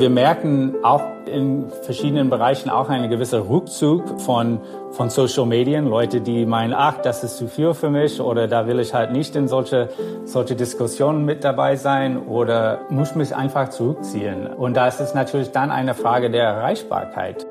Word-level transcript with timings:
Wir 0.00 0.10
merken 0.10 0.76
auch 0.84 1.02
in 1.26 1.70
verschiedenen 1.82 2.30
Bereichen 2.30 2.70
auch 2.70 2.88
einen 2.88 3.10
gewissen 3.10 3.42
Rückzug 3.42 4.20
von, 4.20 4.60
von 4.92 5.10
Social 5.10 5.44
Medien. 5.44 5.86
Leute, 5.88 6.20
die 6.20 6.46
meinen, 6.46 6.72
ach, 6.72 6.98
das 6.98 7.24
ist 7.24 7.36
zu 7.36 7.48
viel 7.48 7.74
für 7.74 7.90
mich 7.90 8.20
oder 8.20 8.46
da 8.46 8.68
will 8.68 8.78
ich 8.78 8.94
halt 8.94 9.10
nicht 9.10 9.34
in 9.34 9.48
solche, 9.48 9.88
solche 10.24 10.54
Diskussionen 10.54 11.24
mit 11.24 11.42
dabei 11.42 11.74
sein 11.74 12.16
oder 12.16 12.82
muss 12.90 13.16
mich 13.16 13.34
einfach 13.34 13.70
zurückziehen. 13.70 14.46
Und 14.46 14.74
da 14.74 14.86
ist 14.86 15.00
es 15.00 15.14
natürlich 15.14 15.50
dann 15.50 15.72
eine 15.72 15.94
Frage 15.94 16.30
der 16.30 16.44
Erreichbarkeit. 16.44 17.44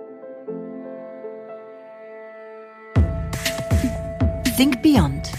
Think 4.56 4.82
Beyond, 4.82 5.34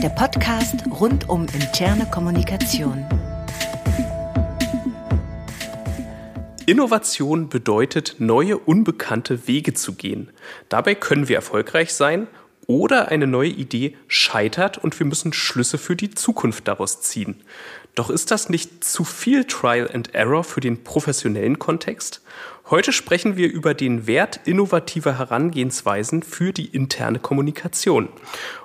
der 0.00 0.10
Podcast 0.10 0.76
rund 1.00 1.28
um 1.28 1.42
interne 1.52 2.06
Kommunikation. 2.06 3.04
Innovation 6.72 7.50
bedeutet, 7.50 8.14
neue, 8.16 8.56
unbekannte 8.56 9.46
Wege 9.46 9.74
zu 9.74 9.92
gehen. 9.92 10.30
Dabei 10.70 10.94
können 10.94 11.28
wir 11.28 11.36
erfolgreich 11.36 11.92
sein 11.92 12.28
oder 12.66 13.08
eine 13.08 13.26
neue 13.26 13.50
Idee 13.50 13.94
scheitert 14.08 14.78
und 14.78 14.98
wir 14.98 15.04
müssen 15.04 15.34
Schlüsse 15.34 15.76
für 15.76 15.96
die 15.96 16.12
Zukunft 16.12 16.66
daraus 16.66 17.02
ziehen. 17.02 17.42
Doch 17.94 18.08
ist 18.08 18.30
das 18.30 18.48
nicht 18.48 18.84
zu 18.84 19.04
viel 19.04 19.44
Trial 19.44 19.90
and 19.92 20.14
Error 20.14 20.44
für 20.44 20.60
den 20.60 20.82
professionellen 20.82 21.58
Kontext? 21.58 22.22
Heute 22.72 22.90
sprechen 22.90 23.36
wir 23.36 23.52
über 23.52 23.74
den 23.74 24.06
Wert 24.06 24.40
innovativer 24.46 25.18
Herangehensweisen 25.18 26.22
für 26.22 26.54
die 26.54 26.74
interne 26.74 27.18
Kommunikation. 27.18 28.08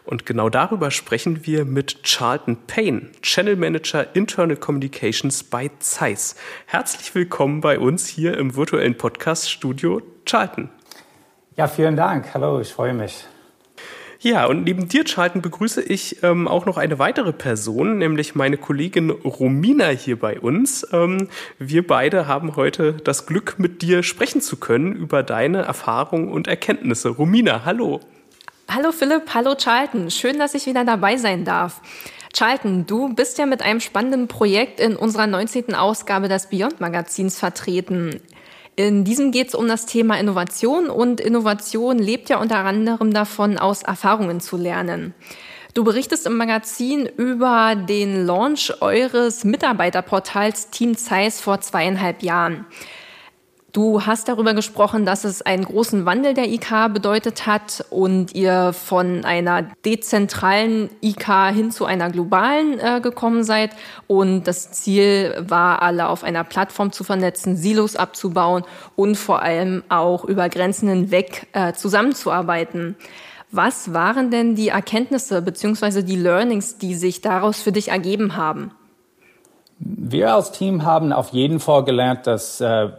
Und 0.06 0.26
genau 0.26 0.48
darüber 0.50 0.92
sprechen 0.92 1.46
wir 1.46 1.66
mit 1.66 2.04
Charlton 2.04 2.56
Payne, 2.68 3.10
Channel 3.22 3.58
Manager 3.58 4.16
Internal 4.16 4.56
Communications 4.56 5.44
bei 5.44 5.72
Zeiss. 5.80 6.38
Herzlich 6.68 7.14
willkommen 7.16 7.60
bei 7.60 7.80
uns 7.80 8.08
hier 8.08 8.38
im 8.38 8.56
virtuellen 8.56 8.96
Podcast 8.96 9.52
Studio 9.52 10.02
Charlton. 10.26 10.70
Ja, 11.58 11.68
vielen 11.68 11.98
Dank. 11.98 12.34
Hallo, 12.34 12.62
ich 12.62 12.72
freue 12.72 12.94
mich. 12.94 13.26
Ja, 14.20 14.46
und 14.48 14.64
neben 14.64 14.88
dir, 14.88 15.04
Charlton, 15.04 15.42
begrüße 15.42 15.82
ich 15.82 16.24
ähm, 16.24 16.48
auch 16.48 16.66
noch 16.66 16.78
eine 16.78 16.98
weitere 16.98 17.34
Person, 17.34 18.00
nämlich 18.00 18.34
meine 18.34 18.58
Kollegin 18.58 19.12
Romina 19.12 19.90
hier 19.90 20.18
bei 20.18 20.40
uns. 20.40 20.88
Ähm, 20.92 21.28
wir 21.60 21.86
beide 21.86 22.28
haben 22.28 22.56
heute 22.56 22.94
das 22.94 23.28
Glück, 23.28 23.56
mit 23.60 23.84
dir 23.84 24.02
sprechen 24.02 24.42
zu 24.42 24.58
können 24.58 24.96
über 24.96 25.22
deine 25.22 25.64
Erfahrungen 25.64 26.30
und 26.32 26.48
Erkenntnisse. 26.48 27.10
Romina, 27.10 27.64
hallo. 27.64 28.00
Hallo 28.68 28.92
Philipp, 28.92 29.34
hallo 29.34 29.56
Charlton. 29.56 30.10
Schön, 30.10 30.40
dass 30.40 30.56
ich 30.56 30.66
wieder 30.66 30.84
dabei 30.84 31.18
sein 31.18 31.46
darf. 31.46 31.82
Charlton, 32.34 32.86
du 32.86 33.14
bist 33.14 33.38
ja 33.38 33.46
mit 33.46 33.62
einem 33.62 33.80
spannenden 33.80 34.28
Projekt 34.28 34.80
in 34.80 34.96
unserer 34.96 35.28
19. 35.28 35.76
Ausgabe 35.76 36.28
des 36.28 36.48
Beyond 36.50 36.82
Magazins 36.82 37.40
vertreten. 37.40 38.20
In 38.78 39.04
diesem 39.04 39.32
geht 39.32 39.48
es 39.48 39.56
um 39.56 39.68
das 39.68 39.88
Thema 39.88 40.20
Innovation 40.20 40.92
und 40.92 41.20
Innovation 41.20 41.98
lebt 41.98 42.30
ja 42.30 42.38
unter 42.40 42.58
anderem 42.58 43.12
davon, 43.12 43.58
aus 43.58 43.82
Erfahrungen 43.82 44.40
zu 44.40 44.56
lernen. 44.56 45.16
Du 45.74 45.84
berichtest 45.84 46.28
im 46.28 46.38
Magazin 46.38 47.08
über 47.08 47.76
den 47.76 48.28
Launch 48.28 48.72
eures 48.80 49.44
Mitarbeiterportals 49.44 50.70
Team 50.70 50.96
Zeiss 50.96 51.42
vor 51.42 51.60
zweieinhalb 51.60 52.22
Jahren. 52.22 52.68
Du 53.78 54.08
hast 54.08 54.28
darüber 54.28 54.56
gesprochen, 54.56 55.06
dass 55.06 55.24
es 55.24 55.44
einen 55.44 55.64
großen 55.64 56.04
Wandel 56.04 56.34
der 56.34 56.50
IK 56.50 56.92
bedeutet 56.92 57.46
hat 57.46 57.86
und 57.92 58.34
ihr 58.34 58.74
von 58.74 59.24
einer 59.24 59.68
dezentralen 59.86 60.90
IK 61.02 61.54
hin 61.54 61.70
zu 61.70 61.86
einer 61.86 62.10
globalen 62.10 62.80
äh, 62.80 63.02
gekommen 63.02 63.44
seid. 63.44 63.70
Und 64.08 64.46
das 64.46 64.72
Ziel 64.72 65.36
war, 65.48 65.84
alle 65.84 66.10
auf 66.10 66.24
einer 66.24 66.44
Plattform 66.44 66.92
zu 66.92 67.04
vernetzen, 67.04 67.56
Silos 67.56 67.96
abzubauen 67.96 68.64
und 68.96 69.16
vor 69.16 69.44
allem 69.44 69.84
auch 69.90 70.26
über 70.26 70.50
Grenzen 70.50 70.90
hinweg 70.90 71.46
äh, 71.54 71.74
zusammenzuarbeiten. 71.74 72.96
Was 73.52 73.94
waren 73.94 74.32
denn 74.32 74.56
die 74.56 74.70
Erkenntnisse 74.70 75.44
bzw. 75.44 76.02
die 76.02 76.16
Learnings, 76.16 76.80
die 76.80 76.96
sich 76.96 77.22
daraus 77.22 77.62
für 77.62 77.72
dich 77.72 77.90
ergeben 77.90 78.36
haben? 78.36 78.72
Wir 79.78 80.34
als 80.34 80.52
Team 80.52 80.84
haben 80.84 81.14
auf 81.14 81.30
jeden 81.30 81.60
Fall 81.60 81.84
gelernt, 81.84 82.26
dass 82.26 82.60
äh, 82.60 82.90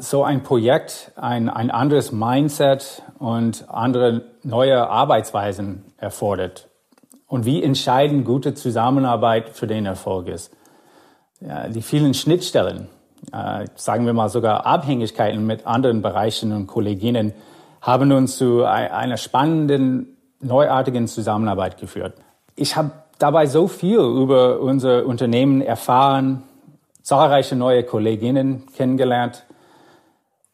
so 0.00 0.24
ein 0.24 0.42
Projekt 0.42 1.12
ein, 1.16 1.48
ein 1.48 1.70
anderes 1.70 2.12
Mindset 2.12 3.02
und 3.18 3.68
andere 3.68 4.22
neue 4.42 4.88
Arbeitsweisen 4.88 5.84
erfordert. 5.96 6.68
Und 7.26 7.44
wie 7.46 7.62
entscheidend 7.62 8.24
gute 8.24 8.54
Zusammenarbeit 8.54 9.50
für 9.50 9.66
den 9.66 9.86
Erfolg 9.86 10.28
ist. 10.28 10.54
Ja, 11.40 11.68
die 11.68 11.82
vielen 11.82 12.14
Schnittstellen, 12.14 12.88
äh, 13.32 13.66
sagen 13.74 14.06
wir 14.06 14.12
mal 14.12 14.28
sogar 14.28 14.66
Abhängigkeiten 14.66 15.46
mit 15.46 15.66
anderen 15.66 16.02
Bereichen 16.02 16.52
und 16.52 16.66
Kolleginnen, 16.66 17.32
haben 17.80 18.12
uns 18.12 18.36
zu 18.36 18.64
einer 18.64 19.16
spannenden, 19.16 20.16
neuartigen 20.40 21.08
Zusammenarbeit 21.08 21.78
geführt. 21.78 22.14
Ich 22.54 22.76
habe 22.76 22.92
dabei 23.18 23.46
so 23.46 23.66
viel 23.66 23.98
über 23.98 24.60
unser 24.60 25.04
Unternehmen 25.04 25.62
erfahren, 25.62 26.44
zahlreiche 27.02 27.56
neue 27.56 27.82
Kolleginnen 27.82 28.66
kennengelernt 28.76 29.44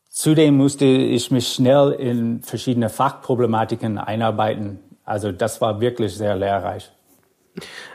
Zudem 0.08 0.56
musste 0.56 0.84
ich 0.84 1.30
mich 1.30 1.48
schnell 1.48 1.92
in 1.92 2.42
verschiedene 2.42 2.88
Fachproblematiken 2.88 3.98
einarbeiten. 3.98 4.80
Also 5.04 5.32
das 5.32 5.60
war 5.60 5.80
wirklich 5.80 6.16
sehr 6.16 6.36
lehrreich. 6.36 6.90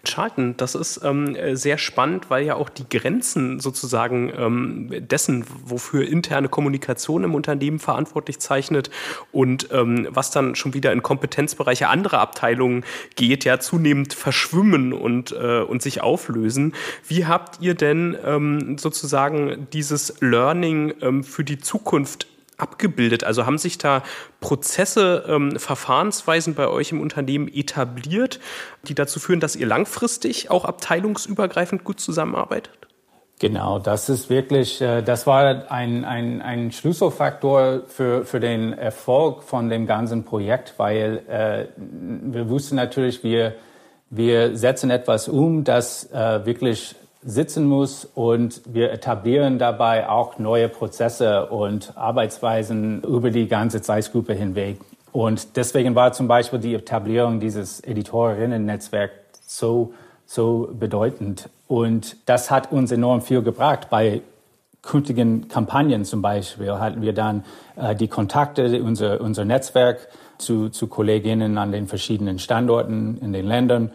Charlton, 0.03 0.55
das 0.57 0.75
ist 0.75 1.01
ähm, 1.03 1.37
sehr 1.53 1.77
spannend, 1.77 2.29
weil 2.29 2.45
ja 2.45 2.55
auch 2.55 2.69
die 2.69 2.87
Grenzen 2.89 3.59
sozusagen 3.59 4.31
ähm, 4.35 5.07
dessen, 5.07 5.45
wofür 5.65 6.07
interne 6.07 6.49
Kommunikation 6.49 7.23
im 7.23 7.35
Unternehmen 7.35 7.79
verantwortlich 7.79 8.39
zeichnet 8.39 8.89
und 9.31 9.69
ähm, 9.71 10.07
was 10.09 10.31
dann 10.31 10.55
schon 10.55 10.73
wieder 10.73 10.91
in 10.91 11.03
Kompetenzbereiche 11.03 11.87
anderer 11.87 12.19
Abteilungen 12.19 12.83
geht, 13.15 13.45
ja 13.45 13.59
zunehmend 13.59 14.13
verschwimmen 14.13 14.93
und, 14.93 15.31
äh, 15.31 15.61
und 15.61 15.81
sich 15.81 16.01
auflösen. 16.01 16.73
Wie 17.07 17.25
habt 17.25 17.61
ihr 17.61 17.75
denn 17.75 18.17
ähm, 18.23 18.77
sozusagen 18.77 19.67
dieses 19.73 20.21
Learning 20.21 20.93
ähm, 21.01 21.23
für 21.23 21.43
die 21.43 21.59
Zukunft 21.59 22.27
abgebildet? 22.57 23.23
Also 23.23 23.45
haben 23.45 23.57
sich 23.57 23.77
da 23.77 24.03
Prozesse, 24.39 25.25
ähm, 25.27 25.57
Verfahrensweisen 25.57 26.55
bei 26.55 26.67
euch 26.67 26.91
im 26.91 27.01
Unternehmen 27.01 27.47
etabliert, 27.47 28.39
die 28.87 28.95
dazu 28.95 29.19
führen, 29.19 29.39
dass 29.39 29.55
ihr 29.55 29.67
langfristig 29.67 30.51
auch 30.51 30.65
abteilungsübergreifend 30.65 31.83
gut 31.83 31.99
zusammenarbeitet? 31.99 32.83
Genau, 33.39 33.79
das 33.79 34.07
ist 34.07 34.29
wirklich, 34.29 34.79
äh, 34.81 35.01
das 35.01 35.27
war 35.27 35.69
ein, 35.69 36.05
ein, 36.05 36.41
ein 36.41 36.71
Schlüsselfaktor 36.71 37.81
für, 37.87 38.25
für 38.25 38.39
den 38.39 38.73
Erfolg 38.73 39.43
von 39.43 39.69
dem 39.69 39.85
ganzen 39.85 40.23
Projekt, 40.23 40.75
weil 40.77 41.23
äh, 41.27 41.65
wir 41.75 42.47
wussten 42.47 42.75
natürlich, 42.75 43.23
wir, 43.23 43.55
wir 44.09 44.55
setzen 44.55 44.91
etwas 44.91 45.27
um, 45.27 45.63
das 45.63 46.09
äh, 46.13 46.45
wirklich 46.45 46.95
sitzen 47.25 47.65
muss 47.65 48.05
und 48.15 48.61
wir 48.65 48.91
etablieren 48.91 49.59
dabei 49.59 50.09
auch 50.09 50.39
neue 50.39 50.69
Prozesse 50.69 51.47
und 51.47 51.93
Arbeitsweisen 51.95 53.01
über 53.03 53.31
die 53.31 53.47
ganze 53.47 53.81
Zeitgruppe 53.81 54.33
hinweg. 54.33 54.77
Und 55.11 55.55
deswegen 55.57 55.95
war 55.95 56.11
zum 56.11 56.27
Beispiel 56.27 56.59
die 56.59 56.73
Etablierung 56.73 57.39
dieses 57.39 57.79
Editorinnen-Netzwerks 57.81 59.13
so, 59.45 59.93
so 60.25 60.69
bedeutend. 60.73 61.49
Und 61.67 62.17
das 62.25 62.49
hat 62.49 62.71
uns 62.71 62.91
enorm 62.91 63.21
viel 63.21 63.43
gebracht. 63.43 63.89
Bei 63.89 64.21
künftigen 64.81 65.47
Kampagnen 65.47 66.03
zum 66.03 66.21
Beispiel 66.21 66.73
hatten 66.73 67.01
wir 67.01 67.13
dann 67.13 67.45
äh, 67.75 67.95
die 67.95 68.07
Kontakte, 68.07 68.83
unser, 68.83 69.21
unser 69.21 69.45
Netzwerk 69.45 70.09
zu, 70.37 70.69
zu 70.69 70.87
Kolleginnen 70.87 71.57
an 71.57 71.71
den 71.71 71.87
verschiedenen 71.87 72.39
Standorten 72.39 73.17
in 73.21 73.33
den 73.33 73.45
Ländern 73.45 73.91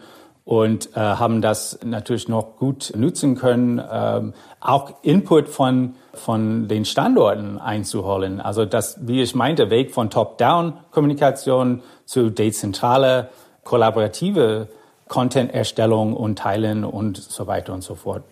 und 0.49 0.97
äh, 0.97 0.99
haben 0.99 1.43
das 1.43 1.77
natürlich 1.85 2.27
noch 2.27 2.57
gut 2.57 2.91
nutzen 2.95 3.35
können, 3.35 3.79
ähm, 3.91 4.33
auch 4.59 4.93
Input 5.03 5.47
von 5.47 5.93
von 6.15 6.67
den 6.67 6.85
Standorten 6.85 7.59
einzuholen. 7.59 8.41
Also 8.41 8.65
das, 8.65 8.97
wie 9.07 9.21
ich 9.21 9.35
meinte, 9.35 9.69
Weg 9.69 9.91
von 9.91 10.09
Top-Down-Kommunikation 10.09 11.83
zu 12.05 12.31
dezentrale, 12.31 13.29
kollaborative 13.63 14.69
Content-Erstellung 15.07 16.15
und 16.15 16.39
Teilen 16.39 16.83
und 16.83 17.17
so 17.17 17.45
weiter 17.45 17.71
und 17.71 17.83
so 17.83 17.93
fort. 17.93 18.23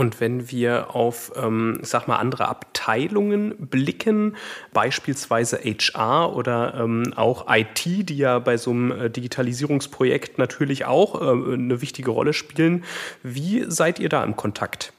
Und 0.00 0.18
wenn 0.18 0.50
wir 0.50 0.96
auf, 0.96 1.30
ähm, 1.36 1.78
sag 1.82 2.08
mal, 2.08 2.16
andere 2.16 2.48
Abteilungen 2.48 3.54
blicken, 3.58 4.34
beispielsweise 4.72 5.58
HR 5.58 6.34
oder 6.34 6.72
ähm, 6.80 7.12
auch 7.16 7.44
IT, 7.50 7.84
die 7.84 8.16
ja 8.16 8.38
bei 8.38 8.56
so 8.56 8.70
einem 8.70 8.92
äh, 8.92 9.10
Digitalisierungsprojekt 9.10 10.38
natürlich 10.38 10.86
auch 10.86 11.20
äh, 11.20 11.52
eine 11.52 11.82
wichtige 11.82 12.12
Rolle 12.12 12.32
spielen, 12.32 12.82
wie 13.22 13.66
seid 13.68 13.98
ihr 13.98 14.08
da 14.08 14.24
im 14.24 14.36
Kontakt? 14.36 14.94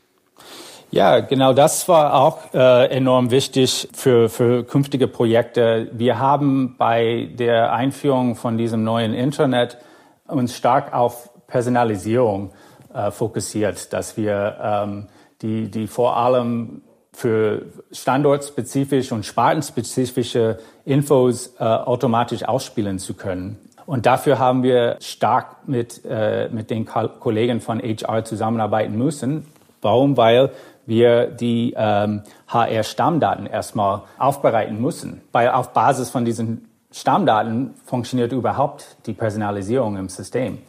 Ja, 0.91 1.21
genau 1.21 1.53
das 1.53 1.89
war 1.89 2.13
auch 2.13 2.53
äh, 2.53 2.85
enorm 2.95 3.31
wichtig 3.31 3.89
für, 3.95 4.29
für 4.29 4.63
künftige 4.63 5.07
Projekte. 5.07 5.89
Wir 5.93 6.19
haben 6.19 6.75
bei 6.77 7.27
der 7.39 7.73
Einführung 7.73 8.35
von 8.35 8.55
diesem 8.55 8.83
neuen 8.83 9.15
Internet 9.15 9.79
uns 10.27 10.55
stark 10.55 10.93
auf 10.93 11.31
Personalisierung 11.47 12.53
äh, 12.93 13.11
fokussiert, 13.11 13.93
dass 13.93 14.17
wir 14.17 14.57
ähm, 14.61 15.07
die, 15.41 15.69
die 15.69 15.87
vor 15.87 16.17
allem 16.17 16.81
für 17.13 17.65
standortspezifisch 17.91 19.11
und 19.11 19.25
spartenspezifische 19.25 20.59
Infos 20.85 21.55
äh, 21.59 21.63
automatisch 21.63 22.43
ausspielen 22.43 22.99
zu 22.99 23.13
können. 23.13 23.57
Und 23.85 24.05
dafür 24.05 24.39
haben 24.39 24.63
wir 24.63 24.97
stark 25.01 25.67
mit, 25.67 26.01
äh, 26.05 26.47
mit 26.49 26.69
den 26.69 26.85
Kollegen 26.85 27.59
von 27.59 27.79
HR 27.79 28.23
zusammenarbeiten 28.23 28.97
müssen. 28.97 29.45
Warum? 29.81 30.15
Weil 30.15 30.51
wir 30.85 31.27
die 31.27 31.73
ähm, 31.75 32.21
HR-Stammdaten 32.47 33.45
erstmal 33.47 34.03
aufbereiten 34.17 34.79
müssen. 34.79 35.21
Weil 35.31 35.49
auf 35.49 35.73
Basis 35.73 36.09
von 36.09 36.25
diesen 36.25 36.69
Stammdaten 36.91 37.73
funktioniert 37.85 38.31
überhaupt 38.31 38.97
die 39.05 39.13
Personalisierung 39.13 39.97
im 39.97 40.09
System. 40.09 40.59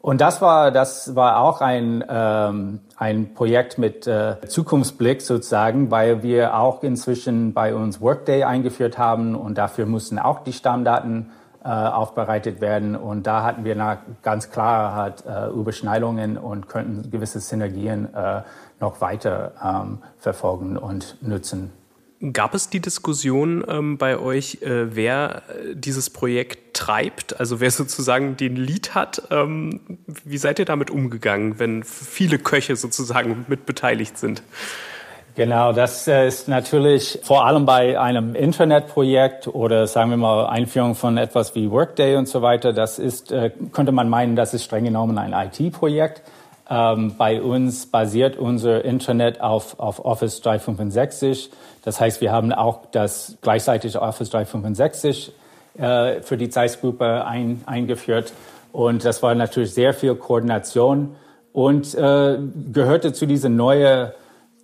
Und 0.00 0.20
das 0.20 0.40
war, 0.40 0.70
das 0.70 1.16
war 1.16 1.40
auch 1.40 1.60
ein, 1.60 2.04
ähm, 2.08 2.80
ein 2.96 3.34
Projekt 3.34 3.78
mit 3.78 4.06
äh, 4.06 4.36
Zukunftsblick 4.46 5.22
sozusagen, 5.22 5.90
weil 5.90 6.22
wir 6.22 6.56
auch 6.56 6.82
inzwischen 6.82 7.52
bei 7.52 7.74
uns 7.74 8.00
Workday 8.00 8.44
eingeführt 8.44 8.96
haben 8.96 9.34
und 9.34 9.58
dafür 9.58 9.86
mussten 9.86 10.18
auch 10.18 10.44
die 10.44 10.52
Stammdaten 10.52 11.30
äh, 11.64 11.68
aufbereitet 11.68 12.60
werden. 12.60 12.94
Und 12.94 13.26
da 13.26 13.42
hatten 13.42 13.64
wir 13.64 13.74
na, 13.74 13.98
ganz 14.22 14.50
klar 14.50 14.94
halt, 14.94 15.26
äh, 15.26 15.48
Überschneidungen 15.48 16.38
und 16.38 16.68
könnten 16.68 17.10
gewisse 17.10 17.40
Synergien 17.40 18.14
äh, 18.14 18.42
noch 18.80 19.00
weiter 19.00 19.52
ähm, 19.62 19.98
verfolgen 20.18 20.76
und 20.76 21.16
nutzen. 21.20 21.72
Gab 22.32 22.54
es 22.54 22.68
die 22.68 22.80
Diskussion 22.80 23.64
ähm, 23.68 23.96
bei 23.96 24.18
euch, 24.18 24.60
äh, 24.62 24.96
wer 24.96 25.42
äh, 25.48 25.76
dieses 25.76 26.10
Projekt 26.10 26.74
treibt, 26.74 27.38
also 27.38 27.60
wer 27.60 27.70
sozusagen 27.72 28.36
den 28.36 28.56
Lied 28.56 28.94
hat? 28.94 29.22
Ähm, 29.30 29.80
wie 30.24 30.38
seid 30.38 30.58
ihr 30.58 30.64
damit 30.64 30.90
umgegangen, 30.90 31.60
wenn 31.60 31.84
viele 31.84 32.38
Köche 32.38 32.74
sozusagen 32.74 33.44
mit 33.48 33.66
beteiligt 33.66 34.18
sind? 34.18 34.42
Genau, 35.36 35.72
das 35.72 36.08
äh, 36.08 36.26
ist 36.26 36.48
natürlich 36.48 37.20
vor 37.22 37.46
allem 37.46 37.64
bei 37.64 38.00
einem 38.00 38.34
Internetprojekt 38.34 39.46
oder 39.46 39.86
sagen 39.86 40.10
wir 40.10 40.16
mal 40.16 40.46
Einführung 40.46 40.96
von 40.96 41.16
etwas 41.16 41.54
wie 41.54 41.70
Workday 41.70 42.16
und 42.16 42.26
so 42.26 42.42
weiter. 42.42 42.72
Das 42.72 42.98
ist, 42.98 43.30
äh, 43.30 43.52
könnte 43.72 43.92
man 43.92 44.08
meinen, 44.08 44.34
das 44.34 44.52
ist 44.52 44.64
streng 44.64 44.82
genommen 44.82 45.16
ein 45.18 45.32
IT-Projekt. 45.32 46.22
Ähm, 46.70 47.14
bei 47.16 47.40
uns 47.40 47.86
basiert 47.86 48.36
unser 48.36 48.84
Internet 48.84 49.40
auf, 49.40 49.78
auf 49.78 50.04
Office 50.04 50.40
365. 50.42 51.50
Das 51.82 52.00
heißt, 52.00 52.20
wir 52.20 52.32
haben 52.32 52.52
auch 52.52 52.86
das 52.90 53.38
gleichzeitige 53.40 54.02
Office 54.02 54.30
365 54.30 55.32
äh, 55.78 56.20
für 56.20 56.36
die 56.36 56.50
Zeitgruppe 56.50 57.24
ein, 57.24 57.62
eingeführt. 57.66 58.32
Und 58.72 59.04
das 59.04 59.22
war 59.22 59.34
natürlich 59.34 59.72
sehr 59.72 59.94
viel 59.94 60.14
Koordination 60.14 61.16
und 61.52 61.94
äh, 61.94 62.38
gehörte 62.72 63.12
zu 63.12 63.26
dieser 63.26 63.48
neue, 63.48 64.14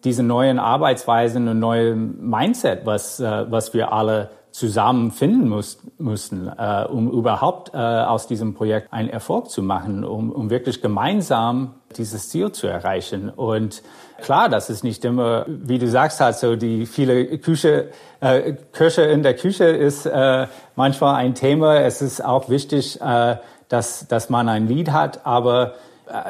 diese 0.05 0.23
neuen 0.23 0.59
Arbeitsweisen 0.59 1.49
und 1.49 1.59
neuen 1.59 2.29
Mindset, 2.29 2.85
was, 2.85 3.19
äh, 3.19 3.51
was 3.51 3.73
wir 3.73 3.93
alle 3.93 4.31
zusammen 4.55 5.11
finden 5.11 5.49
muss, 5.49 5.79
mussten, 5.99 6.47
äh, 6.47 6.85
um 6.89 7.11
überhaupt 7.11 7.75
äh, 7.75 7.77
aus 7.77 8.29
diesem 8.29 8.55
Projekt 8.55 8.93
einen 8.93 9.09
Erfolg 9.09 9.51
zu 9.51 9.65
machen, 9.65 10.05
um, 10.05 10.31
um 10.31 10.49
wirklich 10.49 10.81
gemeinsam 10.81 11.75
dieses 11.97 12.29
Ziel 12.29 12.53
zu 12.53 12.69
erreichen. 12.69 13.31
Und 13.31 13.83
klar, 14.23 14.49
das 14.49 14.71
ist 14.71 14.85
nicht 14.85 15.05
immer, 15.05 15.45
wie 15.49 15.81
du 15.81 15.89
sagst, 15.89 16.21
halt 16.21 16.37
so 16.37 16.55
die 16.55 16.87
viele 16.87 17.37
Küche, 17.39 17.91
äh, 18.21 18.53
Köche 18.71 19.03
in 19.03 19.25
der 19.25 19.35
Küche 19.35 19.65
ist 19.65 20.07
äh, 20.07 20.47
manchmal 20.77 21.17
ein 21.17 21.35
Thema. 21.35 21.81
Es 21.81 22.01
ist 22.01 22.25
auch 22.25 22.49
wichtig, 22.49 23.01
äh, 23.01 23.39
dass, 23.69 24.07
dass 24.07 24.31
man 24.31 24.49
ein 24.49 24.69
Lied 24.69 24.93
hat, 24.93 25.27
aber 25.27 25.75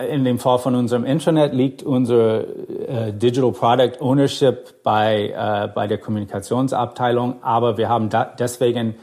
in 0.09 0.25
dem 0.25 0.39
Fall 0.39 0.59
von 0.59 0.75
unserem 0.75 1.05
Internet 1.05 1.53
liegt 1.53 1.83
unser 1.83 2.45
äh, 2.89 3.13
Digital 3.13 3.53
Product 3.53 4.01
Ownership 4.01 4.83
bei, 4.83 5.31
äh, 5.31 5.69
bei 5.75 5.87
der 5.87 5.99
Kommunikationsabteilung, 5.99 7.43
aber 7.43 7.77
wir 7.77 7.89
haben 7.89 8.09
da 8.09 8.25
deswegen 8.25 8.95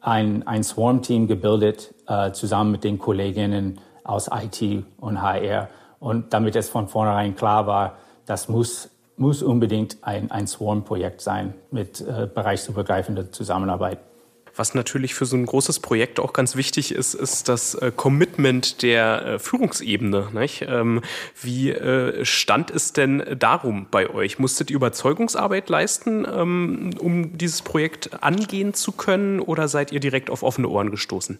ein, 0.00 0.46
ein 0.46 0.62
Swarm-Team 0.62 1.26
gebildet, 1.26 1.94
äh, 2.06 2.32
zusammen 2.32 2.72
mit 2.72 2.84
den 2.84 2.98
Kolleginnen 2.98 3.80
aus 4.04 4.28
IT 4.32 4.84
und 5.00 5.22
HR. 5.22 5.68
Und 5.98 6.32
damit 6.32 6.56
es 6.56 6.68
von 6.68 6.88
vornherein 6.88 7.34
klar 7.34 7.66
war, 7.66 7.96
das 8.26 8.48
muss, 8.48 8.90
muss 9.16 9.42
unbedingt 9.42 9.98
ein, 10.02 10.30
ein 10.30 10.46
Swarm-Projekt 10.46 11.20
sein 11.20 11.54
mit 11.70 12.00
äh, 12.00 12.28
bereichsübergreifender 12.32 13.32
Zusammenarbeit. 13.32 13.98
Was 14.58 14.74
natürlich 14.74 15.14
für 15.14 15.24
so 15.24 15.36
ein 15.36 15.46
großes 15.46 15.78
Projekt 15.78 16.18
auch 16.18 16.32
ganz 16.32 16.56
wichtig 16.56 16.92
ist, 16.92 17.14
ist 17.14 17.48
das 17.48 17.76
äh, 17.76 17.92
Commitment 17.94 18.82
der 18.82 19.24
äh, 19.24 19.38
Führungsebene. 19.38 20.26
Ähm, 20.62 21.00
wie 21.40 21.70
äh, 21.70 22.24
stand 22.24 22.72
es 22.72 22.92
denn 22.92 23.22
darum 23.38 23.86
bei 23.88 24.10
euch? 24.10 24.40
Musstet 24.40 24.70
ihr 24.70 24.76
Überzeugungsarbeit 24.76 25.68
leisten, 25.68 26.26
ähm, 26.26 26.90
um 26.98 27.38
dieses 27.38 27.62
Projekt 27.62 28.22
angehen 28.24 28.74
zu 28.74 28.90
können, 28.90 29.38
oder 29.38 29.68
seid 29.68 29.92
ihr 29.92 30.00
direkt 30.00 30.28
auf 30.28 30.42
offene 30.42 30.68
Ohren 30.68 30.90
gestoßen? 30.90 31.38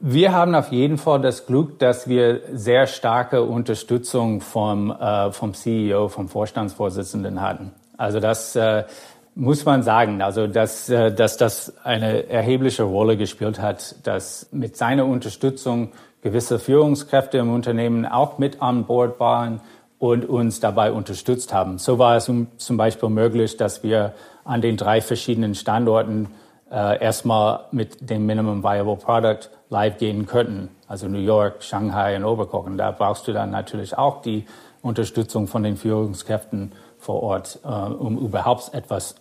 Wir 0.00 0.32
haben 0.32 0.54
auf 0.54 0.70
jeden 0.70 0.96
Fall 0.96 1.20
das 1.20 1.46
Glück, 1.46 1.80
dass 1.80 2.08
wir 2.08 2.40
sehr 2.52 2.86
starke 2.86 3.42
Unterstützung 3.42 4.40
vom, 4.40 4.92
äh, 4.92 5.32
vom 5.32 5.54
CEO, 5.54 6.08
vom 6.08 6.28
Vorstandsvorsitzenden 6.28 7.42
hatten. 7.42 7.72
Also 7.96 8.20
das 8.20 8.56
äh, 8.56 8.84
muss 9.34 9.64
man 9.64 9.82
sagen, 9.82 10.22
also 10.22 10.46
dass, 10.46 10.88
äh, 10.88 11.12
dass 11.12 11.36
das 11.36 11.74
eine 11.84 12.28
erhebliche 12.28 12.84
Rolle 12.84 13.16
gespielt 13.16 13.60
hat, 13.60 14.06
dass 14.06 14.48
mit 14.52 14.76
seiner 14.76 15.06
Unterstützung 15.06 15.92
gewisse 16.22 16.58
Führungskräfte 16.58 17.38
im 17.38 17.52
Unternehmen 17.52 18.06
auch 18.06 18.38
mit 18.38 18.62
an 18.62 18.86
Bord 18.86 19.20
waren 19.20 19.60
und 19.98 20.24
uns 20.28 20.60
dabei 20.60 20.92
unterstützt 20.92 21.52
haben. 21.52 21.78
So 21.78 21.98
war 21.98 22.16
es 22.16 22.30
zum 22.56 22.76
Beispiel 22.76 23.08
möglich, 23.08 23.56
dass 23.56 23.82
wir 23.82 24.14
an 24.44 24.60
den 24.60 24.76
drei 24.76 25.00
verschiedenen 25.00 25.54
Standorten 25.54 26.28
äh, 26.70 27.02
erstmal 27.02 27.66
mit 27.72 28.08
dem 28.08 28.26
Minimum 28.26 28.62
Viable 28.62 28.96
Product 28.96 29.50
live 29.68 29.98
gehen 29.98 30.26
könnten. 30.26 30.70
Also 30.88 31.08
New 31.08 31.18
York, 31.18 31.62
Shanghai 31.62 32.16
und 32.16 32.24
Oberkochen. 32.24 32.78
Da 32.78 32.90
brauchst 32.90 33.26
du 33.28 33.32
dann 33.32 33.50
natürlich 33.50 33.96
auch 33.96 34.22
die 34.22 34.46
Unterstützung 34.82 35.46
von 35.46 35.62
den 35.62 35.76
Führungskräften 35.76 36.72
vor 36.98 37.22
Ort, 37.22 37.60
äh, 37.64 37.68
um 37.68 38.18
überhaupt 38.18 38.72
etwas 38.74 39.16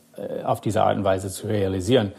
auf 0.46 0.62
diese 0.62 0.84
Art 0.84 0.98
und 0.98 1.04
Weise 1.04 1.30
zu 1.30 1.48
realisieren. 1.48 2.12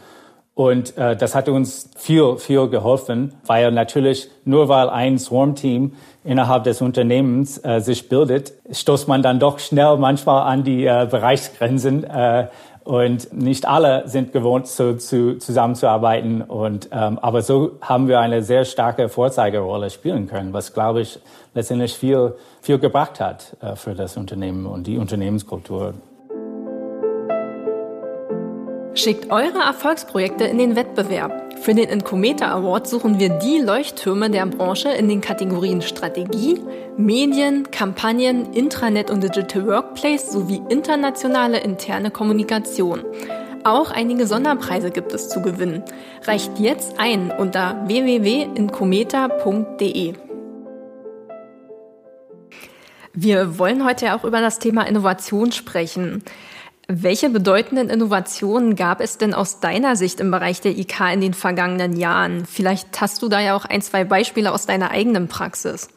Und 0.55 0.97
äh, 0.97 1.17
das 1.17 1.35
hat 1.35 1.49
uns 1.49 1.89
viel, 1.97 2.37
viel 2.37 2.69
geholfen, 2.69 3.33
weil 3.45 3.71
natürlich 3.73 4.29
nur 4.45 4.69
weil 4.69 4.89
ein 4.89 5.19
Swarm-Team 5.19 5.93
innerhalb 6.23 6.63
des 6.63 6.81
Unternehmens 6.81 7.63
äh, 7.63 7.81
sich 7.81 8.07
bildet, 8.07 8.53
stoßt 8.71 9.09
man 9.09 9.21
dann 9.21 9.39
doch 9.39 9.59
schnell 9.59 9.97
manchmal 9.97 10.43
an 10.49 10.63
die 10.63 10.85
äh, 10.85 11.07
Bereichsgrenzen. 11.11 12.05
Äh, 12.05 12.47
und 12.85 13.33
nicht 13.33 13.67
alle 13.67 14.07
sind 14.07 14.31
gewohnt, 14.31 14.67
so 14.67 14.93
zu, 14.93 15.39
zusammenzuarbeiten. 15.39 16.41
Und, 16.41 16.87
ähm, 16.91 17.19
aber 17.19 17.41
so 17.41 17.71
haben 17.81 18.07
wir 18.07 18.19
eine 18.19 18.41
sehr 18.41 18.63
starke 18.63 19.09
Vorzeigerolle 19.09 19.89
spielen 19.89 20.27
können, 20.27 20.53
was, 20.53 20.71
glaube 20.71 21.01
ich, 21.01 21.19
letztendlich 21.53 21.95
viel, 21.95 22.35
viel 22.61 22.77
gebracht 22.79 23.19
hat 23.19 23.57
äh, 23.61 23.75
für 23.75 23.93
das 23.93 24.15
Unternehmen 24.15 24.67
und 24.67 24.87
die 24.87 24.99
Unternehmenskultur. 24.99 25.95
Schickt 28.95 29.29
eure 29.29 29.59
Erfolgsprojekte 29.59 30.45
in 30.45 30.57
den 30.57 30.75
Wettbewerb. 30.77 31.59
Für 31.59 31.73
den 31.73 31.89
Incometa 31.89 32.55
Award 32.55 32.87
suchen 32.87 33.19
wir 33.19 33.27
die 33.27 33.59
Leuchttürme 33.59 34.29
der 34.29 34.45
Branche 34.45 34.87
in 34.89 35.09
den 35.09 35.19
Kategorien 35.19 35.81
Strategie, 35.81 36.61
Medien, 36.95 37.69
Kampagnen, 37.71 38.53
Intranet 38.53 39.11
und 39.11 39.21
Digital 39.21 39.67
Workplace 39.67 40.31
sowie 40.31 40.61
internationale 40.69 41.59
interne 41.59 42.09
Kommunikation. 42.09 43.03
Auch 43.65 43.91
einige 43.91 44.27
Sonderpreise 44.27 44.91
gibt 44.91 45.11
es 45.11 45.27
zu 45.27 45.41
gewinnen. 45.41 45.83
Reicht 46.23 46.57
jetzt 46.59 46.97
ein 46.97 47.31
unter 47.31 47.85
www.incometa.de. 47.87 50.13
Wir 53.17 53.57
wollen 53.57 53.85
heute 53.85 54.13
auch 54.13 54.23
über 54.23 54.39
das 54.39 54.59
Thema 54.59 54.87
Innovation 54.87 55.51
sprechen. 55.51 56.23
Welche 56.87 57.31
bedeutenden 57.31 57.89
Innovationen 57.89 58.75
gab 58.75 59.01
es 59.01 59.17
denn 59.17 59.33
aus 59.33 59.59
deiner 59.59 59.95
Sicht 59.95 60.19
im 60.19 60.29
Bereich 60.29 60.61
der 60.61 60.77
IK 60.77 61.13
in 61.13 61.21
den 61.21 61.33
vergangenen 61.33 61.97
Jahren? 61.97 62.45
Vielleicht 62.45 63.01
hast 63.01 63.23
du 63.23 63.29
da 63.29 63.39
ja 63.39 63.55
auch 63.55 63.65
ein, 63.65 63.81
zwei 63.81 64.03
Beispiele 64.03 64.51
aus 64.51 64.67
deiner 64.67 64.91
eigenen 64.91 65.27
Praxis. 65.27 65.89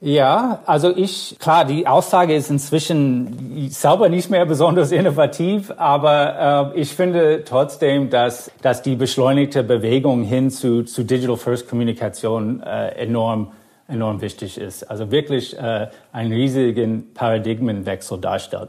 Ja, 0.00 0.60
also 0.66 0.94
ich, 0.94 1.36
klar, 1.40 1.64
die 1.64 1.88
Aussage 1.88 2.36
ist 2.36 2.50
inzwischen 2.50 3.68
selber 3.70 4.08
nicht 4.08 4.30
mehr 4.30 4.46
besonders 4.46 4.92
innovativ, 4.92 5.72
aber 5.76 6.72
äh, 6.76 6.80
ich 6.80 6.94
finde 6.94 7.42
trotzdem, 7.44 8.10
dass, 8.10 8.52
dass 8.62 8.82
die 8.82 8.94
beschleunigte 8.94 9.64
Bewegung 9.64 10.22
hin 10.22 10.50
zu, 10.50 10.84
zu 10.84 11.02
Digital 11.02 11.36
First 11.36 11.68
Kommunikation 11.68 12.62
äh, 12.62 12.90
enorm, 12.90 13.52
enorm 13.88 14.20
wichtig 14.20 14.58
ist. 14.58 14.88
Also 14.88 15.10
wirklich 15.10 15.58
äh, 15.58 15.88
einen 16.12 16.30
riesigen 16.30 17.12
Paradigmenwechsel 17.14 18.18
darstellt. 18.18 18.68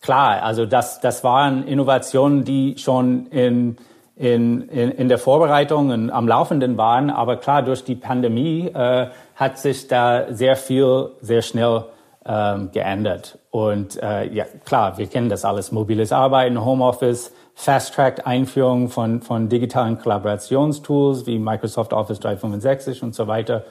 Klar, 0.00 0.42
also 0.42 0.64
das, 0.64 1.00
das 1.00 1.24
waren 1.24 1.66
Innovationen, 1.66 2.44
die 2.44 2.76
schon 2.78 3.26
in, 3.26 3.76
in, 4.16 4.68
in, 4.68 4.90
in 4.92 5.08
der 5.08 5.18
Vorbereitung 5.18 5.90
und 5.90 6.10
am 6.10 6.28
Laufenden 6.28 6.76
waren, 6.76 7.10
aber 7.10 7.36
klar, 7.36 7.62
durch 7.62 7.84
die 7.84 7.96
Pandemie 7.96 8.68
äh, 8.68 9.08
hat 9.34 9.58
sich 9.58 9.88
da 9.88 10.32
sehr 10.32 10.56
viel, 10.56 11.10
sehr 11.20 11.42
schnell 11.42 11.84
ähm, 12.24 12.70
geändert. 12.72 13.38
Und 13.50 14.00
äh, 14.02 14.28
ja, 14.32 14.44
klar, 14.64 14.98
wir 14.98 15.06
kennen 15.06 15.28
das 15.28 15.44
alles. 15.44 15.72
Mobiles 15.72 16.12
Arbeiten, 16.12 16.64
Homeoffice, 16.64 17.32
Fast-Track-Einführung 17.54 18.88
von, 18.88 19.20
von 19.20 19.48
digitalen 19.48 19.98
Kollaborationstools 19.98 21.26
wie 21.26 21.38
Microsoft 21.38 21.92
Office 21.92 22.20
365 22.20 23.02
und 23.02 23.14
so 23.16 23.26
weiter. 23.26 23.64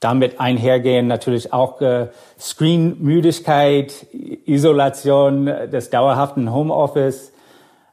Damit 0.00 0.40
einhergehen 0.40 1.06
natürlich 1.06 1.52
auch 1.52 1.80
äh, 1.80 2.08
Screen-Müdigkeit, 2.38 4.06
Isolation 4.12 5.46
des 5.46 5.90
dauerhaften 5.90 6.52
Homeoffice. 6.52 7.32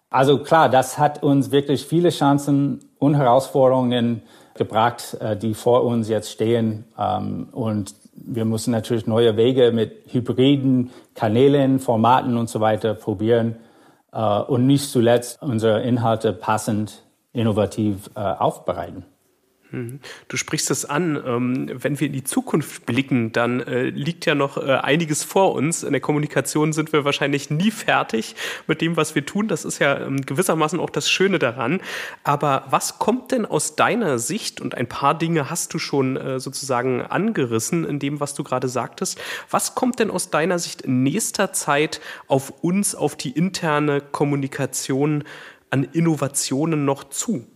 Also 0.10 0.40
klar, 0.40 0.70
das 0.70 0.98
hat 0.98 1.24
uns 1.24 1.52
wirklich 1.52 1.86
viele 1.86 2.10
Chancen 2.10 2.90
und 3.00 3.16
Herausforderungen 3.16 4.22
gebracht, 4.56 5.18
äh, 5.20 5.36
die 5.38 5.54
vor 5.54 5.84
uns 5.84 6.10
jetzt 6.10 6.30
stehen. 6.32 6.86
Ähm, 7.00 7.48
und 7.52 7.96
wir 8.16 8.46
müssen 8.46 8.72
natürlich 8.72 9.08
neue 9.08 9.38
Wege 9.38 9.72
mit 9.72 10.06
hybriden 10.12 10.92
Kanälen, 11.16 11.80
Formaten 11.80 12.38
und 12.38 12.50
so 12.50 12.60
weiter 12.60 12.94
probieren 12.94 13.56
äh, 14.12 14.40
und 14.40 14.68
nicht 14.68 14.90
zuletzt 14.90 15.42
unsere 15.42 15.82
Inhalte 15.82 16.34
passend, 16.34 17.04
innovativ 17.34 18.12
äh, 18.16 18.20
aufbereiten. 18.20 19.06
Mhm. 19.74 20.00
Du 20.28 20.38
sprichst 20.38 20.70
es 20.72 20.86
an. 20.86 21.22
Ähm, 21.26 21.72
wenn 21.74 22.00
wir 22.00 22.08
in 22.08 22.14
die 22.14 22.24
Zukunft 22.24 22.86
blicken, 22.86 23.32
dann 23.32 23.60
äh, 23.62 23.90
liegt 23.90 24.26
ja 24.26 24.36
noch 24.36 24.58
äh, 24.58 24.76
einiges 24.76 25.24
vor 25.24 25.54
uns. 25.54 25.84
In 25.84 25.92
der 25.92 26.02
Kommunikation 26.02 26.74
sind 26.74 26.94
wir 26.94 27.06
wahrscheinlich 27.06 27.50
nie 27.50 27.72
fertig 27.72 28.36
mit 28.68 28.82
dem, 28.82 28.96
was 28.96 29.16
wir 29.16 29.26
tun. 29.26 29.48
Das 29.48 29.66
ist 29.66 29.80
ja 29.80 30.00
ähm, 30.00 30.22
gewissermaßen 30.22 30.80
auch 30.80 30.92
das 30.92 31.10
Schöne 31.10 31.40
daran. 31.40 31.82
Aber 32.24 32.68
was 32.70 33.00
kommt 33.00 33.32
denn 33.32 33.46
aus 33.46 33.76
deiner 33.76 34.20
Sicht, 34.20 34.62
und 34.62 34.76
ein 34.76 34.88
paar 34.88 35.18
Dinge 35.18 35.50
hast 35.50 35.74
du 35.74 35.80
schon 35.80 36.18
äh, 36.18 36.40
sozusagen 36.40 37.02
angerissen 37.02 37.84
in 37.84 37.98
dem, 37.98 38.20
was 38.20 38.36
du 38.36 38.44
gerade 38.44 38.68
sagtest, 38.68 39.20
was 39.50 39.74
kommt 39.74 40.00
denn 40.00 40.12
aus 40.12 40.30
deiner 40.30 40.60
Sicht 40.60 40.84
in 40.84 41.02
nächster 41.02 41.52
Zeit 41.52 42.00
auf 42.28 42.54
uns, 42.62 42.94
auf 42.94 43.16
die 43.16 43.32
interne 43.32 44.02
Kommunikation 44.02 45.24
an 45.72 45.84
Innovationen 45.84 46.86
noch 46.86 47.06
zu? 47.06 47.48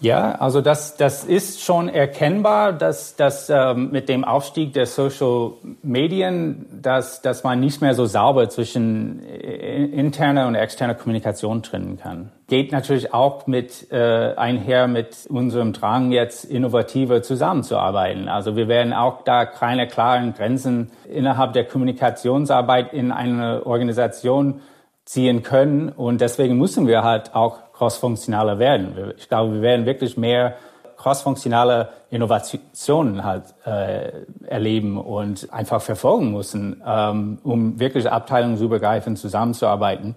Ja, 0.00 0.36
also 0.36 0.60
das, 0.60 0.96
das 0.96 1.24
ist 1.24 1.60
schon 1.60 1.88
erkennbar, 1.88 2.72
dass, 2.72 3.16
dass 3.16 3.50
ähm, 3.50 3.90
mit 3.90 4.08
dem 4.08 4.24
Aufstieg 4.24 4.72
der 4.72 4.86
Social 4.86 5.52
Medien, 5.82 6.66
dass, 6.70 7.20
dass 7.20 7.42
man 7.42 7.58
nicht 7.58 7.80
mehr 7.82 7.94
so 7.94 8.06
sauber 8.06 8.48
zwischen 8.48 9.24
äh, 9.24 9.84
interner 9.86 10.46
und 10.46 10.54
externer 10.54 10.94
Kommunikation 10.94 11.64
trennen 11.64 11.98
kann. 11.98 12.30
Geht 12.46 12.70
natürlich 12.70 13.12
auch 13.12 13.48
mit 13.48 13.90
äh, 13.90 14.34
einher 14.36 14.86
mit 14.86 15.26
unserem 15.28 15.72
Drang, 15.72 16.12
jetzt 16.12 16.44
innovativer 16.44 17.20
zusammenzuarbeiten. 17.20 18.28
Also 18.28 18.54
wir 18.54 18.68
werden 18.68 18.92
auch 18.92 19.22
da 19.22 19.46
keine 19.46 19.88
klaren 19.88 20.32
Grenzen 20.32 20.92
innerhalb 21.12 21.54
der 21.54 21.64
Kommunikationsarbeit 21.64 22.92
in 22.92 23.10
einer 23.10 23.66
Organisation 23.66 24.60
ziehen 25.04 25.42
können. 25.42 25.88
Und 25.88 26.20
deswegen 26.20 26.56
müssen 26.56 26.86
wir 26.86 27.02
halt 27.02 27.34
auch 27.34 27.67
crossfunktionaler 27.78 28.58
werden. 28.58 29.14
Ich 29.16 29.28
glaube, 29.28 29.54
wir 29.54 29.62
werden 29.62 29.86
wirklich 29.86 30.16
mehr 30.16 30.56
crossfunktionale 30.96 31.90
Innovationen 32.10 33.24
halt 33.24 33.44
äh, 33.64 34.10
erleben 34.46 34.98
und 34.98 35.52
einfach 35.52 35.80
verfolgen 35.80 36.32
müssen, 36.32 36.82
ähm, 36.84 37.38
um 37.44 37.78
wirklich 37.78 38.10
abteilungsübergreifend 38.10 39.16
zusammenzuarbeiten. 39.18 40.16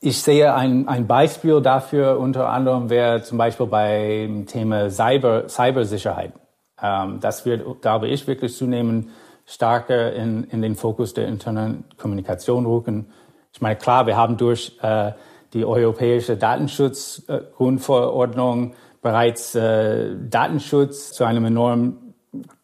Ich 0.00 0.22
sehe 0.22 0.54
ein, 0.54 0.86
ein 0.88 1.06
Beispiel 1.06 1.62
dafür 1.62 2.18
unter 2.20 2.50
anderem 2.50 2.90
wäre 2.90 3.22
zum 3.22 3.38
Beispiel 3.38 3.66
beim 3.66 4.46
Thema 4.46 4.90
Cyber, 4.90 5.48
Cybersicherheit. 5.48 6.32
Ähm, 6.80 7.18
das 7.20 7.46
wird, 7.46 7.80
glaube 7.80 8.08
ich, 8.08 8.26
wirklich 8.26 8.54
zunehmend 8.54 9.08
stärker 9.46 10.12
in, 10.12 10.44
in 10.44 10.60
den 10.60 10.74
Fokus 10.74 11.14
der 11.14 11.28
internen 11.28 11.84
Kommunikation 11.96 12.66
rücken. 12.66 13.06
Ich 13.52 13.62
meine, 13.62 13.76
klar, 13.76 14.06
wir 14.06 14.16
haben 14.16 14.36
durch 14.36 14.78
äh, 14.82 15.12
die 15.54 15.64
europäische 15.64 16.36
Datenschutzgrundverordnung 16.36 18.74
bereits 19.00 19.54
äh, 19.54 20.16
Datenschutz 20.28 21.12
zu 21.12 21.22
einem 21.24 21.44
enormen 21.44 22.14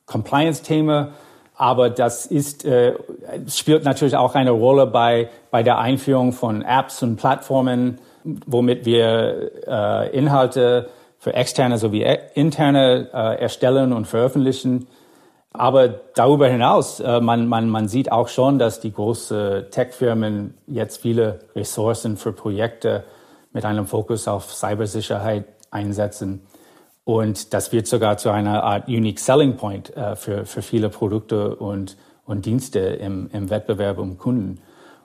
Compliance-Thema. 0.06 1.12
Aber 1.54 1.90
das 1.90 2.26
ist, 2.26 2.64
äh, 2.64 2.94
spielt 3.46 3.84
natürlich 3.84 4.16
auch 4.16 4.34
eine 4.34 4.50
Rolle 4.50 4.86
bei, 4.86 5.28
bei 5.50 5.62
der 5.62 5.78
Einführung 5.78 6.32
von 6.32 6.62
Apps 6.62 7.02
und 7.02 7.16
Plattformen, 7.16 7.98
womit 8.24 8.86
wir 8.86 9.50
äh, 9.66 10.16
Inhalte 10.16 10.88
für 11.18 11.34
externe 11.34 11.76
sowie 11.76 12.06
interne 12.34 13.10
äh, 13.12 13.42
erstellen 13.42 13.92
und 13.92 14.06
veröffentlichen. 14.06 14.86
Aber 15.52 15.88
darüber 15.88 16.48
hinaus, 16.48 17.00
äh, 17.00 17.20
man, 17.20 17.48
man, 17.48 17.68
man 17.68 17.88
sieht 17.88 18.12
auch 18.12 18.28
schon, 18.28 18.58
dass 18.58 18.80
die 18.80 18.92
großen 18.92 19.70
Tech-Firmen 19.70 20.54
jetzt 20.66 21.02
viele 21.02 21.40
Ressourcen 21.56 22.16
für 22.16 22.32
Projekte 22.32 23.04
mit 23.52 23.64
einem 23.64 23.86
Fokus 23.86 24.28
auf 24.28 24.52
Cybersicherheit 24.54 25.44
einsetzen. 25.70 26.46
Und 27.04 27.52
das 27.52 27.72
wird 27.72 27.88
sogar 27.88 28.16
zu 28.18 28.30
einer 28.30 28.62
Art 28.62 28.86
Unique 28.86 29.18
Selling 29.18 29.56
Point 29.56 29.96
äh, 29.96 30.14
für, 30.14 30.44
für 30.46 30.62
viele 30.62 30.88
Produkte 30.88 31.56
und, 31.56 31.96
und 32.24 32.46
Dienste 32.46 32.78
im, 32.78 33.28
im 33.32 33.50
Wettbewerb 33.50 33.98
um 33.98 34.18
Kunden. 34.18 34.60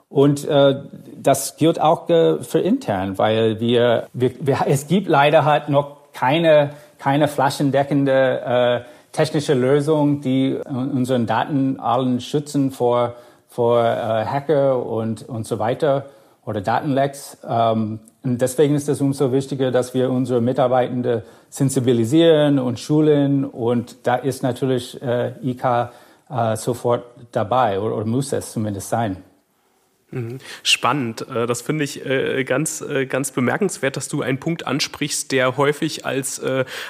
Und 0.08 0.44
äh, 0.44 0.82
das 1.16 1.56
gilt 1.56 1.80
auch 1.80 2.08
äh, 2.08 2.38
für 2.42 2.60
intern, 2.60 3.18
weil 3.18 3.58
wir, 3.58 4.06
wir, 4.12 4.30
wir, 4.40 4.58
es 4.68 4.86
gibt 4.86 5.08
leider 5.08 5.44
halt 5.44 5.68
noch 5.68 6.12
keine, 6.12 6.70
keine 6.98 7.26
flaschendeckende 7.26 8.84
äh, 8.86 8.95
technische 9.16 9.54
Lösung, 9.54 10.20
die 10.20 10.58
unseren 10.68 11.26
Daten 11.26 11.80
allen 11.80 12.20
schützen 12.20 12.70
vor, 12.70 13.14
vor 13.48 13.82
äh, 13.82 14.26
Hacker 14.26 14.84
und, 14.84 15.26
und 15.26 15.46
so 15.46 15.58
weiter 15.58 16.04
oder 16.44 16.60
Datenlecks. 16.60 17.38
Ähm, 17.48 18.00
und 18.22 18.42
deswegen 18.42 18.74
ist 18.74 18.90
es 18.90 19.00
umso 19.00 19.32
wichtiger, 19.32 19.70
dass 19.70 19.94
wir 19.94 20.10
unsere 20.10 20.42
Mitarbeitende 20.42 21.24
sensibilisieren 21.48 22.58
und 22.58 22.78
schulen. 22.78 23.46
Und 23.46 24.06
da 24.06 24.16
ist 24.16 24.42
natürlich 24.42 25.00
äh, 25.00 25.32
IK 25.42 25.64
äh, 26.28 26.56
sofort 26.56 27.04
dabei 27.32 27.80
oder, 27.80 27.96
oder 27.96 28.04
muss 28.04 28.34
es 28.34 28.52
zumindest 28.52 28.90
sein. 28.90 29.16
Mhm. 30.12 30.38
Spannend. 30.62 31.26
Äh, 31.28 31.46
das 31.46 31.62
finde 31.62 31.82
ich 31.82 32.06
äh, 32.06 32.44
ganz, 32.44 32.80
äh, 32.80 33.06
ganz 33.06 33.32
bemerkenswert, 33.32 33.96
dass 33.96 34.06
du 34.06 34.22
einen 34.22 34.38
Punkt 34.38 34.64
ansprichst, 34.66 35.32
der 35.32 35.56
häufig 35.56 36.06
als, 36.06 36.40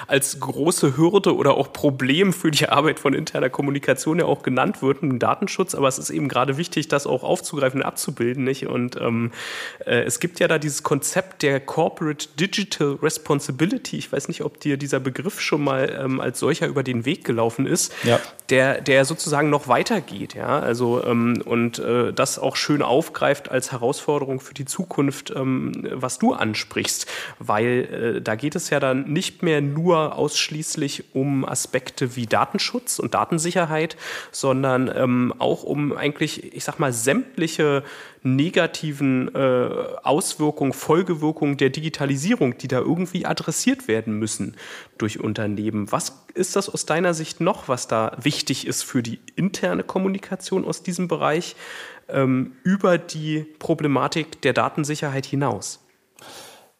als 0.07 0.39
große 0.39 0.97
Hürde 0.97 1.35
oder 1.35 1.55
auch 1.55 1.73
Problem 1.73 2.33
für 2.33 2.51
die 2.51 2.69
Arbeit 2.69 2.99
von 2.99 3.13
interner 3.13 3.49
Kommunikation 3.49 4.19
ja 4.19 4.25
auch 4.25 4.43
genannt 4.43 4.81
wird, 4.81 5.01
im 5.01 5.19
Datenschutz. 5.19 5.73
Aber 5.73 5.87
es 5.87 5.97
ist 5.97 6.09
eben 6.09 6.27
gerade 6.27 6.57
wichtig, 6.57 6.87
das 6.87 7.07
auch 7.07 7.23
aufzugreifen 7.23 7.81
und 7.81 7.85
abzubilden. 7.85 8.43
Nicht? 8.43 8.67
Und 8.67 8.97
ähm, 8.97 9.31
es 9.79 10.19
gibt 10.19 10.39
ja 10.39 10.47
da 10.47 10.57
dieses 10.59 10.83
Konzept 10.83 11.41
der 11.41 11.59
Corporate 11.59 12.27
Digital 12.39 12.97
Responsibility. 13.01 13.97
Ich 13.97 14.11
weiß 14.11 14.27
nicht, 14.27 14.43
ob 14.43 14.59
dir 14.59 14.77
dieser 14.77 14.99
Begriff 14.99 15.39
schon 15.39 15.63
mal 15.63 15.97
ähm, 15.99 16.19
als 16.19 16.39
solcher 16.39 16.67
über 16.67 16.83
den 16.83 17.05
Weg 17.05 17.23
gelaufen 17.23 17.65
ist, 17.65 17.93
ja. 18.03 18.19
der, 18.49 18.81
der 18.81 19.05
sozusagen 19.05 19.49
noch 19.49 19.67
weitergeht. 19.67 20.35
Ja? 20.35 20.59
Also, 20.59 21.03
ähm, 21.03 21.41
und 21.45 21.79
äh, 21.79 22.13
das 22.13 22.39
auch 22.39 22.55
schön 22.55 22.81
auf 22.81 23.06
aufgreift 23.07 23.49
als 23.49 23.71
Herausforderung 23.71 24.39
für 24.39 24.53
die 24.53 24.65
Zukunft, 24.65 25.31
ähm, 25.35 25.71
was 25.91 26.19
du 26.19 26.33
ansprichst, 26.33 27.07
weil 27.39 28.17
äh, 28.17 28.21
da 28.21 28.35
geht 28.35 28.55
es 28.55 28.69
ja 28.69 28.79
dann 28.79 29.11
nicht 29.11 29.43
mehr 29.43 29.61
nur 29.61 30.15
ausschließlich 30.15 31.15
um 31.15 31.45
Aspekte 31.45 32.15
wie 32.15 32.25
Datenschutz 32.25 32.99
und 32.99 33.13
Datensicherheit, 33.13 33.95
sondern 34.31 34.91
ähm, 34.93 35.33
auch 35.39 35.63
um 35.63 35.95
eigentlich, 35.95 36.53
ich 36.53 36.63
sag 36.63 36.79
mal, 36.79 36.91
sämtliche 36.91 37.83
negativen 38.23 39.33
äh, 39.33 39.69
Auswirkungen, 40.03 40.73
Folgewirkungen 40.73 41.55
der 41.55 41.69
Digitalisierung, 41.69 42.57
die 42.57 42.67
da 42.67 42.79
irgendwie 42.79 43.25
adressiert 43.25 43.87
werden 43.87 44.19
müssen 44.19 44.55
durch 44.97 45.19
Unternehmen. 45.19 45.91
Was 45.91 46.25
ist 46.33 46.55
das 46.55 46.69
aus 46.69 46.85
deiner 46.85 47.13
Sicht 47.13 47.39
noch, 47.39 47.67
was 47.67 47.87
da 47.87 48.17
wichtig 48.21 48.67
ist 48.67 48.83
für 48.83 49.01
die 49.01 49.19
interne 49.35 49.83
Kommunikation 49.83 50.65
aus 50.65 50.83
diesem 50.83 51.07
Bereich 51.07 51.55
ähm, 52.09 52.53
über 52.63 52.97
die 52.97 53.45
Problematik 53.59 54.41
der 54.41 54.53
Datensicherheit 54.53 55.25
hinaus? 55.25 55.83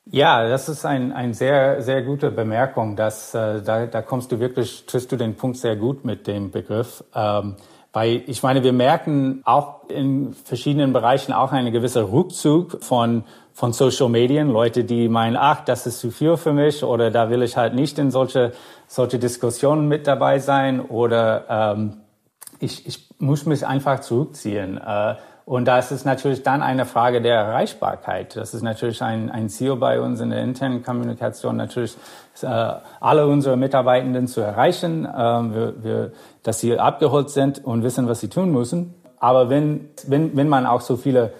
Ja, 0.09 0.47
das 0.47 0.69
ist 0.69 0.85
ein, 0.85 1.11
ein 1.11 1.33
sehr, 1.33 1.81
sehr 1.81 2.01
gute 2.01 2.31
Bemerkung. 2.31 2.95
Dass, 2.95 3.33
äh, 3.33 3.61
da, 3.61 3.87
da 3.87 4.01
kommst 4.01 4.31
du 4.31 4.39
wirklich, 4.39 4.85
triffst 4.85 5.11
du 5.11 5.17
den 5.17 5.35
Punkt 5.35 5.57
sehr 5.57 5.75
gut 5.75 6.05
mit 6.05 6.27
dem 6.27 6.51
Begriff. 6.51 7.03
Ähm, 7.13 7.55
weil 7.91 8.23
ich 8.27 8.43
meine, 8.43 8.63
wir 8.63 8.73
merken 8.73 9.41
auch 9.43 9.89
in 9.89 10.33
verschiedenen 10.33 10.93
Bereichen 10.93 11.33
auch 11.33 11.51
eine 11.51 11.71
gewisse 11.71 12.11
Rückzug 12.11 12.83
von, 12.83 13.23
von 13.53 13.73
Social 13.73 14.07
Medien. 14.07 14.49
Leute, 14.49 14.83
die 14.83 15.09
meinen, 15.09 15.35
ach, 15.35 15.65
das 15.65 15.87
ist 15.87 15.99
zu 15.99 16.11
viel 16.11 16.37
für 16.37 16.53
mich 16.53 16.83
oder 16.83 17.11
da 17.11 17.29
will 17.29 17.41
ich 17.41 17.57
halt 17.57 17.73
nicht 17.73 17.97
in 17.97 18.11
solche, 18.11 18.51
solche 18.87 19.19
Diskussionen 19.19 19.87
mit 19.87 20.05
dabei 20.05 20.39
sein 20.39 20.79
oder 20.79 21.45
ähm, 21.49 22.01
ich, 22.59 22.87
ich 22.87 23.09
muss 23.19 23.45
mich 23.45 23.65
einfach 23.65 23.99
zurückziehen. 23.99 24.77
Äh, 24.77 25.15
und 25.45 25.65
da 25.65 25.79
ist 25.79 26.05
natürlich 26.05 26.43
dann 26.43 26.61
eine 26.61 26.85
Frage 26.85 27.21
der 27.21 27.35
Erreichbarkeit. 27.35 28.35
Das 28.35 28.53
ist 28.53 28.63
natürlich 28.63 29.01
ein, 29.01 29.31
ein 29.31 29.47
Ziel 29.47 29.77
bei 29.77 30.01
uns 30.01 30.19
in 30.19 30.29
der 30.29 30.43
internen 30.43 30.83
Kommunikation, 30.83 31.55
natürlich 31.55 31.95
äh, 32.41 32.73
alle 32.99 33.27
unsere 33.27 33.55
Mitarbeitenden 33.55 34.27
zu 34.27 34.41
erreichen, 34.41 35.05
äh, 35.05 35.09
wir, 35.09 35.83
wir, 35.83 36.11
dass 36.43 36.59
sie 36.59 36.77
abgeholt 36.77 37.29
sind 37.29 37.63
und 37.63 37.83
wissen, 37.83 38.09
was 38.09 38.19
sie 38.19 38.27
tun 38.27 38.51
müssen. 38.51 38.93
Aber 39.19 39.49
wenn, 39.49 39.89
wenn, 40.07 40.35
wenn 40.35 40.49
man 40.49 40.65
auch 40.65 40.81
so 40.81 40.97
viele 40.97 41.31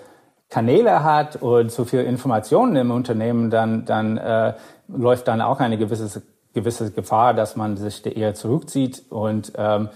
Kanäle 0.50 1.04
hat 1.04 1.36
und 1.36 1.72
so 1.72 1.84
viele 1.84 2.04
Informationen 2.04 2.78
im 2.78 2.92
Unternehmen, 2.92 3.50
dann, 3.50 3.84
dann 3.84 4.18
äh, 4.18 4.54
läuft 4.88 5.28
dann 5.28 5.42
auch 5.42 5.60
eine 5.60 5.78
gewisse, 5.78 6.22
gewisse 6.54 6.92
Gefahr, 6.92 7.34
dass 7.34 7.58
man 7.58 7.76
sich 7.76 8.06
eher 8.06 8.34
zurückzieht 8.34 9.04
und 9.10 9.52
ähm, 9.58 9.90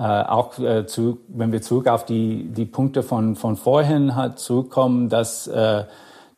äh, 0.00 0.02
auch 0.02 0.58
äh, 0.58 0.86
zu, 0.86 1.18
wenn 1.28 1.52
wir 1.52 1.60
zurück 1.60 1.86
auf 1.86 2.06
die, 2.06 2.44
die 2.44 2.64
Punkte 2.64 3.02
von, 3.02 3.36
von 3.36 3.56
vorhin 3.56 4.16
halt 4.16 4.38
zurückkommen, 4.38 5.10
dass, 5.10 5.46
äh, 5.46 5.84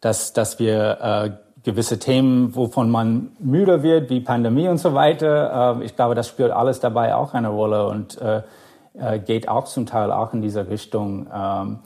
dass, 0.00 0.32
dass 0.32 0.58
wir 0.58 0.98
äh, 1.00 1.30
gewisse 1.62 2.00
Themen, 2.00 2.56
wovon 2.56 2.90
man 2.90 3.30
müde 3.38 3.84
wird, 3.84 4.10
wie 4.10 4.18
Pandemie 4.18 4.66
und 4.66 4.78
so 4.78 4.94
weiter, 4.94 5.78
äh, 5.78 5.84
ich 5.84 5.94
glaube, 5.94 6.16
das 6.16 6.26
spielt 6.26 6.50
alles 6.50 6.80
dabei 6.80 7.14
auch 7.14 7.34
eine 7.34 7.50
Rolle 7.50 7.86
und 7.86 8.20
äh, 8.20 8.42
äh, 8.94 9.20
geht 9.20 9.48
auch 9.48 9.66
zum 9.66 9.86
Teil 9.86 10.10
auch 10.10 10.32
in 10.34 10.42
diese 10.42 10.68
Richtung 10.68 11.28
ähm, 11.32 11.78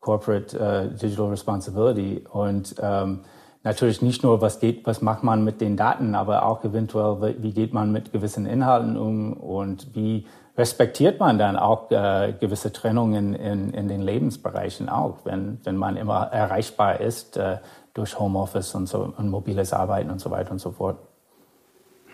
Corporate 0.00 0.58
äh, 0.58 0.94
Digital 0.94 1.30
Responsibility 1.30 2.26
und 2.30 2.74
ähm, 2.78 3.20
natürlich 3.62 4.02
nicht 4.02 4.22
nur, 4.22 4.42
was 4.42 4.60
geht, 4.60 4.86
was 4.86 5.00
macht 5.00 5.22
man 5.22 5.44
mit 5.44 5.62
den 5.62 5.78
Daten, 5.78 6.14
aber 6.14 6.44
auch 6.44 6.62
eventuell, 6.62 7.36
wie 7.38 7.52
geht 7.52 7.72
man 7.72 7.90
mit 7.90 8.12
gewissen 8.12 8.44
Inhalten 8.44 8.98
um 8.98 9.32
und 9.32 9.94
wie 9.94 10.26
respektiert 10.56 11.18
man 11.18 11.38
dann 11.38 11.56
auch 11.56 11.90
äh, 11.90 12.34
gewisse 12.38 12.72
Trennungen 12.72 13.34
in, 13.34 13.72
in 13.72 13.88
den 13.88 14.02
Lebensbereichen 14.02 14.88
auch, 14.88 15.24
wenn, 15.24 15.60
wenn 15.64 15.76
man 15.76 15.96
immer 15.96 16.26
erreichbar 16.26 17.00
ist 17.00 17.36
äh, 17.36 17.58
durch 17.94 18.18
Homeoffice 18.18 18.74
und 18.74 18.86
so 18.86 19.12
und 19.16 19.28
mobiles 19.28 19.72
Arbeiten 19.72 20.10
und 20.10 20.20
so 20.20 20.30
weiter 20.30 20.52
und 20.52 20.58
so 20.58 20.72
fort. 20.72 20.98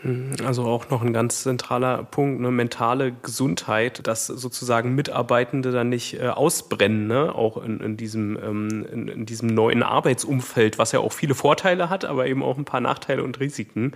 Hm, 0.02 0.30
also 0.44 0.64
auch 0.64 0.90
noch 0.90 1.02
ein 1.02 1.12
ganz 1.12 1.42
zentraler 1.42 2.04
Punkt, 2.04 2.38
eine 2.38 2.52
mentale 2.52 3.12
Gesundheit, 3.22 4.06
dass 4.06 4.26
sozusagen 4.26 4.94
Mitarbeitende 4.94 5.72
dann 5.72 5.88
nicht 5.88 6.20
äh, 6.20 6.28
ausbrennen, 6.28 7.08
ne? 7.08 7.34
auch 7.34 7.56
in, 7.62 7.80
in 7.80 7.96
diesem, 7.96 8.36
ähm, 8.36 8.86
in, 8.92 9.08
in, 9.08 9.26
diesem 9.26 9.48
neuen 9.48 9.82
Arbeitsumfeld, 9.82 10.78
was 10.78 10.92
ja 10.92 11.00
auch 11.00 11.12
viele 11.12 11.34
Vorteile 11.34 11.90
hat, 11.90 12.04
aber 12.04 12.26
eben 12.26 12.44
auch 12.44 12.56
ein 12.56 12.64
paar 12.64 12.80
Nachteile 12.80 13.24
und 13.24 13.40
Risiken. 13.40 13.92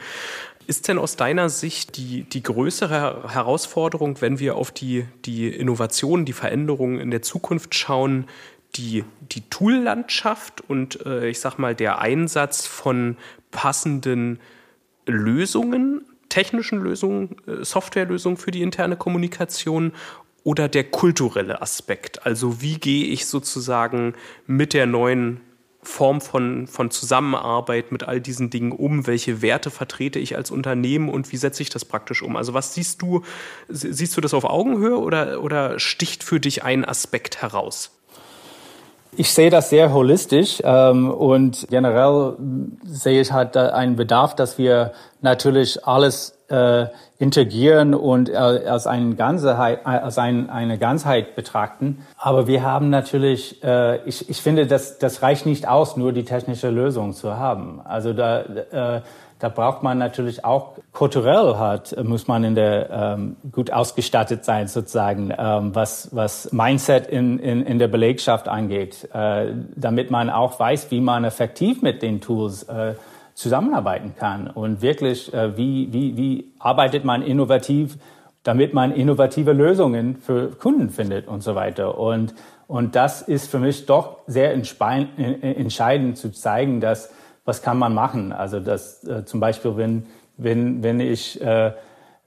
Ist 0.66 0.88
denn 0.88 0.98
aus 0.98 1.16
deiner 1.16 1.48
Sicht 1.48 1.96
die, 1.96 2.24
die 2.24 2.42
größere 2.42 3.32
Herausforderung, 3.32 4.20
wenn 4.20 4.40
wir 4.40 4.56
auf 4.56 4.72
die, 4.72 5.06
die 5.24 5.48
Innovationen, 5.48 6.24
die 6.24 6.32
Veränderungen 6.32 6.98
in 6.98 7.10
der 7.12 7.22
Zukunft 7.22 7.74
schauen, 7.74 8.26
die, 8.74 9.04
die 9.20 9.42
Toollandschaft 9.50 10.62
und 10.68 11.04
äh, 11.06 11.28
ich 11.28 11.40
sag 11.40 11.58
mal 11.58 11.74
der 11.74 12.00
Einsatz 12.00 12.66
von 12.66 13.16
passenden 13.50 14.40
Lösungen, 15.06 16.02
technischen 16.28 16.80
Lösungen, 16.80 17.36
äh, 17.46 17.64
Softwarelösungen 17.64 18.36
für 18.36 18.50
die 18.50 18.62
interne 18.62 18.96
Kommunikation 18.96 19.92
oder 20.44 20.68
der 20.68 20.84
kulturelle 20.84 21.62
Aspekt? 21.62 22.26
Also 22.26 22.60
wie 22.60 22.78
gehe 22.78 23.06
ich 23.06 23.26
sozusagen 23.26 24.14
mit 24.46 24.72
der 24.72 24.86
neuen 24.86 25.40
Form 25.84 26.20
von, 26.20 26.68
von 26.68 26.90
Zusammenarbeit 26.92 27.90
mit 27.90 28.04
all 28.04 28.20
diesen 28.20 28.50
Dingen 28.50 28.72
um? 28.72 29.06
Welche 29.06 29.42
Werte 29.42 29.70
vertrete 29.70 30.18
ich 30.18 30.36
als 30.36 30.50
Unternehmen 30.50 31.08
und 31.08 31.32
wie 31.32 31.36
setze 31.36 31.62
ich 31.62 31.70
das 31.70 31.84
praktisch 31.84 32.22
um? 32.22 32.36
Also 32.36 32.54
was 32.54 32.74
siehst 32.74 33.02
du, 33.02 33.22
siehst 33.68 34.16
du 34.16 34.20
das 34.20 34.34
auf 34.34 34.44
Augenhöhe 34.44 34.98
oder, 34.98 35.42
oder 35.42 35.78
sticht 35.78 36.24
für 36.24 36.40
dich 36.40 36.62
ein 36.62 36.84
Aspekt 36.84 37.42
heraus? 37.42 38.01
Ich 39.14 39.34
sehe 39.34 39.50
das 39.50 39.68
sehr 39.68 39.92
holistisch 39.92 40.62
ähm, 40.64 41.10
und 41.10 41.66
generell 41.68 42.34
sehe 42.84 43.20
ich 43.20 43.30
halt 43.30 43.58
einen 43.58 43.96
Bedarf, 43.96 44.34
dass 44.34 44.56
wir 44.56 44.92
natürlich 45.20 45.86
alles 45.86 46.38
äh, 46.48 46.86
integrieren 47.18 47.94
und 47.94 48.30
äh, 48.30 48.32
als, 48.32 48.86
eine 48.86 49.14
Ganzheit, 49.14 49.84
als 49.84 50.16
ein, 50.16 50.48
eine 50.48 50.78
Ganzheit 50.78 51.36
betrachten. 51.36 52.06
Aber 52.16 52.46
wir 52.46 52.62
haben 52.62 52.88
natürlich, 52.88 53.62
äh, 53.62 53.98
ich, 54.06 54.30
ich 54.30 54.40
finde, 54.40 54.66
das, 54.66 54.98
das 54.98 55.20
reicht 55.20 55.44
nicht 55.44 55.68
aus, 55.68 55.98
nur 55.98 56.12
die 56.12 56.24
technische 56.24 56.70
Lösung 56.70 57.12
zu 57.12 57.36
haben. 57.36 57.82
Also 57.84 58.14
da 58.14 58.40
äh, 58.40 59.02
da 59.42 59.48
braucht 59.48 59.82
man 59.82 59.98
natürlich 59.98 60.44
auch 60.44 60.74
kulturell 60.92 61.56
halt, 61.56 61.96
muss 62.04 62.28
man 62.28 62.44
in 62.44 62.54
der 62.54 62.90
ähm, 62.90 63.36
gut 63.50 63.72
ausgestattet 63.72 64.44
sein 64.44 64.68
sozusagen, 64.68 65.34
ähm, 65.36 65.74
was, 65.74 66.14
was 66.14 66.52
Mindset 66.52 67.08
in, 67.08 67.40
in, 67.40 67.66
in 67.66 67.80
der 67.80 67.88
Belegschaft 67.88 68.46
angeht, 68.46 69.08
äh, 69.12 69.52
damit 69.74 70.12
man 70.12 70.30
auch 70.30 70.60
weiß, 70.60 70.92
wie 70.92 71.00
man 71.00 71.24
effektiv 71.24 71.82
mit 71.82 72.02
den 72.02 72.20
Tools 72.20 72.62
äh, 72.68 72.94
zusammenarbeiten 73.34 74.14
kann 74.16 74.46
und 74.46 74.80
wirklich, 74.80 75.34
äh, 75.34 75.56
wie, 75.56 75.92
wie, 75.92 76.16
wie 76.16 76.52
arbeitet 76.60 77.04
man 77.04 77.22
innovativ, 77.22 77.98
damit 78.44 78.74
man 78.74 78.92
innovative 78.92 79.54
Lösungen 79.54 80.18
für 80.18 80.50
Kunden 80.50 80.88
findet 80.88 81.26
und 81.26 81.42
so 81.42 81.56
weiter. 81.56 81.98
Und, 81.98 82.32
und 82.68 82.94
das 82.94 83.22
ist 83.22 83.50
für 83.50 83.58
mich 83.58 83.86
doch 83.86 84.18
sehr 84.28 84.52
entscheidend 84.52 86.16
zu 86.16 86.30
zeigen, 86.30 86.80
dass 86.80 87.10
was 87.44 87.62
kann 87.62 87.78
man 87.78 87.94
machen? 87.94 88.32
Also 88.32 88.60
das 88.60 89.04
äh, 89.04 89.24
zum 89.24 89.40
Beispiel, 89.40 89.76
wenn, 89.76 90.06
wenn, 90.36 90.82
wenn 90.82 91.00
ich 91.00 91.40
äh, 91.40 91.72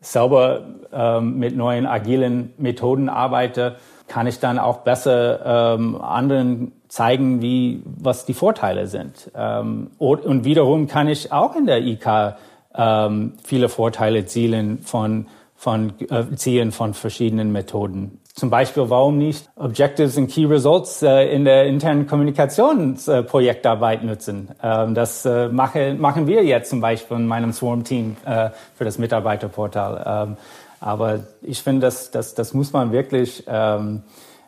sauber 0.01 0.61
äh, 0.91 1.21
mit 1.21 1.55
neuen 1.55 1.85
agilen 1.85 2.53
Methoden 2.57 3.09
arbeite, 3.09 3.77
kann 4.07 4.27
ich 4.27 4.39
dann 4.39 4.59
auch 4.59 4.79
besser 4.79 5.75
ähm, 5.75 5.99
anderen 5.99 6.73
zeigen, 6.87 7.41
wie, 7.41 7.81
was 7.85 8.25
die 8.25 8.33
Vorteile 8.33 8.87
sind. 8.87 9.31
Ähm, 9.35 9.91
und, 9.97 10.25
und 10.25 10.45
wiederum 10.45 10.87
kann 10.87 11.07
ich 11.07 11.31
auch 11.31 11.55
in 11.55 11.65
der 11.65 11.81
IK 11.81 12.35
ähm, 12.75 13.33
viele 13.43 13.69
Vorteile 13.69 14.25
zielen 14.25 14.79
von, 14.79 15.27
von, 15.55 15.93
äh, 16.09 16.35
ziehen 16.35 16.71
von 16.71 16.93
verschiedenen 16.93 17.51
Methoden. 17.51 18.19
Zum 18.35 18.49
Beispiel, 18.49 18.89
warum 18.89 19.17
nicht 19.17 19.49
Objectives 19.55 20.17
and 20.17 20.29
Key 20.29 20.43
Results 20.45 21.01
äh, 21.01 21.33
in 21.33 21.45
der 21.45 21.67
internen 21.67 22.05
Kommunikationsprojektarbeit 22.05 24.03
äh, 24.03 24.05
nutzen? 24.05 24.49
Ähm, 24.61 24.93
das 24.93 25.25
äh, 25.25 25.47
mache, 25.47 25.93
machen 25.93 26.27
wir 26.27 26.43
jetzt 26.43 26.69
zum 26.69 26.81
Beispiel 26.81 27.15
in 27.15 27.27
meinem 27.27 27.53
Swarm-Team 27.53 28.17
äh, 28.25 28.49
für 28.75 28.83
das 28.83 28.97
Mitarbeiterportal. 28.97 30.27
Ähm, 30.27 30.37
aber 30.81 31.19
ich 31.41 31.63
finde, 31.63 31.87
das, 31.87 32.11
das, 32.11 32.35
das 32.35 32.53
muss 32.53 32.73
man 32.73 32.91
wirklich 32.91 33.45
ähm, 33.47 34.03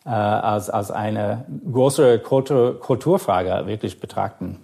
äh, 0.05 0.09
als, 0.09 0.69
als 0.69 0.91
eine 0.91 1.45
größere 1.71 2.19
Kultur, 2.19 2.81
Kulturfrage 2.81 3.67
wirklich 3.67 4.01
betrachten. 4.01 4.59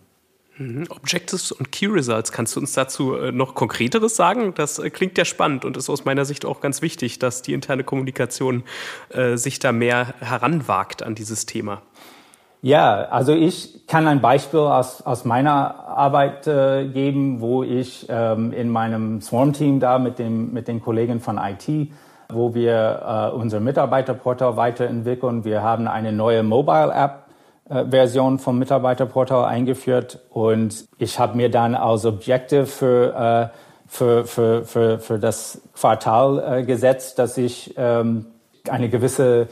Mhm. 0.58 0.86
Objectives 0.90 1.52
und 1.52 1.72
Key 1.72 1.88
Results. 1.88 2.32
Kannst 2.32 2.56
du 2.56 2.60
uns 2.60 2.74
dazu 2.74 3.16
äh, 3.16 3.32
noch 3.32 3.56
Konkreteres 3.56 4.16
sagen? 4.16 4.54
Das 4.56 4.78
äh, 4.78 4.90
klingt 4.90 5.18
ja 5.18 5.26
spannend 5.26 5.66
und 5.66 5.78
ist 5.78 5.90
aus 5.90 6.06
meiner 6.06 6.26
Sicht 6.26 6.46
auch 6.46 6.62
ganz 6.62 6.82
wichtig, 6.82 7.18
dass 7.20 7.42
die 7.42 7.54
interne 7.54 7.84
Kommunikation 7.84 8.64
äh, 9.10 9.36
sich 9.36 9.60
da 9.60 9.72
mehr 9.72 10.14
heranwagt 10.20 11.02
an 11.02 11.16
dieses 11.16 11.46
Thema. 11.46 11.82
Ja, 12.62 13.10
also 13.10 13.34
ich 13.34 13.88
kann 13.88 14.08
ein 14.08 14.22
Beispiel 14.22 14.62
aus, 14.62 15.02
aus 15.02 15.26
meiner 15.26 15.86
Arbeit 15.86 16.48
äh, 16.48 16.86
geben, 16.86 17.42
wo 17.42 17.64
ich 17.64 18.06
ähm, 18.08 18.54
in 18.54 18.70
meinem 18.70 19.22
Swarm-Team 19.22 19.82
da 19.82 20.00
mit, 20.00 20.18
dem, 20.18 20.54
mit 20.54 20.70
den 20.70 20.82
Kollegen 20.82 21.20
von 21.20 21.38
IT, 21.38 21.92
wo 22.30 22.54
wir 22.54 23.32
äh, 23.34 23.36
unser 23.36 23.60
Mitarbeiterportal 23.60 24.56
weiterentwickeln. 24.56 25.44
Wir 25.44 25.62
haben 25.62 25.90
eine 25.90 26.14
neue 26.14 26.42
Mobile-App 26.44 27.24
Version 27.68 28.40
vom 28.40 28.60
Mitarbeiterportal 28.60 29.46
eingeführt 29.46 30.20
und 30.30 30.86
ich 30.98 31.18
habe 31.18 31.38
mir 31.38 31.50
dann 31.50 31.76
als 31.76 32.06
Objective 32.06 32.66
für, 32.66 33.52
äh, 33.52 33.58
für, 33.88 34.26
für, 34.26 34.66
für, 34.66 35.00
für 35.00 35.20
das 35.20 35.62
Quartal 35.74 36.60
äh, 36.60 36.64
gesetzt, 36.64 37.20
dass 37.20 37.38
ich 37.38 37.74
ähm, 37.78 38.26
eine 38.70 38.90
gewisse 38.90 39.48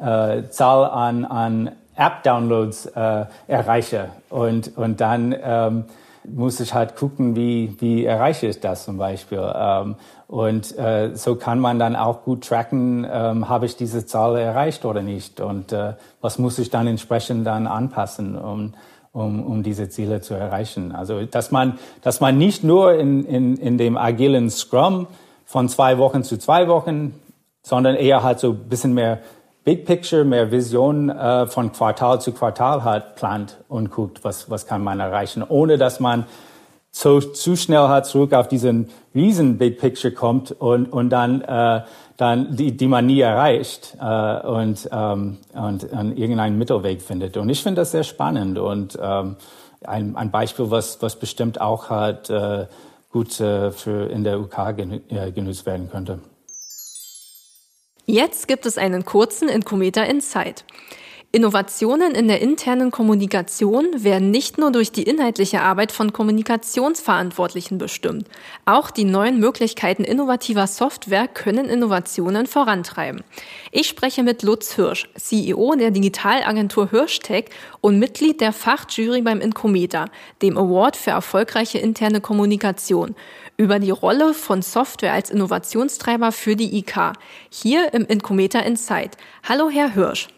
äh, 0.00 0.42
Zahl 0.50 0.84
an, 0.84 1.24
an 1.24 1.72
App-Downloads 1.96 2.86
äh, 2.86 3.24
erreiche. 3.46 4.10
Und, 4.28 4.76
und 4.76 5.00
dann 5.00 5.34
ähm, 5.42 5.84
muss 6.24 6.60
ich 6.60 6.74
halt 6.74 6.96
gucken, 6.96 7.36
wie, 7.36 7.76
wie 7.80 8.04
erreiche 8.04 8.46
ich 8.46 8.60
das 8.60 8.84
zum 8.84 8.98
Beispiel. 8.98 9.52
Ähm, 9.54 9.96
und 10.28 10.76
äh, 10.78 11.14
so 11.14 11.36
kann 11.36 11.60
man 11.60 11.78
dann 11.78 11.94
auch 11.94 12.22
gut 12.24 12.44
tracken, 12.44 13.06
ähm, 13.10 13.48
habe 13.48 13.66
ich 13.66 13.76
diese 13.76 14.06
Zahl 14.06 14.36
erreicht 14.36 14.84
oder 14.84 15.02
nicht 15.02 15.40
und 15.40 15.72
äh, 15.72 15.94
was 16.20 16.38
muss 16.38 16.58
ich 16.58 16.70
dann 16.70 16.86
entsprechend 16.86 17.46
dann 17.46 17.66
anpassen. 17.66 18.36
Und, 18.36 18.74
um, 19.12 19.42
um 19.46 19.62
diese 19.62 19.88
Ziele 19.88 20.20
zu 20.20 20.34
erreichen. 20.34 20.92
Also 20.92 21.24
dass 21.24 21.50
man, 21.50 21.78
dass 22.02 22.20
man 22.20 22.36
nicht 22.36 22.62
nur 22.62 22.94
in, 22.94 23.24
in, 23.24 23.56
in 23.56 23.78
dem 23.78 23.96
agilen 23.96 24.50
Scrum 24.50 25.06
von 25.46 25.70
zwei 25.70 25.96
Wochen 25.96 26.22
zu 26.22 26.36
zwei 26.38 26.68
Wochen, 26.68 27.18
sondern 27.62 27.96
eher 27.96 28.22
halt 28.22 28.40
so 28.40 28.52
bisschen 28.52 28.92
mehr 28.92 29.20
Big 29.64 29.86
Picture, 29.86 30.24
mehr 30.24 30.52
Vision 30.52 31.08
äh, 31.08 31.46
von 31.46 31.72
Quartal 31.72 32.20
zu 32.20 32.32
Quartal 32.32 32.84
halt 32.84 33.16
plant 33.16 33.56
und 33.68 33.90
guckt, 33.90 34.22
was, 34.22 34.50
was 34.50 34.66
kann 34.66 34.84
man 34.84 35.00
erreichen, 35.00 35.42
ohne 35.48 35.78
dass 35.78 35.98
man 35.98 36.26
so 36.98 37.20
zu 37.20 37.56
schnell 37.56 37.88
halt 37.88 38.06
zurück 38.06 38.32
auf 38.32 38.48
diesen 38.48 38.88
riesen 39.14 39.58
Big 39.58 39.78
Picture 39.78 40.14
kommt 40.14 40.50
und, 40.50 40.86
und 40.86 41.10
dann, 41.10 41.42
äh, 41.42 41.82
dann 42.16 42.56
die, 42.56 42.74
die 42.74 42.86
man 42.86 43.04
nie 43.04 43.20
erreicht 43.20 43.98
äh, 44.00 44.40
und, 44.40 44.88
ähm, 44.90 45.36
und, 45.52 45.84
und 45.92 46.16
irgendeinen 46.16 46.56
Mittelweg 46.56 47.02
findet. 47.02 47.36
Und 47.36 47.50
ich 47.50 47.62
finde 47.62 47.82
das 47.82 47.90
sehr 47.90 48.02
spannend 48.02 48.58
und 48.58 48.98
ähm, 48.98 49.36
ein, 49.84 50.16
ein 50.16 50.30
Beispiel, 50.30 50.70
was, 50.70 51.02
was 51.02 51.16
bestimmt 51.16 51.60
auch 51.60 51.90
halt 51.90 52.30
äh, 52.30 52.66
gut 53.12 53.38
äh, 53.40 53.72
für 53.72 54.10
in 54.10 54.24
der 54.24 54.40
UK 54.40 54.58
äh, 54.78 55.32
genutzt 55.32 55.66
werden 55.66 55.90
könnte. 55.90 56.20
Jetzt 58.06 58.48
gibt 58.48 58.64
es 58.64 58.78
einen 58.78 59.04
kurzen 59.04 59.50
Incometer 59.50 60.06
Insight. 60.06 60.64
Innovationen 61.32 62.14
in 62.14 62.28
der 62.28 62.40
internen 62.40 62.90
Kommunikation 62.90 63.88
werden 64.02 64.30
nicht 64.30 64.56
nur 64.56 64.70
durch 64.70 64.92
die 64.92 65.02
inhaltliche 65.02 65.60
Arbeit 65.60 65.92
von 65.92 66.12
Kommunikationsverantwortlichen 66.12 67.76
bestimmt. 67.76 68.28
Auch 68.64 68.90
die 68.90 69.04
neuen 69.04 69.38
Möglichkeiten 69.38 70.04
innovativer 70.04 70.66
Software 70.66 71.28
können 71.28 71.68
Innovationen 71.68 72.46
vorantreiben. 72.46 73.22
Ich 73.70 73.88
spreche 73.88 74.22
mit 74.22 74.44
Lutz 74.44 74.76
Hirsch, 74.76 75.10
CEO 75.14 75.74
der 75.74 75.90
Digitalagentur 75.90 76.88
Hirschtech 76.90 77.46
und 77.82 77.98
Mitglied 77.98 78.40
der 78.40 78.54
Fachjury 78.54 79.20
beim 79.20 79.40
Incometer, 79.42 80.06
dem 80.40 80.56
Award 80.56 80.96
für 80.96 81.10
erfolgreiche 81.10 81.78
interne 81.78 82.22
Kommunikation, 82.22 83.14
über 83.58 83.78
die 83.78 83.90
Rolle 83.90 84.32
von 84.32 84.62
Software 84.62 85.12
als 85.12 85.30
Innovationstreiber 85.30 86.32
für 86.32 86.56
die 86.56 86.78
IK. 86.78 87.12
Hier 87.50 87.92
im 87.92 88.06
Incometer 88.06 88.64
Insight. 88.64 89.18
Hallo, 89.46 89.68
Herr 89.68 89.92
Hirsch. 89.92 90.28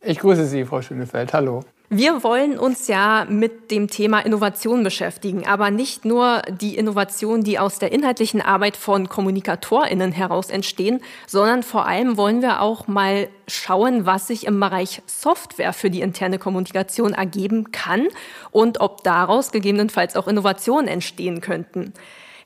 Ich 0.00 0.18
grüße 0.18 0.46
Sie, 0.46 0.64
Frau 0.64 0.82
Schönefeld. 0.82 1.32
Hallo. 1.32 1.62
Wir 1.88 2.24
wollen 2.24 2.58
uns 2.58 2.88
ja 2.88 3.26
mit 3.28 3.70
dem 3.70 3.86
Thema 3.86 4.18
Innovation 4.18 4.82
beschäftigen, 4.82 5.46
aber 5.46 5.70
nicht 5.70 6.04
nur 6.04 6.42
die 6.60 6.76
Innovation, 6.76 7.44
die 7.44 7.60
aus 7.60 7.78
der 7.78 7.92
inhaltlichen 7.92 8.42
Arbeit 8.42 8.76
von 8.76 9.08
KommunikatorInnen 9.08 10.10
heraus 10.10 10.50
entstehen, 10.50 11.00
sondern 11.28 11.62
vor 11.62 11.86
allem 11.86 12.16
wollen 12.16 12.42
wir 12.42 12.60
auch 12.60 12.88
mal 12.88 13.28
schauen, 13.46 14.04
was 14.04 14.26
sich 14.26 14.48
im 14.48 14.58
Bereich 14.58 15.00
Software 15.06 15.72
für 15.72 15.88
die 15.88 16.00
interne 16.00 16.40
Kommunikation 16.40 17.12
ergeben 17.14 17.70
kann 17.70 18.08
und 18.50 18.80
ob 18.80 19.04
daraus 19.04 19.52
gegebenenfalls 19.52 20.16
auch 20.16 20.26
Innovationen 20.26 20.88
entstehen 20.88 21.40
könnten. 21.40 21.92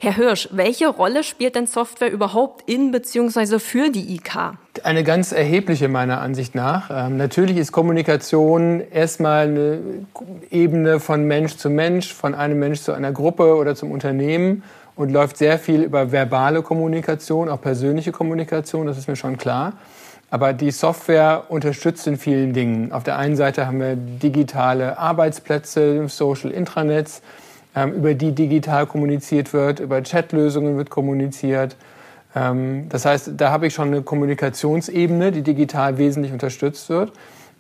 Herr 0.03 0.17
Hirsch, 0.17 0.49
welche 0.51 0.89
Rolle 0.89 1.23
spielt 1.23 1.57
denn 1.57 1.67
Software 1.67 2.11
überhaupt 2.11 2.67
in 2.71 2.91
bzw. 2.91 3.59
für 3.59 3.91
die 3.91 4.15
IK? 4.15 4.55
Eine 4.83 5.05
ganz 5.05 5.31
erhebliche 5.31 5.89
meiner 5.89 6.23
Ansicht 6.23 6.55
nach. 6.55 6.89
Ähm, 6.91 7.19
natürlich 7.19 7.59
ist 7.59 7.71
Kommunikation 7.71 8.81
erstmal 8.91 9.49
eine 9.49 9.79
Ebene 10.51 11.01
von 11.01 11.25
Mensch 11.25 11.57
zu 11.57 11.69
Mensch, 11.69 12.15
von 12.15 12.35
einem 12.35 12.59
Mensch 12.59 12.81
zu 12.81 12.93
einer 12.93 13.13
Gruppe 13.13 13.57
oder 13.57 13.75
zum 13.77 13.91
Unternehmen 13.91 14.63
und 14.97 15.13
läuft 15.13 15.37
sehr 15.37 15.59
viel 15.59 15.83
über 15.83 16.11
verbale 16.11 16.63
Kommunikation, 16.63 17.51
auch 17.51 17.61
persönliche 17.61 18.11
Kommunikation, 18.11 18.87
das 18.87 18.97
ist 18.97 19.07
mir 19.07 19.17
schon 19.17 19.37
klar. 19.37 19.75
Aber 20.31 20.55
die 20.55 20.71
Software 20.71 21.45
unterstützt 21.51 22.07
in 22.07 22.17
vielen 22.17 22.55
Dingen. 22.55 22.93
Auf 22.93 23.03
der 23.05 23.19
einen 23.19 23.37
Seite 23.37 23.67
haben 23.67 23.81
wir 23.81 23.97
digitale 23.97 24.97
Arbeitsplätze, 24.97 26.09
Social 26.09 26.53
Intranets, 26.53 27.21
über 27.75 28.15
die 28.15 28.33
digital 28.33 28.87
kommuniziert 28.87 29.53
wird, 29.53 29.81
über 29.81 30.03
Chatlösungen 30.03 30.77
wird 30.77 30.91
kommuniziert. 30.91 31.77
Ähm, 32.35 32.89
das 32.89 33.05
heißt, 33.05 33.33
da 33.37 33.51
habe 33.51 33.67
ich 33.67 33.75
schon 33.75 33.89
eine 33.89 34.03
Kommunikationsebene, 34.03 35.33
die 35.33 35.43
digital 35.43 35.99
wesentlich 35.99 36.33
unterstützt 36.33 36.89
wird. 36.89 37.13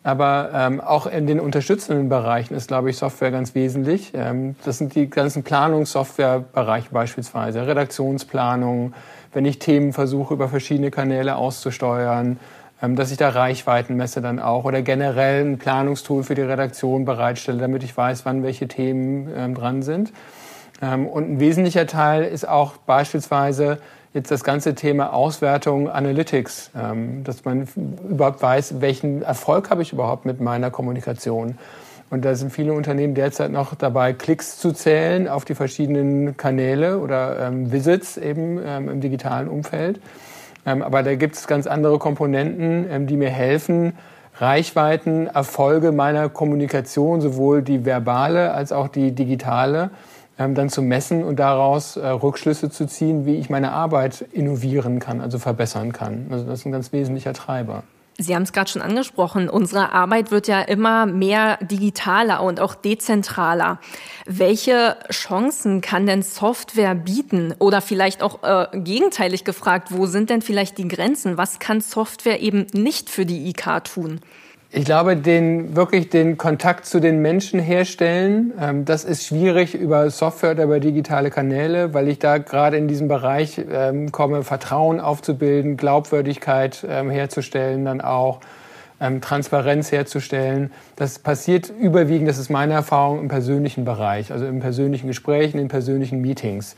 Aber 0.03 0.51
ähm, 0.55 0.81
auch 0.81 1.07
in 1.07 1.27
den 1.27 1.41
unterstützenden 1.41 2.09
Bereichen 2.09 2.55
ist, 2.55 2.69
glaube 2.69 2.89
ich, 2.89 2.97
Software 2.97 3.31
ganz 3.31 3.55
wesentlich. 3.55 4.13
Ähm, 4.15 4.57
das 4.65 4.79
sind 4.79 4.95
die 4.95 5.11
ganzen 5.11 5.43
Planungssoftwarebereiche 5.43 6.89
beispielsweise, 6.91 7.67
Redaktionsplanung, 7.67 8.95
wenn 9.35 9.45
ich 9.45 9.59
Themen 9.59 9.93
versuche, 9.93 10.33
über 10.35 10.49
verschiedene 10.49 10.91
Kanäle 10.91 11.37
auszusteuern, 11.37 12.29
ähm, 12.29 12.39
dass 12.81 13.11
ich 13.11 13.19
da 13.19 13.29
Reichweiten 13.29 13.97
messe 13.97 14.21
dann 14.21 14.39
auch 14.39 14.65
oder 14.65 14.83
generell 14.83 15.45
ein 15.45 15.59
Planungstool 15.59 16.23
für 16.25 16.35
die 16.35 16.43
Redaktion 16.43 17.05
bereitstelle, 17.05 17.59
damit 17.59 17.83
ich 17.83 17.97
weiß, 17.97 18.25
wann 18.25 18.43
welche 18.43 18.69
Themen 18.69 19.29
ähm, 19.37 19.55
dran 19.55 19.83
sind. 19.83 20.13
Ähm, 20.83 21.07
und 21.07 21.31
ein 21.31 21.41
wesentlicher 21.41 21.87
Teil 21.87 22.25
ist 22.25 22.49
auch 22.49 22.77
beispielsweise 22.79 23.79
jetzt 24.13 24.31
das 24.31 24.43
ganze 24.43 24.75
Thema 24.75 25.13
Auswertung 25.13 25.89
Analytics, 25.89 26.71
ähm, 26.77 27.23
dass 27.23 27.45
man 27.45 27.69
überhaupt 28.09 28.43
weiß, 28.43 28.81
welchen 28.81 29.23
Erfolg 29.23 29.71
habe 29.71 29.83
ich 29.83 29.93
überhaupt 29.93 30.25
mit 30.25 30.41
meiner 30.41 30.71
Kommunikation. 30.71 31.59
Und 32.11 32.25
da 32.25 32.35
sind 32.35 32.51
viele 32.53 32.73
Unternehmen 32.73 33.15
derzeit 33.15 33.53
noch 33.53 33.75
dabei, 33.77 34.13
Klicks 34.13 34.59
zu 34.59 34.73
zählen 34.73 35.29
auf 35.29 35.45
die 35.45 35.55
verschiedenen 35.55 36.37
Kanäle 36.37 36.99
oder 36.99 37.47
ähm, 37.47 37.71
Visits 37.71 38.17
eben 38.17 38.61
ähm, 38.65 38.89
im 38.89 39.01
digitalen 39.01 39.47
Umfeld. 39.49 40.01
Ähm, 40.67 40.83
aber 40.83 41.03
da 41.03 41.15
gibt 41.15 41.37
es 41.37 41.47
ganz 41.47 41.67
andere 41.67 41.99
Komponenten, 41.99 42.87
ähm, 42.91 43.07
die 43.07 43.17
mir 43.17 43.31
helfen, 43.31 43.95
Reichweiten, 44.37 45.27
Erfolge 45.27 45.93
meiner 45.93 46.29
Kommunikation, 46.29 47.21
sowohl 47.21 47.63
die 47.63 47.85
verbale 47.85 48.53
als 48.53 48.73
auch 48.73 48.89
die 48.89 49.13
digitale, 49.13 49.91
ähm, 50.39 50.55
dann 50.55 50.71
zu 50.71 50.83
messen 50.83 51.25
und 51.25 51.39
daraus 51.39 51.97
äh, 51.97 52.07
Rückschlüsse 52.07 52.71
zu 52.71 52.87
ziehen, 52.87 53.27
wie 53.27 53.37
ich 53.37 53.51
meine 53.51 53.73
Arbeit 53.73 54.23
innovieren 54.33 54.99
kann, 54.99 55.21
also 55.21 55.39
verbessern 55.39 55.93
kann. 55.93 56.27
Also 56.31 56.47
das 56.47 56.61
ist 56.61 56.67
ein 56.67 56.73
ganz 56.73 56.93
wesentlicher 56.93 57.35
Treiber. 57.35 57.83
Sie 58.21 58.35
haben 58.35 58.43
es 58.43 58.53
gerade 58.53 58.71
schon 58.71 58.83
angesprochen, 58.83 59.49
unsere 59.49 59.93
Arbeit 59.93 60.31
wird 60.31 60.47
ja 60.47 60.61
immer 60.61 61.07
mehr 61.07 61.57
digitaler 61.63 62.43
und 62.43 62.61
auch 62.61 62.75
dezentraler. 62.75 63.81
Welche 64.27 64.99
Chancen 65.11 65.81
kann 65.81 66.05
denn 66.05 66.23
Software 66.23 66.95
bieten? 66.95 67.55
Oder 67.59 67.81
vielleicht 67.81 68.23
auch 68.23 68.43
äh, 68.43 68.79
gegenteilig 68.79 69.45
gefragt, 69.45 69.89
wo 69.91 70.05
sind 70.05 70.29
denn 70.29 70.43
vielleicht 70.43 70.77
die 70.77 70.87
Grenzen? 70.87 71.39
Was 71.39 71.61
kann 71.61 71.81
Software 71.81 72.41
eben 72.41 72.67
nicht 72.75 73.09
für 73.09 73.25
die 73.25 73.49
IK 73.49 73.85
tun? 73.85 74.21
Ich 74.73 74.85
glaube, 74.85 75.17
den, 75.17 75.75
wirklich 75.75 76.11
den 76.11 76.39
Kontakt 76.39 76.87
zu 76.87 77.01
den 77.01 77.21
Menschen 77.21 77.59
herstellen, 77.59 78.53
ähm, 78.61 78.85
das 78.85 79.03
ist 79.03 79.27
schwierig 79.27 79.75
über 79.75 80.09
Software 80.11 80.53
oder 80.53 80.63
über 80.63 80.79
digitale 80.79 81.31
Kanäle, 81.31 81.93
weil 81.93 82.07
ich 82.07 82.21
da 82.21 82.39
gerade 82.39 82.77
in 82.77 82.87
diesem 82.87 83.09
Bereich 83.09 83.61
ähm, 83.69 84.13
komme, 84.13 84.45
Vertrauen 84.45 85.01
aufzubilden, 85.01 85.77
Glaubwürdigkeit 85.77 86.87
ähm, 86.89 87.11
herzustellen, 87.11 87.85
dann 87.85 88.01
auch 88.01 88.39
ähm, 89.01 89.21
Transparenz 89.21 89.91
herzustellen. 89.91 90.71
Das 90.95 91.19
passiert 91.19 91.69
überwiegend, 91.69 92.29
das 92.29 92.39
ist 92.39 92.49
meine 92.49 92.75
Erfahrung, 92.75 93.19
im 93.19 93.29
persönlichen 93.29 93.85
Bereich, 93.85 94.31
also 94.31 94.47
im 94.47 94.61
persönlichen 94.61 95.09
Gesprächen, 95.09 95.59
in 95.59 95.67
persönlichen 95.67 96.21
Meetings. 96.21 96.77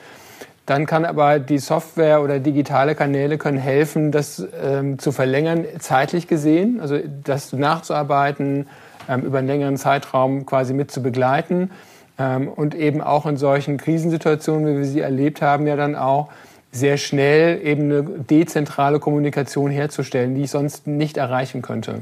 Dann 0.67 0.87
kann 0.87 1.05
aber 1.05 1.41
die 1.41 1.59
Software 1.59 2.23
oder 2.23 2.39
digitale 2.39 2.95
Kanäle 2.95 3.37
können 3.37 3.59
helfen, 3.59 4.13
das 4.13 4.47
ähm, 4.63 4.99
zu 4.99 5.11
verlängern, 5.11 5.65
zeitlich 5.81 6.29
gesehen, 6.29 6.81
also 6.81 6.99
das 7.25 7.53
nachzuarbeiten, 7.53 8.69
ähm, 9.09 9.23
über 9.23 9.39
einen 9.39 9.49
längeren 9.49 9.77
Zeitraum 9.77 10.47
quasi 10.47 10.73
mit 10.73 10.93
zu 10.93 11.03
begleiten 11.03 11.71
ähm, 12.19 12.49
und 12.49 12.77
eben 12.77 13.01
auch 13.01 13.27
in 13.27 13.37
solchen 13.37 13.77
Krisensituationen, 13.77 14.67
wie 14.67 14.79
wir 14.79 14.85
sie 14.85 15.01
erlebt 15.01 15.43
haben, 15.43 15.67
ja 15.67 15.75
dann 15.75 15.97
auch 15.97 16.29
sehr 16.71 16.97
schnell 16.97 17.61
eben 17.65 17.85
eine 17.85 18.03
dezentrale 18.03 18.99
Kommunikation 18.99 19.71
herzustellen, 19.71 20.35
die 20.35 20.43
ich 20.43 20.51
sonst 20.51 20.87
nicht 20.87 21.17
erreichen 21.17 21.61
könnte. 21.61 22.01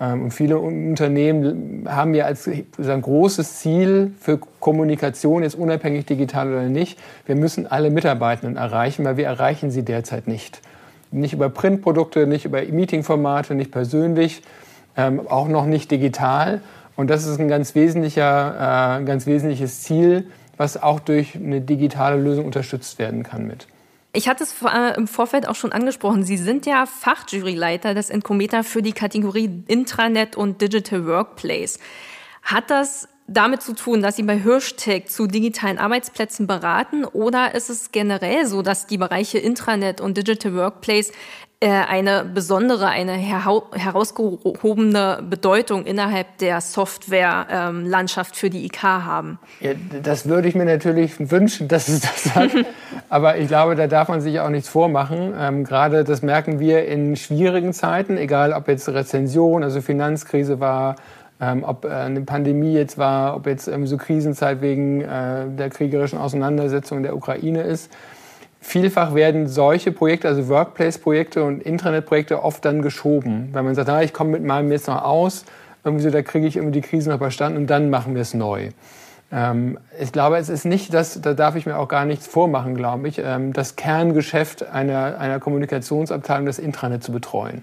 Ähm, 0.00 0.22
und 0.22 0.30
viele 0.32 0.58
Unternehmen 0.58 1.86
haben 1.88 2.14
ja 2.14 2.24
als 2.24 2.48
ein 2.48 3.02
großes 3.02 3.58
Ziel 3.58 4.12
für 4.20 4.38
Kommunikation, 4.60 5.42
jetzt 5.42 5.56
unabhängig 5.56 6.06
digital 6.06 6.48
oder 6.48 6.62
nicht, 6.62 6.98
wir 7.26 7.36
müssen 7.36 7.66
alle 7.66 7.90
Mitarbeitenden 7.90 8.56
erreichen, 8.56 9.04
weil 9.04 9.16
wir 9.16 9.26
erreichen 9.26 9.70
sie 9.70 9.82
derzeit 9.82 10.28
nicht. 10.28 10.60
Nicht 11.10 11.32
über 11.32 11.48
Printprodukte, 11.48 12.26
nicht 12.26 12.44
über 12.44 12.62
Meetingformate, 12.62 13.54
nicht 13.54 13.72
persönlich, 13.72 14.42
ähm, 14.96 15.26
auch 15.28 15.48
noch 15.48 15.66
nicht 15.66 15.90
digital. 15.90 16.60
Und 16.96 17.08
das 17.08 17.26
ist 17.26 17.40
ein 17.40 17.48
ganz, 17.48 17.74
wesentlicher, 17.74 18.98
äh, 19.00 19.04
ganz 19.04 19.26
wesentliches 19.26 19.82
Ziel, 19.82 20.26
was 20.56 20.82
auch 20.82 21.00
durch 21.00 21.36
eine 21.36 21.60
digitale 21.60 22.20
Lösung 22.20 22.44
unterstützt 22.44 22.98
werden 22.98 23.22
kann 23.22 23.46
mit. 23.46 23.68
Ich 24.12 24.28
hatte 24.28 24.44
es 24.44 24.54
äh, 24.62 24.96
im 24.96 25.06
Vorfeld 25.06 25.46
auch 25.46 25.54
schon 25.54 25.72
angesprochen. 25.72 26.24
Sie 26.24 26.38
sind 26.38 26.66
ja 26.66 26.86
Fachjuryleiter 26.86 27.94
des 27.94 28.10
Incometer 28.10 28.64
für 28.64 28.82
die 28.82 28.92
Kategorie 28.92 29.62
Intranet 29.66 30.34
und 30.36 30.62
Digital 30.62 31.06
Workplace. 31.06 31.78
Hat 32.42 32.70
das 32.70 33.08
damit 33.26 33.60
zu 33.60 33.74
tun, 33.74 34.00
dass 34.00 34.16
Sie 34.16 34.22
bei 34.22 34.38
Hirschtech 34.38 35.08
zu 35.08 35.26
digitalen 35.26 35.78
Arbeitsplätzen 35.78 36.46
beraten 36.46 37.04
oder 37.04 37.54
ist 37.54 37.68
es 37.68 37.92
generell 37.92 38.46
so, 38.46 38.62
dass 38.62 38.86
die 38.86 38.96
Bereiche 38.96 39.38
Intranet 39.38 40.00
und 40.00 40.16
Digital 40.16 40.54
Workplace 40.54 41.12
eine 41.66 42.24
besondere, 42.24 42.86
eine 42.86 43.14
herausgehobene 43.14 45.24
Bedeutung 45.28 45.86
innerhalb 45.86 46.38
der 46.38 46.60
Softwarelandschaft 46.60 48.36
für 48.36 48.48
die 48.48 48.64
IK 48.64 48.84
haben. 48.84 49.40
Ja, 49.58 49.72
das 50.02 50.28
würde 50.28 50.46
ich 50.46 50.54
mir 50.54 50.66
natürlich 50.66 51.32
wünschen, 51.32 51.66
dass 51.66 51.88
es 51.88 52.02
das 52.02 52.32
hat. 52.36 52.50
Aber 53.08 53.38
ich 53.38 53.48
glaube, 53.48 53.74
da 53.74 53.88
darf 53.88 54.08
man 54.08 54.20
sich 54.20 54.38
auch 54.38 54.50
nichts 54.50 54.68
vormachen. 54.68 55.34
Ähm, 55.36 55.64
gerade 55.64 56.04
das 56.04 56.22
merken 56.22 56.60
wir 56.60 56.86
in 56.86 57.16
schwierigen 57.16 57.72
Zeiten, 57.72 58.18
egal 58.18 58.52
ob 58.52 58.68
jetzt 58.68 58.88
Rezension, 58.88 59.64
also 59.64 59.80
Finanzkrise 59.80 60.60
war, 60.60 60.94
ähm, 61.40 61.64
ob 61.64 61.84
äh, 61.84 61.88
eine 61.88 62.20
Pandemie 62.20 62.74
jetzt 62.74 62.98
war, 62.98 63.34
ob 63.34 63.48
jetzt 63.48 63.66
ähm, 63.66 63.84
so 63.86 63.96
Krisenzeit 63.96 64.60
wegen 64.60 65.00
äh, 65.00 65.48
der 65.48 65.70
kriegerischen 65.70 66.20
Auseinandersetzung 66.20 67.02
der 67.02 67.16
Ukraine 67.16 67.62
ist 67.62 67.90
Vielfach 68.60 69.14
werden 69.14 69.46
solche 69.46 69.92
Projekte, 69.92 70.28
also 70.28 70.48
Workplace-Projekte 70.48 71.44
und 71.44 71.62
Intranet-Projekte 71.62 72.42
oft 72.42 72.64
dann 72.64 72.82
geschoben, 72.82 73.50
weil 73.52 73.62
man 73.62 73.74
sagt, 73.74 73.88
ah, 73.88 74.02
ich 74.02 74.12
komme 74.12 74.30
mit 74.30 74.42
meinem 74.42 74.72
jetzt 74.72 74.88
noch 74.88 75.02
aus, 75.02 75.44
irgendwie 75.84 76.04
so, 76.04 76.10
da 76.10 76.22
kriege 76.22 76.46
ich 76.46 76.56
irgendwie 76.56 76.80
die 76.80 76.86
Krise 76.86 77.10
noch 77.10 77.16
überstanden 77.16 77.58
und 77.58 77.66
dann 77.68 77.88
machen 77.88 78.14
wir 78.14 78.22
es 78.22 78.34
neu. 78.34 78.70
Ähm, 79.30 79.78
ich 80.00 80.12
glaube, 80.12 80.38
es 80.38 80.48
ist 80.48 80.64
nicht 80.64 80.92
das, 80.92 81.20
da 81.20 81.34
darf 81.34 81.54
ich 81.54 81.66
mir 81.66 81.78
auch 81.78 81.88
gar 81.88 82.04
nichts 82.04 82.26
vormachen, 82.26 82.74
glaube 82.74 83.08
ich, 83.08 83.20
ähm, 83.24 83.52
das 83.52 83.76
Kerngeschäft 83.76 84.68
einer, 84.68 85.18
einer 85.18 85.38
Kommunikationsabteilung, 85.38 86.46
das 86.46 86.58
Intranet 86.58 87.04
zu 87.04 87.12
betreuen. 87.12 87.62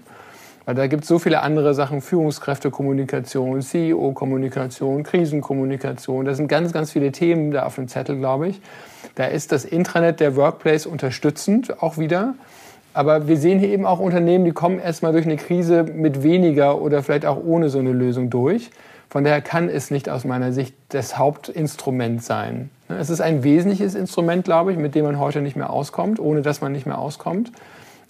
Weil 0.66 0.74
da 0.74 0.88
gibt 0.88 1.04
es 1.04 1.08
so 1.08 1.20
viele 1.20 1.42
andere 1.42 1.74
Sachen, 1.74 2.00
Führungskräftekommunikation, 2.00 3.62
CEO-Kommunikation, 3.62 5.04
Krisenkommunikation. 5.04 6.24
Da 6.24 6.34
sind 6.34 6.48
ganz, 6.48 6.72
ganz 6.72 6.90
viele 6.90 7.12
Themen 7.12 7.52
da 7.52 7.64
auf 7.64 7.76
dem 7.76 7.86
Zettel, 7.86 8.18
glaube 8.18 8.48
ich. 8.48 8.60
Da 9.14 9.26
ist 9.26 9.52
das 9.52 9.64
Intranet 9.64 10.18
der 10.18 10.34
Workplace 10.34 10.86
unterstützend 10.86 11.80
auch 11.80 11.98
wieder. 11.98 12.34
Aber 12.94 13.28
wir 13.28 13.36
sehen 13.36 13.60
hier 13.60 13.68
eben 13.68 13.86
auch 13.86 14.00
Unternehmen, 14.00 14.44
die 14.44 14.52
kommen 14.52 14.80
erstmal 14.80 15.12
durch 15.12 15.24
eine 15.24 15.36
Krise 15.36 15.84
mit 15.84 16.24
weniger 16.24 16.80
oder 16.82 17.02
vielleicht 17.04 17.26
auch 17.26 17.38
ohne 17.42 17.68
so 17.68 17.78
eine 17.78 17.92
Lösung 17.92 18.28
durch. 18.28 18.70
Von 19.08 19.22
daher 19.22 19.42
kann 19.42 19.68
es 19.68 19.92
nicht 19.92 20.08
aus 20.08 20.24
meiner 20.24 20.52
Sicht 20.52 20.74
das 20.88 21.16
Hauptinstrument 21.16 22.24
sein. 22.24 22.70
Es 22.88 23.08
ist 23.08 23.20
ein 23.20 23.44
wesentliches 23.44 23.94
Instrument, 23.94 24.44
glaube 24.44 24.72
ich, 24.72 24.78
mit 24.78 24.96
dem 24.96 25.04
man 25.04 25.20
heute 25.20 25.42
nicht 25.42 25.54
mehr 25.54 25.70
auskommt, 25.70 26.18
ohne 26.18 26.42
dass 26.42 26.60
man 26.60 26.72
nicht 26.72 26.86
mehr 26.86 26.98
auskommt. 26.98 27.52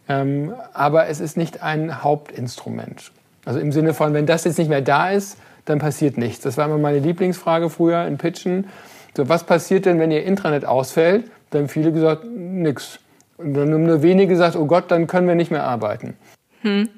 Ähm, 0.08 0.54
aber 0.72 1.08
es 1.08 1.20
ist 1.20 1.36
nicht 1.36 1.62
ein 1.62 2.02
Hauptinstrument. 2.02 3.12
Also 3.44 3.60
im 3.60 3.72
Sinne 3.72 3.94
von, 3.94 4.14
wenn 4.14 4.26
das 4.26 4.44
jetzt 4.44 4.58
nicht 4.58 4.68
mehr 4.68 4.82
da 4.82 5.10
ist, 5.10 5.38
dann 5.64 5.78
passiert 5.78 6.16
nichts. 6.16 6.42
Das 6.42 6.56
war 6.56 6.66
immer 6.66 6.78
meine 6.78 6.98
Lieblingsfrage 7.00 7.70
früher 7.70 8.06
in 8.06 8.18
Pitchen. 8.18 8.66
So, 9.16 9.28
was 9.28 9.44
passiert 9.44 9.86
denn, 9.86 9.98
wenn 9.98 10.10
Ihr 10.10 10.24
Intranet 10.24 10.64
ausfällt? 10.64 11.24
Dann 11.50 11.62
haben 11.62 11.68
viele 11.68 11.92
gesagt, 11.92 12.24
nix. 12.24 12.98
Und 13.38 13.54
dann 13.54 13.72
haben 13.72 13.84
nur 13.84 14.02
wenige 14.02 14.32
gesagt, 14.32 14.56
oh 14.56 14.66
Gott, 14.66 14.90
dann 14.90 15.06
können 15.06 15.28
wir 15.28 15.34
nicht 15.34 15.50
mehr 15.50 15.64
arbeiten. 15.64 16.16
Hm. 16.62 16.88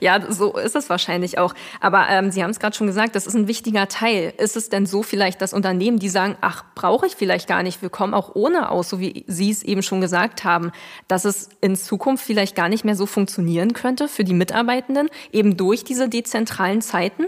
Ja, 0.00 0.20
so 0.30 0.56
ist 0.56 0.76
es 0.76 0.90
wahrscheinlich 0.90 1.38
auch. 1.38 1.54
Aber 1.80 2.06
ähm, 2.08 2.30
Sie 2.30 2.42
haben 2.42 2.50
es 2.50 2.60
gerade 2.60 2.76
schon 2.76 2.86
gesagt, 2.86 3.14
das 3.14 3.26
ist 3.26 3.34
ein 3.34 3.48
wichtiger 3.48 3.88
Teil. 3.88 4.32
Ist 4.38 4.56
es 4.56 4.68
denn 4.68 4.86
so 4.86 5.02
vielleicht, 5.02 5.40
dass 5.42 5.52
Unternehmen, 5.52 5.98
die 5.98 6.08
sagen, 6.08 6.36
ach, 6.40 6.64
brauche 6.74 7.06
ich 7.06 7.16
vielleicht 7.16 7.48
gar 7.48 7.62
nicht, 7.62 7.82
wir 7.82 7.90
kommen 7.90 8.14
auch 8.14 8.34
ohne 8.34 8.70
aus, 8.70 8.88
so 8.88 9.00
wie 9.00 9.24
Sie 9.26 9.50
es 9.50 9.62
eben 9.62 9.82
schon 9.82 10.00
gesagt 10.00 10.44
haben, 10.44 10.72
dass 11.08 11.24
es 11.24 11.48
in 11.60 11.76
Zukunft 11.76 12.24
vielleicht 12.24 12.56
gar 12.56 12.68
nicht 12.68 12.84
mehr 12.84 12.96
so 12.96 13.06
funktionieren 13.06 13.72
könnte 13.72 14.08
für 14.08 14.24
die 14.24 14.34
Mitarbeitenden, 14.34 15.08
eben 15.32 15.56
durch 15.56 15.84
diese 15.84 16.08
dezentralen 16.08 16.82
Zeiten? 16.82 17.26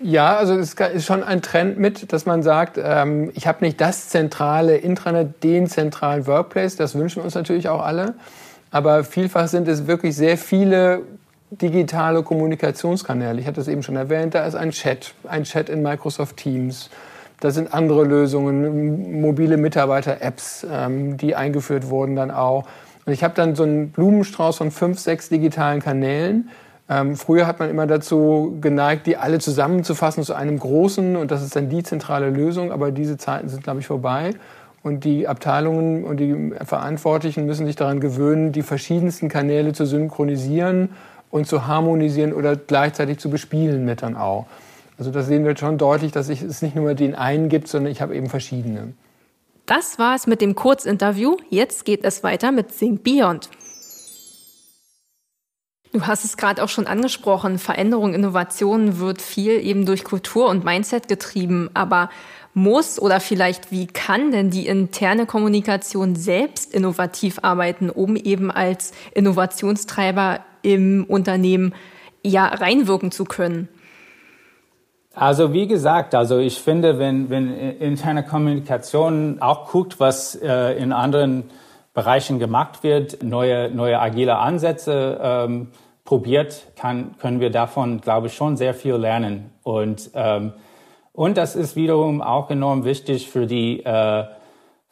Ja, 0.00 0.36
also 0.36 0.54
es 0.54 0.74
ist 0.74 1.06
schon 1.06 1.22
ein 1.22 1.40
Trend 1.40 1.78
mit, 1.78 2.12
dass 2.12 2.26
man 2.26 2.42
sagt, 2.42 2.78
ähm, 2.82 3.30
ich 3.34 3.46
habe 3.46 3.64
nicht 3.64 3.80
das 3.80 4.10
zentrale 4.10 4.76
Intranet, 4.76 5.42
den 5.42 5.66
zentralen 5.68 6.26
Workplace, 6.26 6.76
das 6.76 6.94
wünschen 6.94 7.22
uns 7.22 7.34
natürlich 7.34 7.68
auch 7.68 7.82
alle. 7.82 8.14
Aber 8.70 9.04
vielfach 9.04 9.48
sind 9.48 9.68
es 9.68 9.86
wirklich 9.86 10.14
sehr 10.14 10.36
viele 10.36 11.02
digitale 11.50 12.22
Kommunikationskanäle. 12.22 13.40
Ich 13.40 13.46
hatte 13.46 13.60
es 13.60 13.68
eben 13.68 13.82
schon 13.82 13.96
erwähnt, 13.96 14.34
da 14.34 14.44
ist 14.46 14.54
ein 14.54 14.70
Chat, 14.70 15.14
ein 15.28 15.44
Chat 15.44 15.68
in 15.68 15.82
Microsoft 15.82 16.36
Teams. 16.36 16.90
Da 17.40 17.50
sind 17.50 17.72
andere 17.74 18.04
Lösungen, 18.04 19.20
mobile 19.20 19.56
Mitarbeiter-Apps, 19.56 20.66
ähm, 20.70 21.16
die 21.16 21.36
eingeführt 21.36 21.90
wurden 21.90 22.16
dann 22.16 22.30
auch. 22.30 22.64
Und 23.04 23.12
ich 23.12 23.22
habe 23.22 23.34
dann 23.34 23.54
so 23.54 23.62
einen 23.62 23.90
Blumenstrauß 23.90 24.56
von 24.56 24.70
fünf, 24.70 24.98
sechs 24.98 25.28
digitalen 25.28 25.80
Kanälen. 25.80 26.48
Ähm, 26.88 27.14
früher 27.16 27.46
hat 27.46 27.58
man 27.58 27.68
immer 27.68 27.86
dazu 27.86 28.56
geneigt, 28.60 29.06
die 29.06 29.16
alle 29.16 29.38
zusammenzufassen 29.38 30.24
zu 30.24 30.34
einem 30.34 30.58
großen 30.58 31.16
und 31.16 31.30
das 31.30 31.42
ist 31.42 31.54
dann 31.54 31.68
die 31.68 31.82
zentrale 31.82 32.30
Lösung, 32.30 32.72
aber 32.72 32.90
diese 32.90 33.18
Zeiten 33.18 33.48
sind, 33.48 33.62
glaube 33.64 33.80
ich, 33.80 33.86
vorbei. 33.86 34.34
Und 34.82 35.04
die 35.04 35.26
Abteilungen 35.26 36.04
und 36.04 36.18
die 36.18 36.52
Verantwortlichen 36.64 37.44
müssen 37.44 37.66
sich 37.66 37.74
daran 37.74 37.98
gewöhnen, 38.00 38.52
die 38.52 38.62
verschiedensten 38.62 39.28
Kanäle 39.28 39.72
zu 39.72 39.84
synchronisieren 39.84 40.90
und 41.36 41.46
zu 41.46 41.66
harmonisieren 41.66 42.32
oder 42.32 42.56
gleichzeitig 42.56 43.18
zu 43.18 43.30
bespielen 43.30 43.84
mit 43.84 44.02
dann 44.02 44.16
auch. 44.16 44.46
Also 44.98 45.10
da 45.10 45.22
sehen 45.22 45.44
wir 45.44 45.56
schon 45.56 45.78
deutlich, 45.78 46.12
dass 46.12 46.28
es 46.28 46.62
nicht 46.62 46.74
nur 46.74 46.94
den 46.94 47.14
einen 47.14 47.48
gibt, 47.48 47.68
sondern 47.68 47.92
ich 47.92 48.00
habe 48.00 48.16
eben 48.16 48.28
verschiedene. 48.28 48.94
Das 49.66 49.98
war 49.98 50.14
es 50.14 50.26
mit 50.26 50.40
dem 50.40 50.54
Kurzinterview. 50.54 51.36
Jetzt 51.50 51.84
geht 51.84 52.04
es 52.04 52.22
weiter 52.22 52.52
mit 52.52 52.76
Think 52.76 53.02
Beyond. 53.02 53.50
Du 55.92 56.06
hast 56.06 56.24
es 56.24 56.36
gerade 56.36 56.62
auch 56.62 56.68
schon 56.68 56.86
angesprochen. 56.86 57.58
Veränderung, 57.58 58.14
Innovation 58.14 58.98
wird 58.98 59.20
viel 59.20 59.64
eben 59.64 59.86
durch 59.86 60.04
Kultur 60.04 60.48
und 60.48 60.64
Mindset 60.64 61.08
getrieben. 61.08 61.68
Aber 61.74 62.10
muss 62.56 62.98
oder 62.98 63.20
vielleicht 63.20 63.70
wie 63.70 63.86
kann 63.86 64.32
denn 64.32 64.48
die 64.48 64.66
interne 64.66 65.26
Kommunikation 65.26 66.16
selbst 66.16 66.72
innovativ 66.72 67.38
arbeiten, 67.42 67.90
um 67.90 68.16
eben 68.16 68.50
als 68.50 68.92
Innovationstreiber 69.14 70.40
im 70.62 71.04
Unternehmen 71.06 71.74
ja 72.22 72.46
reinwirken 72.46 73.10
zu 73.12 73.24
können? 73.24 73.68
Also 75.14 75.52
wie 75.52 75.66
gesagt, 75.66 76.14
also 76.14 76.38
ich 76.38 76.58
finde, 76.58 76.98
wenn, 76.98 77.28
wenn 77.28 77.54
interne 77.54 78.24
Kommunikation 78.24 79.36
auch 79.40 79.70
guckt, 79.70 80.00
was 80.00 80.34
äh, 80.34 80.78
in 80.78 80.94
anderen 80.94 81.44
Bereichen 81.92 82.38
gemacht 82.38 82.82
wird, 82.82 83.22
neue, 83.22 83.70
neue 83.70 84.00
agile 84.00 84.38
Ansätze 84.38 85.20
ähm, 85.22 85.68
probiert, 86.06 86.62
kann, 86.74 87.16
können 87.18 87.40
wir 87.40 87.50
davon, 87.50 88.00
glaube 88.00 88.28
ich, 88.28 88.34
schon 88.34 88.56
sehr 88.56 88.72
viel 88.72 88.94
lernen. 88.94 89.50
Und, 89.62 90.10
ähm, 90.14 90.54
und 91.16 91.36
das 91.36 91.56
ist 91.56 91.74
wiederum 91.74 92.22
auch 92.22 92.50
enorm 92.50 92.84
wichtig 92.84 93.28
für 93.28 93.46
die 93.46 93.84
äh, 93.84 94.24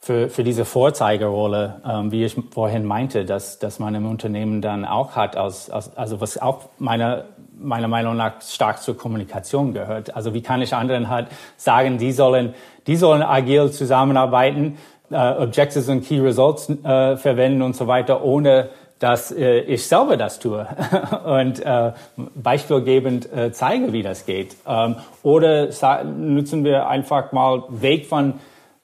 für, 0.05 0.29
für 0.29 0.45
diese 0.45 0.67
Vorzeigerolle, 0.67 1.81
ähm, 1.89 2.13
wie 2.13 2.25
ich 2.25 2.37
vorhin 2.51 2.85
meinte, 2.85 3.25
dass, 3.25 3.59
dass 3.59 3.79
man 3.79 3.95
im 3.95 4.07
Unternehmen 4.07 4.61
dann 4.61 4.85
auch 4.85 5.17
hat, 5.17 5.35
als, 5.35 5.71
als, 5.71 5.97
also 5.97 6.21
was 6.21 6.37
auch 6.37 6.69
meiner, 6.79 7.25
meiner 7.59 7.89
Meinung 7.89 8.15
nach 8.15 8.43
stark 8.43 8.83
zur 8.83 8.99
Kommunikation 8.99 9.73
gehört. 9.73 10.15
Also 10.15 10.35
wie 10.35 10.43
kann 10.43 10.61
ich 10.61 10.75
anderen 10.75 11.09
halt 11.09 11.29
sagen, 11.57 11.97
die 11.97 12.13
sollen, 12.13 12.53
die 12.87 12.97
sollen 12.97 13.23
agil 13.23 13.71
zusammenarbeiten, 13.71 14.77
äh, 15.11 15.17
Objectives 15.17 15.89
und 15.89 16.05
Key 16.05 16.21
Results 16.21 16.69
äh, 16.69 17.17
verwenden 17.17 17.63
und 17.63 17.75
so 17.75 17.87
weiter, 17.87 18.23
ohne 18.23 18.69
dass 18.99 19.31
äh, 19.33 19.61
ich 19.61 19.87
selber 19.87 20.17
das 20.17 20.39
tue 20.39 20.67
und 21.25 21.61
äh, 21.61 21.93
beispielgebend 22.35 23.33
äh, 23.33 23.53
zeige, 23.53 23.93
wie 23.93 24.03
das 24.03 24.27
geht. 24.27 24.57
Ähm, 24.67 24.97
oder 25.23 25.69
nutzen 26.05 26.65
wir 26.65 26.89
einfach 26.89 27.33
mal 27.33 27.65
Weg 27.69 28.07
von 28.07 28.35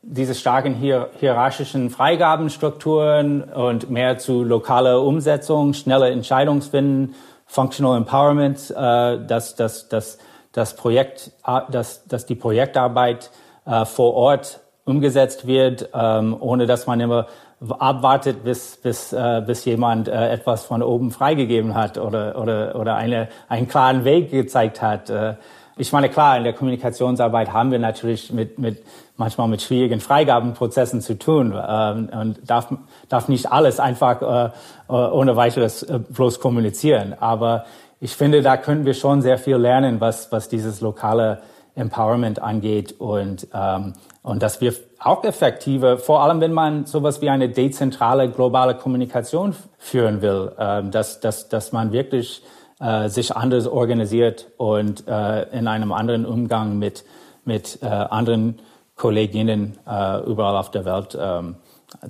diese 0.03 0.35
starken 0.35 0.75
hier 0.75 1.11
hierarchischen 1.21 1.91
Freigabenstrukturen 1.91 3.43
und 3.45 3.91
mehr 3.91 4.19
zu 4.19 4.43
lokaler 4.43 5.03
Umsetzung, 5.03 5.75
schneller 5.75 6.11
Entscheidungsfinden, 6.11 7.15
Functional 7.47 7.97
Empowerment, 7.97 8.71
äh, 8.71 9.27
dass, 9.27 9.55
dass, 9.57 9.89
dass, 9.89 10.19
das 10.53 10.75
Projekt, 10.75 11.33
dass, 11.71 12.05
dass 12.07 12.27
die 12.27 12.35
Projektarbeit 12.35 13.31
äh, 13.67 13.85
vor 13.85 14.15
Ort 14.15 14.61
umgesetzt 14.85 15.47
wird, 15.47 15.91
ähm, 15.95 16.37
ohne 16.39 16.67
dass 16.67 16.87
man 16.87 17.01
immer 17.01 17.27
abwartet, 17.69 18.43
bis, 18.43 18.77
bis, 18.77 19.13
äh, 19.13 19.43
bis 19.47 19.65
jemand 19.65 20.09
äh, 20.09 20.31
etwas 20.31 20.65
von 20.65 20.83
oben 20.83 21.11
freigegeben 21.11 21.75
hat 21.75 21.99
oder, 21.99 22.39
oder, 22.41 22.75
oder 22.77 22.97
eine, 22.97 23.29
einen 23.49 23.69
klaren 23.69 24.05
Weg 24.05 24.31
gezeigt 24.31 24.81
hat. 24.81 25.11
Äh, 25.11 25.35
ich 25.77 25.93
meine, 25.93 26.09
klar, 26.09 26.37
in 26.37 26.45
der 26.45 26.53
Kommunikationsarbeit 26.53 27.53
haben 27.53 27.71
wir 27.71 27.79
natürlich 27.79 28.33
mit, 28.33 28.59
mit 28.59 28.83
manchmal 29.17 29.49
mit 29.49 29.63
schwierigen 29.63 30.01
Freigabenprozessen 30.01 31.01
zu 31.01 31.19
tun 31.19 31.55
ähm, 31.55 32.09
und 32.13 32.51
darf, 32.51 32.69
darf 33.09 33.29
nicht 33.29 33.51
alles 33.51 33.79
einfach 33.79 34.21
äh, 34.21 34.51
äh, 34.89 34.93
ohne 34.93 35.37
weiteres 35.37 35.83
äh, 35.83 35.99
bloß 35.99 36.41
kommunizieren. 36.41 37.15
Aber 37.19 37.65
ich 38.01 38.17
finde, 38.17 38.43
da 38.43 38.57
können 38.57 38.85
wir 38.85 38.95
schon 38.95 39.23
sehr 39.23 39.39
viel 39.39 39.57
lernen, 39.57 40.01
was, 40.01 40.33
was 40.33 40.49
dieses 40.49 40.81
lokale 40.81 41.41
Empowerment 41.75 42.43
angeht 42.43 42.99
und, 42.99 43.47
ähm, 43.55 43.93
und 44.23 44.43
dass 44.43 44.61
wir 44.61 44.75
auch 45.01 45.25
effektiver, 45.25 45.99
vor 45.99 46.23
allem 46.23 46.41
wenn 46.41 46.53
man 46.53 46.85
sowas 46.85 47.23
wie 47.23 47.31
eine 47.31 47.49
dezentrale 47.49 48.31
globale 48.31 48.75
Kommunikation 48.75 49.57
führen 49.79 50.21
will, 50.21 50.53
ähm, 50.59 50.91
dass, 50.91 51.21
dass, 51.21 51.49
dass 51.49 51.73
man 51.73 51.93
wirklich 51.93 52.43
äh, 52.81 53.09
sich 53.09 53.35
anders 53.35 53.67
organisiert 53.67 54.49
und 54.59 55.09
äh, 55.09 55.43
in 55.57 55.67
einem 55.69 55.93
anderen 55.93 56.27
Umgang 56.27 56.79
mit, 56.79 57.05
mit 57.45 57.79
äh, 57.83 57.87
anderen 57.87 58.61
Kolleginnen 58.95 59.79
äh, 59.89 60.21
überall 60.25 60.57
auf 60.57 60.71
der 60.71 60.85
Welt 60.85 61.17
ähm, 61.19 61.57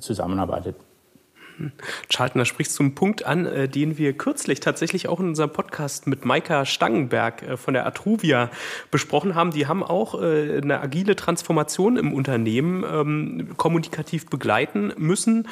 zusammenarbeitet. 0.00 0.74
Charlton, 2.08 2.40
da 2.40 2.44
sprichst 2.44 2.78
du 2.78 2.82
einen 2.82 2.94
Punkt 2.94 3.26
an, 3.26 3.46
äh, 3.46 3.68
den 3.68 3.98
wir 3.98 4.12
kürzlich 4.12 4.60
tatsächlich 4.60 5.08
auch 5.08 5.20
in 5.20 5.28
unserem 5.28 5.50
Podcast 5.50 6.06
mit 6.06 6.24
Maika 6.24 6.64
Stangenberg 6.64 7.42
äh, 7.42 7.56
von 7.56 7.74
der 7.74 7.86
Atruvia 7.86 8.50
besprochen 8.90 9.34
haben. 9.34 9.50
Die 9.50 9.66
haben 9.66 9.82
auch 9.82 10.20
äh, 10.20 10.60
eine 10.62 10.80
agile 10.80 11.16
Transformation 11.16 11.96
im 11.96 12.12
Unternehmen 12.12 12.84
ähm, 12.84 13.48
kommunikativ 13.56 14.26
begleiten 14.26 14.92
müssen 14.96 15.46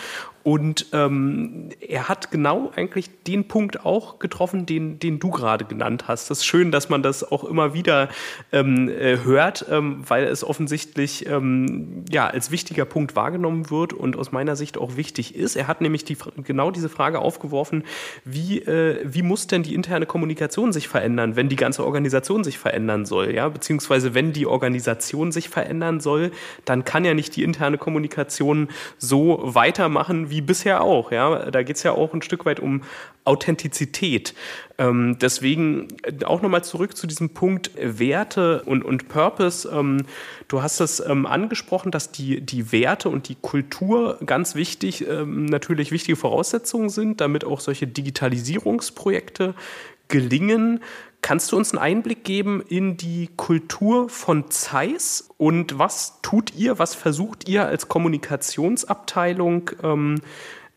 und 0.48 0.86
ähm, 0.94 1.68
er 1.78 2.08
hat 2.08 2.30
genau 2.30 2.72
eigentlich 2.74 3.10
den 3.24 3.48
Punkt 3.48 3.84
auch 3.84 4.18
getroffen, 4.18 4.64
den, 4.64 4.98
den 4.98 5.18
du 5.18 5.28
gerade 5.28 5.66
genannt 5.66 6.04
hast. 6.08 6.30
Das 6.30 6.38
ist 6.38 6.46
schön, 6.46 6.72
dass 6.72 6.88
man 6.88 7.02
das 7.02 7.22
auch 7.30 7.44
immer 7.44 7.74
wieder 7.74 8.08
ähm, 8.50 8.88
äh, 8.88 9.18
hört, 9.24 9.66
ähm, 9.70 10.02
weil 10.08 10.24
es 10.24 10.44
offensichtlich 10.44 11.26
ähm, 11.26 12.06
ja, 12.10 12.28
als 12.28 12.50
wichtiger 12.50 12.86
Punkt 12.86 13.14
wahrgenommen 13.14 13.68
wird 13.68 13.92
und 13.92 14.16
aus 14.16 14.32
meiner 14.32 14.56
Sicht 14.56 14.78
auch 14.78 14.96
wichtig 14.96 15.34
ist. 15.34 15.54
Er 15.54 15.68
hat 15.68 15.82
nämlich 15.82 15.97
die, 16.04 16.16
genau 16.44 16.70
diese 16.70 16.88
Frage 16.88 17.20
aufgeworfen, 17.20 17.84
wie, 18.24 18.58
äh, 18.60 19.00
wie 19.04 19.22
muss 19.22 19.46
denn 19.46 19.62
die 19.62 19.74
interne 19.74 20.06
Kommunikation 20.06 20.72
sich 20.72 20.88
verändern, 20.88 21.36
wenn 21.36 21.48
die 21.48 21.56
ganze 21.56 21.84
Organisation 21.84 22.44
sich 22.44 22.58
verändern 22.58 23.06
soll? 23.06 23.34
Ja? 23.34 23.48
Beziehungsweise 23.48 24.14
wenn 24.14 24.32
die 24.32 24.46
Organisation 24.46 25.32
sich 25.32 25.48
verändern 25.48 26.00
soll, 26.00 26.30
dann 26.64 26.84
kann 26.84 27.04
ja 27.04 27.14
nicht 27.14 27.36
die 27.36 27.42
interne 27.42 27.78
Kommunikation 27.78 28.68
so 28.98 29.40
weitermachen, 29.42 30.30
wie 30.30 30.40
bisher 30.40 30.82
auch. 30.82 31.12
Ja? 31.12 31.50
Da 31.50 31.62
geht 31.62 31.76
es 31.76 31.82
ja 31.82 31.92
auch 31.92 32.14
ein 32.14 32.22
Stück 32.22 32.46
weit 32.46 32.60
um 32.60 32.82
Authentizität. 33.24 34.34
Ähm, 34.78 35.18
deswegen 35.18 35.88
auch 36.24 36.40
nochmal 36.40 36.62
zurück 36.62 36.96
zu 36.96 37.08
diesem 37.08 37.30
Punkt 37.30 37.72
Werte 37.76 38.62
und, 38.62 38.84
und 38.84 39.08
Purpose. 39.08 39.68
Ähm, 39.68 40.04
du 40.46 40.62
hast 40.62 40.80
es 40.80 41.00
ähm, 41.00 41.26
angesprochen, 41.26 41.90
dass 41.90 42.12
die, 42.12 42.40
die 42.40 42.70
Werte 42.70 43.08
und 43.08 43.28
die 43.28 43.34
Kultur 43.34 44.18
ganz 44.24 44.54
wichtig, 44.54 45.06
ähm, 45.06 45.46
natürlich 45.46 45.90
wichtige 45.90 46.14
Voraussetzungen 46.14 46.90
sind, 46.90 47.20
damit 47.20 47.44
auch 47.44 47.58
solche 47.58 47.88
Digitalisierungsprojekte 47.88 49.54
gelingen. 50.06 50.80
Kannst 51.22 51.50
du 51.50 51.56
uns 51.56 51.72
einen 51.72 51.82
Einblick 51.82 52.22
geben 52.22 52.62
in 52.68 52.96
die 52.96 53.30
Kultur 53.36 54.08
von 54.08 54.48
Zeiss 54.52 55.28
und 55.36 55.76
was 55.76 56.22
tut 56.22 56.54
ihr, 56.54 56.78
was 56.78 56.94
versucht 56.94 57.48
ihr 57.48 57.66
als 57.66 57.88
Kommunikationsabteilung, 57.88 59.72
ähm, 59.82 60.20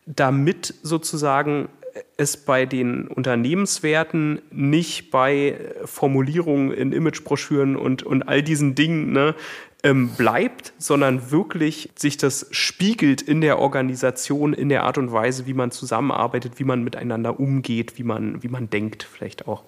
damit 0.07 0.73
sozusagen 0.81 1.69
es 2.17 2.37
bei 2.37 2.65
den 2.65 3.07
Unternehmenswerten 3.07 4.41
nicht 4.51 5.11
bei 5.11 5.57
Formulierungen 5.85 6.71
in 6.71 6.91
Imagebroschüren 6.91 7.75
und, 7.75 8.03
und 8.03 8.23
all 8.23 8.43
diesen 8.43 8.75
Dingen 8.75 9.11
ne, 9.11 9.35
ähm, 9.83 10.09
bleibt, 10.09 10.73
sondern 10.77 11.31
wirklich 11.31 11.89
sich 11.95 12.17
das 12.17 12.47
spiegelt 12.51 13.21
in 13.21 13.41
der 13.41 13.59
Organisation, 13.59 14.53
in 14.53 14.69
der 14.69 14.83
Art 14.83 14.97
und 14.97 15.11
Weise, 15.11 15.47
wie 15.47 15.53
man 15.53 15.71
zusammenarbeitet, 15.71 16.59
wie 16.59 16.63
man 16.63 16.83
miteinander 16.83 17.39
umgeht, 17.39 17.97
wie 17.97 18.03
man, 18.03 18.43
wie 18.43 18.49
man 18.49 18.69
denkt 18.69 19.03
vielleicht 19.03 19.47
auch. 19.47 19.63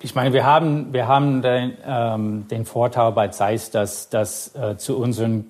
Ich 0.00 0.14
meine, 0.14 0.32
wir 0.32 0.44
haben, 0.44 0.92
wir 0.92 1.06
haben 1.06 1.42
den, 1.42 1.76
ähm, 1.86 2.48
den 2.48 2.64
Vorteil 2.64 3.12
bei 3.12 3.28
Zeiss, 3.28 3.70
dass, 3.70 4.08
dass 4.08 4.54
äh, 4.56 4.76
zu 4.76 4.98
unseren 4.98 5.44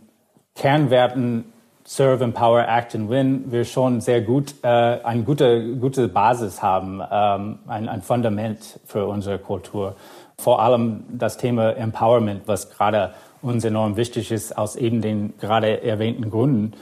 Kernwerten 0.54 1.51
Serve, 1.94 2.24
Empower, 2.24 2.66
Act 2.66 2.94
and 2.94 3.10
Win 3.10 3.52
wir 3.52 3.66
schon 3.66 4.00
sehr 4.00 4.22
gut 4.22 4.54
äh, 4.62 4.66
eine 4.66 5.24
gute, 5.24 5.76
gute 5.76 6.08
Basis 6.08 6.62
haben, 6.62 7.02
ähm, 7.12 7.58
ein, 7.66 7.86
ein 7.86 8.00
Fundament 8.00 8.80
für 8.86 9.06
unsere 9.06 9.38
Kultur. 9.38 9.96
Vor 10.38 10.62
allem 10.62 11.04
das 11.10 11.36
Thema 11.36 11.76
Empowerment, 11.76 12.48
was 12.48 12.70
gerade 12.70 13.12
uns 13.42 13.62
enorm 13.66 13.98
wichtig 13.98 14.32
ist, 14.32 14.56
aus 14.56 14.74
eben 14.76 15.02
den 15.02 15.34
gerade 15.36 15.82
erwähnten 15.82 16.30
Gründen. 16.30 16.72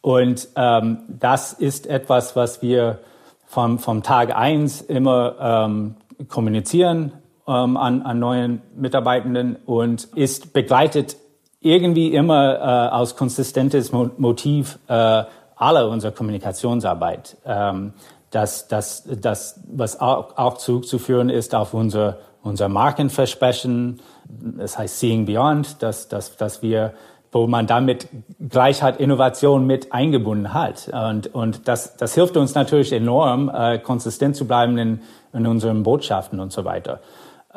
Und 0.00 0.46
ähm, 0.54 0.98
das 1.08 1.52
ist 1.54 1.88
etwas, 1.88 2.36
was 2.36 2.62
wir 2.62 3.00
vom, 3.44 3.80
vom 3.80 4.04
Tag 4.04 4.32
eins 4.32 4.80
immer 4.80 5.34
ähm, 5.40 5.96
kommunizieren 6.28 7.10
ähm, 7.48 7.76
an, 7.76 8.02
an 8.02 8.20
neuen 8.20 8.62
Mitarbeitenden 8.76 9.56
und 9.66 10.04
ist 10.14 10.52
begleitet 10.52 11.16
irgendwie 11.62 12.08
immer 12.14 12.56
äh, 12.56 12.94
aus 12.94 13.16
konsistentes 13.16 13.92
Motiv 13.92 14.78
äh, 14.88 15.24
aller 15.56 15.88
unserer 15.88 16.12
Kommunikationsarbeit. 16.12 17.36
Ähm, 17.46 17.92
das, 18.30 18.66
das, 18.68 19.04
das, 19.20 19.60
was 19.70 20.00
auch, 20.00 20.36
auch 20.36 20.58
zurückzuführen 20.58 21.28
ist 21.28 21.54
auf 21.54 21.74
unser, 21.74 22.18
unser 22.42 22.68
Markenversprechen, 22.68 24.00
das 24.28 24.78
heißt 24.78 25.00
Seeing 25.00 25.26
Beyond, 25.26 25.82
dass, 25.82 26.08
dass, 26.08 26.36
dass 26.36 26.62
wir 26.62 26.94
wo 27.32 27.46
man 27.46 27.66
damit 27.66 28.08
Gleichheit, 28.46 29.00
Innovation 29.00 29.66
mit 29.66 29.92
eingebunden 29.92 30.52
hat. 30.52 30.90
Und, 30.92 31.34
und 31.34 31.66
das, 31.66 31.96
das 31.96 32.14
hilft 32.14 32.36
uns 32.36 32.54
natürlich 32.54 32.92
enorm, 32.92 33.50
äh, 33.52 33.78
konsistent 33.78 34.36
zu 34.36 34.46
bleiben 34.46 34.76
in, 34.76 35.00
in 35.32 35.46
unseren 35.46 35.82
Botschaften 35.82 36.40
und 36.40 36.52
so 36.52 36.66
weiter. 36.66 37.00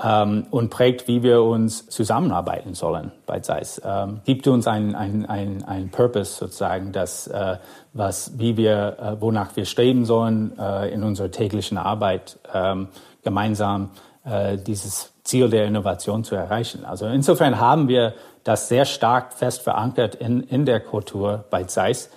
Ähm, 0.03 0.47
und 0.51 0.71
prägt, 0.71 1.07
wie 1.07 1.23
wir 1.23 1.41
uns 1.41 1.87
zusammenarbeiten 1.87 2.73
sollen 2.73 3.13
bei 3.25 3.39
Zeiss. 3.39 3.81
Ähm, 3.85 4.19
gibt 4.25 4.45
uns 4.45 4.67
ein, 4.67 4.93
ein, 4.93 5.25
ein, 5.25 5.63
ein 5.63 5.89
Purpose 5.89 6.33
sozusagen, 6.33 6.91
das, 6.91 7.27
äh, 7.27 7.57
was, 7.93 8.37
wie 8.37 8.57
wir, 8.57 8.97
äh, 8.99 9.21
wonach 9.21 9.55
wir 9.55 9.63
streben 9.63 10.03
sollen 10.03 10.51
äh, 10.59 10.93
in 10.93 11.01
unserer 11.01 11.31
täglichen 11.31 11.77
Arbeit, 11.77 12.37
ähm, 12.53 12.89
gemeinsam 13.23 13.91
äh, 14.25 14.57
dieses 14.57 15.13
Ziel 15.23 15.49
der 15.49 15.65
Innovation 15.65 16.25
zu 16.25 16.35
erreichen. 16.35 16.83
Also 16.83 17.07
insofern 17.07 17.59
haben 17.59 17.87
wir 17.87 18.15
das 18.43 18.67
sehr 18.67 18.85
stark 18.85 19.33
fest 19.33 19.61
verankert 19.61 20.15
in, 20.15 20.41
in 20.41 20.65
der 20.65 20.81
Kultur 20.81 21.45
bei 21.49 21.63
Zeiss 21.63 22.09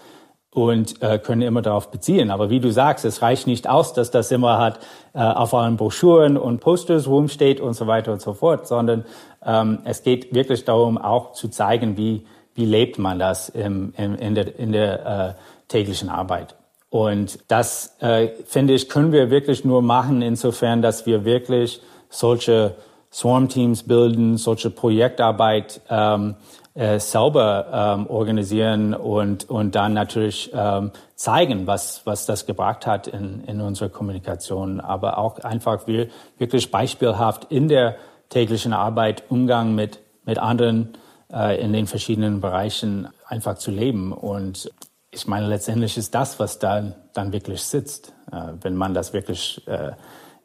und 0.53 1.03
äh, 1.03 1.19
können 1.19 1.43
immer 1.43 1.63
darauf 1.63 1.91
beziehen. 1.91 2.31
Aber 2.31 2.51
wie 2.51 2.61
du 2.61 2.71
sagst, 2.71 3.05
es 3.05 3.23
reicht 3.23 3.47
nicht 3.47 3.69
aus, 3.69 3.93
dass 3.93 4.11
das 4.11 4.31
immer 4.31 4.59
hat 4.59 4.81
äh, 5.13 5.21
auf 5.21 5.53
allen 5.55 5.77
Broschüren 5.77 6.37
und 6.37 6.61
Posters 6.61 7.07
rumsteht 7.07 7.61
und 7.61 7.75
so 7.75 7.87
weiter 7.87 8.13
und 8.13 8.23
so 8.23 8.33
fort, 8.33 8.67
sondern 8.67 9.05
ähm, 9.45 9.81
es 9.85 10.03
geht 10.03 10.35
wirklich 10.35 10.65
darum, 10.65 10.99
auch 10.99 11.33
zu 11.33 11.49
zeigen, 11.49 11.97
wie, 11.97 12.25
wie 12.55 12.65
lebt 12.65 12.99
man 12.99 13.19
das 13.19 13.49
im, 13.51 13.93
im, 13.97 14.15
in 14.17 14.35
der, 14.35 14.59
in 14.59 14.73
der 14.73 15.07
äh, 15.07 15.35
täglichen 15.69 16.09
Arbeit. 16.09 16.57
Und 16.91 17.39
das, 17.49 17.97
äh, 18.01 18.29
finde 18.47 18.73
ich, 18.73 18.89
können 18.89 19.13
wir 19.13 19.31
wirklich 19.31 19.65
nur 19.65 19.83
machen, 19.83 20.23
insofern, 20.23 20.81
dass 20.81 21.05
wir 21.05 21.27
wirklich 21.27 21.83
solche 22.09 22.75
Swarm-Teams 23.13 23.83
bilden, 23.85 24.37
solche 24.39 24.71
Projektarbeit 24.71 25.81
ähm, 25.91 26.37
äh, 26.79 27.01
sauber 27.01 27.97
ähm, 27.99 28.07
organisieren 28.07 28.95
und, 28.95 29.51
und 29.51 29.75
dann 29.75 29.95
natürlich 29.95 30.53
ähm, 30.55 30.93
zeigen, 31.17 31.67
was, 31.67 32.03
was 32.05 32.25
das 32.25 32.47
gebracht 32.47 32.87
hat 32.87 33.09
in, 33.09 33.43
in 33.45 33.61
unserer 33.61 33.89
Kommunikation, 33.89 34.81
aber 34.81 35.19
auch 35.19 35.41
einfach 35.41 35.89
wir, 35.89 36.07
wirklich 36.39 36.71
beispielhaft 36.71 37.51
in 37.51 37.67
der 37.67 37.97
täglichen 38.29 38.73
Arbeit 38.73 39.25
Umgang 39.29 39.75
mit, 39.75 39.99
mit 40.25 40.39
anderen 40.39 40.97
äh, 41.33 41.61
in 41.61 41.73
den 41.73 41.89
verschiedenen 41.89 42.41
Bereichen 42.41 43.09
einfach 43.27 43.57
zu 43.57 43.73
leben. 43.73 44.13
Und 44.13 44.71
ich 45.11 45.27
meine, 45.27 45.49
letztendlich 45.49 45.97
ist 45.99 46.15
das, 46.15 46.39
was 46.39 46.61
dann, 46.61 46.95
dann 47.13 47.33
wirklich 47.33 47.61
sitzt, 47.61 48.15
äh, 48.31 48.53
wenn 48.61 48.77
man 48.77 48.95
das 48.95 49.13
wirklich 49.13 49.67
äh, 49.67 49.89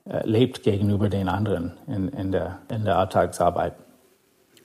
äh 0.10 0.28
lebt 0.28 0.64
gegenüber 0.64 1.10
den 1.10 1.30
anderen 1.30 1.74
in, 1.86 2.08
in, 2.08 2.32
der, 2.32 2.58
in 2.70 2.86
der 2.86 2.98
Alltagsarbeit. 2.98 3.74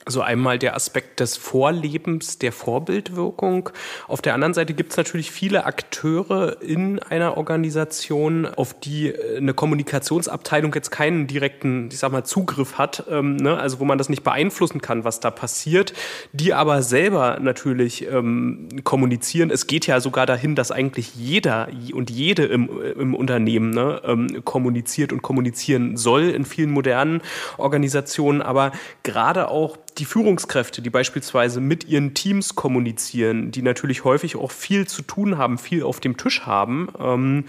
Also 0.09 0.23
einmal 0.23 0.57
der 0.57 0.75
Aspekt 0.75 1.19
des 1.19 1.37
Vorlebens, 1.37 2.39
der 2.39 2.51
Vorbildwirkung. 2.51 3.69
Auf 4.07 4.23
der 4.23 4.33
anderen 4.33 4.55
Seite 4.55 4.73
gibt 4.73 4.89
es 4.89 4.97
natürlich 4.97 5.29
viele 5.29 5.65
Akteure 5.65 6.63
in 6.63 6.97
einer 6.97 7.37
Organisation, 7.37 8.47
auf 8.47 8.73
die 8.73 9.09
äh, 9.09 9.37
eine 9.37 9.53
Kommunikationsabteilung 9.53 10.73
jetzt 10.73 10.89
keinen 10.89 11.27
direkten, 11.27 11.89
ich 11.91 11.99
sag 11.99 12.11
mal, 12.11 12.23
Zugriff 12.23 12.79
hat, 12.79 13.03
ähm, 13.07 13.35
ne? 13.35 13.59
also 13.59 13.79
wo 13.79 13.85
man 13.85 13.99
das 13.99 14.09
nicht 14.09 14.23
beeinflussen 14.23 14.81
kann, 14.81 15.03
was 15.03 15.19
da 15.19 15.29
passiert, 15.29 15.93
die 16.33 16.55
aber 16.55 16.81
selber 16.81 17.37
natürlich 17.39 18.07
ähm, 18.07 18.67
kommunizieren. 18.83 19.51
Es 19.51 19.67
geht 19.67 19.85
ja 19.85 19.99
sogar 19.99 20.25
dahin, 20.25 20.55
dass 20.55 20.71
eigentlich 20.71 21.13
jeder 21.13 21.67
und 21.93 22.09
jede 22.09 22.45
im, 22.45 22.67
im 22.97 23.13
Unternehmen 23.13 23.69
ne, 23.69 24.01
ähm, 24.03 24.43
kommuniziert 24.43 25.13
und 25.13 25.21
kommunizieren 25.21 25.97
soll 25.97 26.29
in 26.29 26.45
vielen 26.45 26.71
modernen 26.71 27.21
Organisationen, 27.59 28.41
aber 28.41 28.71
gerade 29.03 29.49
auch 29.49 29.77
die 29.99 30.05
Führungskräfte, 30.05 30.81
die 30.81 30.89
beispielsweise 30.89 31.59
mit 31.59 31.87
ihren 31.87 32.13
Teams 32.13 32.55
kommunizieren, 32.55 33.51
die 33.51 33.61
natürlich 33.61 34.03
häufig 34.05 34.37
auch 34.37 34.51
viel 34.51 34.87
zu 34.87 35.01
tun 35.01 35.37
haben, 35.37 35.57
viel 35.57 35.83
auf 35.83 35.99
dem 35.99 36.17
Tisch 36.17 36.45
haben 36.45 36.87
ähm, 36.99 37.45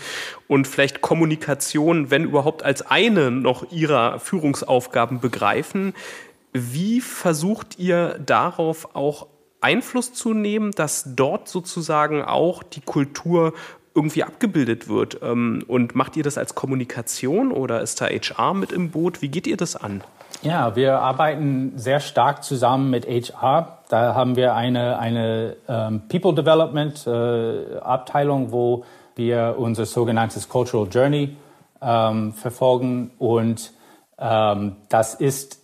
und 0.48 0.66
vielleicht 0.66 1.00
Kommunikation, 1.00 2.10
wenn 2.10 2.24
überhaupt 2.24 2.62
als 2.64 2.82
eine 2.82 3.30
noch 3.30 3.70
ihrer 3.70 4.18
Führungsaufgaben 4.18 5.20
begreifen. 5.20 5.94
Wie 6.52 7.00
versucht 7.00 7.78
ihr 7.78 8.18
darauf 8.24 8.96
auch 8.96 9.28
Einfluss 9.60 10.12
zu 10.12 10.34
nehmen, 10.34 10.72
dass 10.72 11.04
dort 11.14 11.48
sozusagen 11.48 12.22
auch 12.22 12.62
die 12.62 12.80
Kultur 12.80 13.54
irgendwie 13.94 14.24
abgebildet 14.24 14.88
wird? 14.88 15.20
Ähm, 15.22 15.64
und 15.68 15.94
macht 15.94 16.16
ihr 16.16 16.24
das 16.24 16.36
als 16.36 16.55
Kommunikation 16.57 17.53
oder 17.53 17.80
ist 17.80 18.01
da 18.01 18.07
HR 18.07 18.55
mit 18.55 18.72
im 18.72 18.90
Boot? 18.90 19.22
Wie 19.22 19.28
geht 19.28 19.46
ihr 19.46 19.57
das 19.57 19.76
an? 19.76 20.03
Ja, 20.43 20.74
wir 20.74 21.01
arbeiten 21.01 21.72
sehr 21.76 22.01
stark 22.01 22.43
zusammen 22.45 22.88
mit 22.88 23.07
HR. 23.07 23.78
Da 23.91 24.14
haben 24.14 24.36
wir 24.36 24.55
eine, 24.55 24.99
eine 24.99 25.57
ähm, 25.68 26.03
People 26.09 26.32
Development 26.32 27.07
äh, 27.07 27.76
Abteilung, 27.80 28.51
wo 28.51 28.84
wir 29.16 29.57
unser 29.59 29.84
sogenanntes 29.84 30.49
Cultural 30.49 30.88
Journey 30.91 31.36
ähm, 31.82 32.32
verfolgen. 32.32 33.11
Und 33.18 33.72
ähm, 34.18 34.76
das 34.88 35.12
ist 35.14 35.61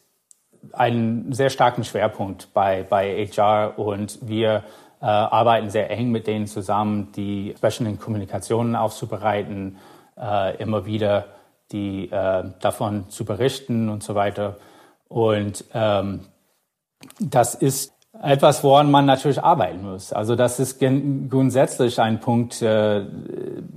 ein 0.74 1.32
sehr 1.32 1.48
starken 1.48 1.82
Schwerpunkt 1.82 2.52
bei, 2.52 2.82
bei 2.82 3.26
HR 3.26 3.78
und 3.78 4.18
wir 4.28 4.62
äh, 5.00 5.06
arbeiten 5.06 5.70
sehr 5.70 5.90
eng 5.90 6.10
mit 6.10 6.26
denen 6.26 6.46
zusammen, 6.46 7.12
die 7.12 7.50
entsprechenden 7.50 7.98
Kommunikationen 7.98 8.76
aufzubereiten, 8.76 9.78
äh, 10.20 10.56
immer 10.56 10.84
wieder 10.84 11.24
die 11.72 12.10
äh, 12.10 12.44
davon 12.60 13.08
zu 13.08 13.24
berichten 13.24 13.88
und 13.88 14.02
so 14.02 14.14
weiter. 14.14 14.56
Und 15.08 15.64
ähm, 15.74 16.26
das 17.18 17.54
ist 17.54 17.92
etwas, 18.22 18.64
woran 18.64 18.90
man 18.90 19.04
natürlich 19.04 19.42
arbeiten 19.42 19.82
muss. 19.82 20.12
Also 20.12 20.36
das 20.36 20.58
ist 20.58 20.80
grundsätzlich 20.80 22.00
ein 22.00 22.20
Punkt 22.20 22.62
äh, 22.62 23.04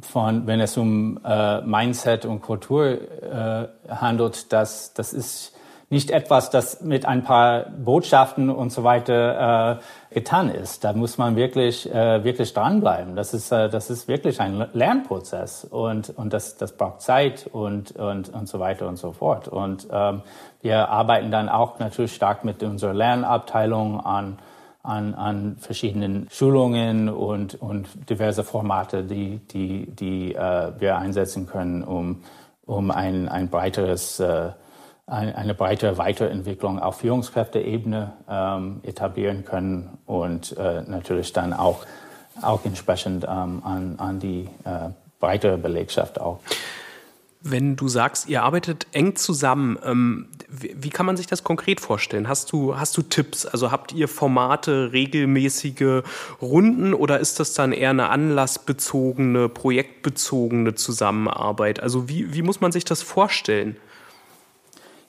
von, 0.02 0.48
wenn 0.48 0.62
es 0.62 0.78
um 0.78 1.20
äh, 1.26 1.62
Mindset 1.62 2.26
und 2.26 2.42
Kultur 2.42 2.86
äh, 2.88 3.68
handelt, 3.90 4.52
dass 4.54 4.94
das 4.94 5.14
ist 5.14 5.54
nicht 5.92 6.12
etwas, 6.12 6.52
das 6.52 6.82
mit 6.82 7.06
ein 7.06 7.24
paar 7.24 7.66
Botschaften 7.66 8.52
und 8.52 8.72
so 8.72 8.84
weiter 8.84 9.80
äh, 10.12 10.14
getan 10.14 10.50
ist. 10.50 10.84
Da 10.84 10.94
muss 10.94 11.18
man 11.18 11.36
wirklich, 11.36 11.92
äh, 11.92 12.24
wirklich 12.24 12.54
dranbleiben. 12.54 13.16
Das 13.16 13.34
ist, 13.34 13.52
äh, 13.52 13.70
das 13.70 13.90
ist 13.90 14.08
wirklich 14.08 14.40
ein 14.40 14.68
Lernprozess 14.74 15.66
und, 15.66 16.12
und 16.16 16.32
das, 16.32 16.58
das 16.58 16.74
braucht 16.74 17.02
Zeit 17.02 17.50
und, 17.52 17.92
und, 17.94 18.30
und 18.30 18.48
so 18.48 18.60
weiter 18.60 18.88
und 18.88 18.98
so 18.98 19.14
fort. 19.14 19.48
Und 19.48 19.88
ähm, 19.92 20.22
wir 20.62 20.90
arbeiten 20.90 21.32
dann 21.32 21.50
auch 21.50 21.80
natürlich 21.80 22.14
stark 22.14 22.46
mit 22.46 22.62
unserer 22.62 22.94
Lernabteilung 22.94 24.00
an, 24.00 24.38
an, 24.84 25.16
an 25.16 25.58
verschiedenen 25.60 26.28
Schulungen 26.30 27.10
und, 27.10 27.60
und 27.60 27.88
diverse 28.10 28.44
Formate, 28.44 29.04
die, 29.04 29.40
die, 29.40 29.88
die 29.88 30.36
äh, 30.36 30.72
wir 30.78 31.00
einsetzen 31.00 31.48
können, 31.48 31.84
um, 31.84 32.22
um 32.68 32.92
ein, 32.92 33.28
ein 33.28 33.50
breiteres 33.50 34.20
äh, 34.20 34.52
eine 35.10 35.56
breite 35.56 35.98
Weiterentwicklung 35.98 36.80
auf 36.80 37.00
Führungskräfteebene 37.00 38.14
ähm, 38.30 38.82
etablieren 38.84 39.44
können 39.44 39.98
und 40.06 40.56
äh, 40.58 40.82
natürlich 40.84 41.34
dann 41.34 41.54
auch, 41.54 41.86
auch 42.42 42.64
entsprechend 42.66 43.24
ähm, 43.24 43.62
an, 43.64 43.96
an 43.98 44.20
die 44.20 44.48
äh, 44.66 44.90
breitere 45.20 45.58
Belegschaft 45.58 46.22
auch. 46.22 46.40
Wenn 47.42 47.78
du 47.78 47.88
sagst, 47.88 48.28
ihr 48.28 48.44
arbeitet 48.44 48.88
eng 48.92 49.16
zusammen, 49.16 49.80
ähm, 49.84 50.28
wie, 50.50 50.76
wie, 50.78 50.90
kann 50.90 51.06
man 51.06 51.16
sich 51.16 51.26
das 51.26 51.44
konkret 51.46 51.80
vorstellen? 51.80 52.28
Hast 52.28 52.52
du, 52.52 52.78
hast 52.78 52.98
du 52.98 53.02
Tipps? 53.02 53.46
Also 53.46 53.72
habt 53.72 53.94
ihr 53.94 54.10
Formate, 54.10 54.92
regelmäßige 54.92 56.04
Runden 56.42 56.94
oder 56.94 57.20
ist 57.20 57.40
das 57.40 57.54
dann 57.54 57.72
eher 57.72 57.92
eine 57.92 58.10
anlassbezogene, 58.10 59.48
projektbezogene 59.48 60.76
Zusammenarbeit? 60.76 61.80
Also 61.80 62.10
wie, 62.10 62.34
wie 62.34 62.42
muss 62.42 62.60
man 62.60 62.74
sich 62.74 62.84
das 62.84 63.02
vorstellen? 63.02 63.78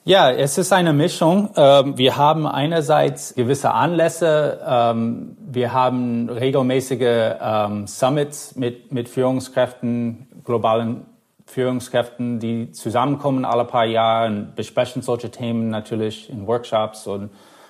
Ja, 0.03 0.31
es 0.31 0.57
ist 0.57 0.73
eine 0.73 0.93
Mischung. 0.93 1.51
Ähm, 1.55 1.95
wir 1.95 2.17
haben 2.17 2.47
einerseits 2.47 3.35
gewisse 3.35 3.71
Anlässe. 3.71 4.59
Ähm, 4.67 5.37
wir 5.39 5.73
haben 5.73 6.27
regelmäßige 6.27 7.35
ähm, 7.39 7.85
Summits 7.85 8.55
mit, 8.55 8.91
mit 8.91 9.09
Führungskräften, 9.09 10.41
globalen 10.43 11.05
Führungskräften, 11.45 12.39
die 12.39 12.71
zusammenkommen 12.71 13.45
alle 13.45 13.63
paar 13.63 13.85
Jahre 13.85 14.25
und 14.25 14.55
besprechen 14.55 15.03
solche 15.03 15.29
Themen 15.29 15.69
natürlich 15.69 16.31
in 16.31 16.47
Workshops. 16.47 17.05
Und 17.05 17.29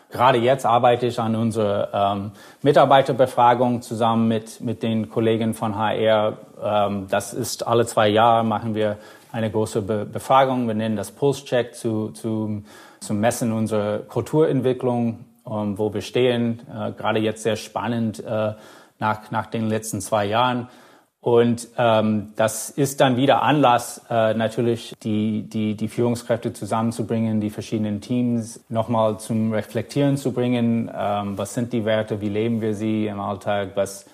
gerade 0.10 0.38
jetzt 0.38 0.66
arbeite 0.66 1.08
ich 1.08 1.20
an 1.20 1.36
unserer 1.36 2.32
Mitarbeiterbefragung 2.62 3.82
zusammen 3.82 4.30
mit, 4.30 4.62
mit 4.62 4.84
den 4.84 5.10
Kollegen 5.10 5.54
von 5.54 5.76
HR. 5.78 6.38
das 7.10 7.34
ist 7.34 7.66
alle 7.66 7.86
zwei 7.86 8.10
Jahre 8.10 8.44
machen 8.44 8.76
wir 8.76 8.98
eine 9.32 9.52
große 9.52 9.82
Be 9.82 10.06
Befragung. 10.06 10.68
Wir 10.68 10.76
nennen 10.76 10.96
das 10.96 11.12
Pulse-Check 11.12 11.76
zu, 11.76 12.10
zu, 12.10 12.64
zum 13.00 13.20
Messen 13.20 13.52
unserer 13.52 14.00
Kulturentwicklung, 14.00 15.26
um, 15.44 15.70
ähm, 15.70 15.78
wo 15.78 15.94
wir 15.94 16.02
stehen. 16.02 16.62
Äh, 16.70 16.92
gerade 16.92 17.20
jetzt 17.20 17.44
sehr 17.44 17.56
spannend 17.56 18.24
äh, 18.24 18.54
nach, 19.00 19.32
nach 19.32 19.48
den 19.48 19.68
letzten 19.68 20.02
zwei 20.02 20.26
Jahren. 20.26 20.68
Und 21.24 21.68
ähm, 21.78 22.34
das 22.36 22.72
ist 22.72 23.00
dann 23.00 23.16
wieder 23.16 23.44
Anlass, 23.44 24.02
äh, 24.10 24.34
natürlich 24.34 24.96
die, 25.04 25.44
die, 25.44 25.76
die 25.76 25.88
Führungskräfte 25.88 26.52
zusammenzubringen, 26.52 27.40
die 27.40 27.52
verschiedenen 27.52 28.02
Teams 28.02 28.66
nochmal 28.70 29.20
zum 29.20 29.54
Reflektieren 29.54 30.18
zu 30.18 30.32
bringen. 30.32 30.90
Ähm, 30.92 31.38
was 31.38 31.54
sind 31.54 31.74
die 31.74 31.86
Werte? 31.86 32.22
Wie 32.22 32.30
leben 32.30 32.60
wir 32.60 32.74
sie 32.74 33.06
im 33.06 33.20
Alltag? 33.20 33.74
Was, 33.76 34.08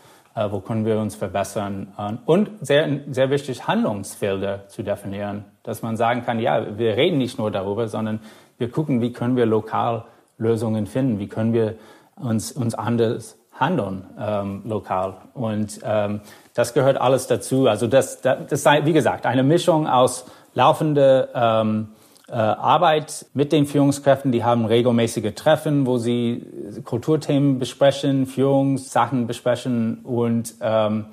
wo 0.50 0.60
können 0.60 0.86
wir 0.86 1.00
uns 1.00 1.16
verbessern 1.16 2.22
und 2.26 2.50
sehr, 2.62 3.00
sehr 3.10 3.30
wichtig, 3.30 3.68
Handlungsfelder 3.68 4.68
zu 4.68 4.84
definieren, 4.84 5.46
dass 5.64 5.82
man 5.82 5.98
sagen 5.98 6.24
kann, 6.24 6.40
ja, 6.40 6.78
wir 6.78 6.96
reden 6.96 7.18
nicht 7.18 7.38
nur 7.40 7.52
darüber, 7.52 7.88
sondern 7.88 8.20
wir 8.58 8.70
gucken, 8.70 9.02
wie 9.02 9.12
können 9.12 9.36
wir 9.36 9.46
lokal 9.46 10.06
Lösungen 10.38 10.86
finden, 10.86 11.20
wie 11.20 11.28
können 11.28 11.54
wir 11.54 11.76
uns, 12.16 12.52
uns 12.52 12.76
anders 12.76 13.38
handeln 13.60 14.06
ähm, 14.20 14.62
lokal. 14.66 15.16
Und 15.34 15.80
ähm, 15.84 16.22
das 16.54 16.74
gehört 16.74 17.00
alles 17.00 17.28
dazu. 17.28 17.68
Also 17.68 17.88
das, 17.88 18.22
das, 18.22 18.38
das 18.50 18.64
sei, 18.64 18.86
wie 18.86 18.94
gesagt, 18.94 19.26
eine 19.26 19.44
Mischung 19.44 19.88
aus 19.88 20.26
laufende 20.54 21.30
ähm, 21.34 21.90
äh, 21.94 21.97
Arbeit 22.34 23.26
mit 23.34 23.52
den 23.52 23.66
Führungskräften. 23.66 24.32
Die 24.32 24.44
haben 24.44 24.66
regelmäßige 24.66 25.34
Treffen, 25.34 25.86
wo 25.86 25.98
sie 25.98 26.46
Kulturthemen 26.84 27.60
besprechen, 27.60 28.26
Führungssachen 28.26 29.28
besprechen 29.28 30.00
und, 30.04 30.56
ähm, 30.62 31.06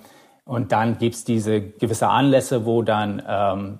und 0.45 0.73
dann 0.73 0.99
gibt's 0.99 1.25
diese 1.25 1.61
gewisse 1.61 2.09
Anlässe, 2.09 2.67
wo 2.67 2.83
dann 2.83 3.23
ähm, 3.27 3.79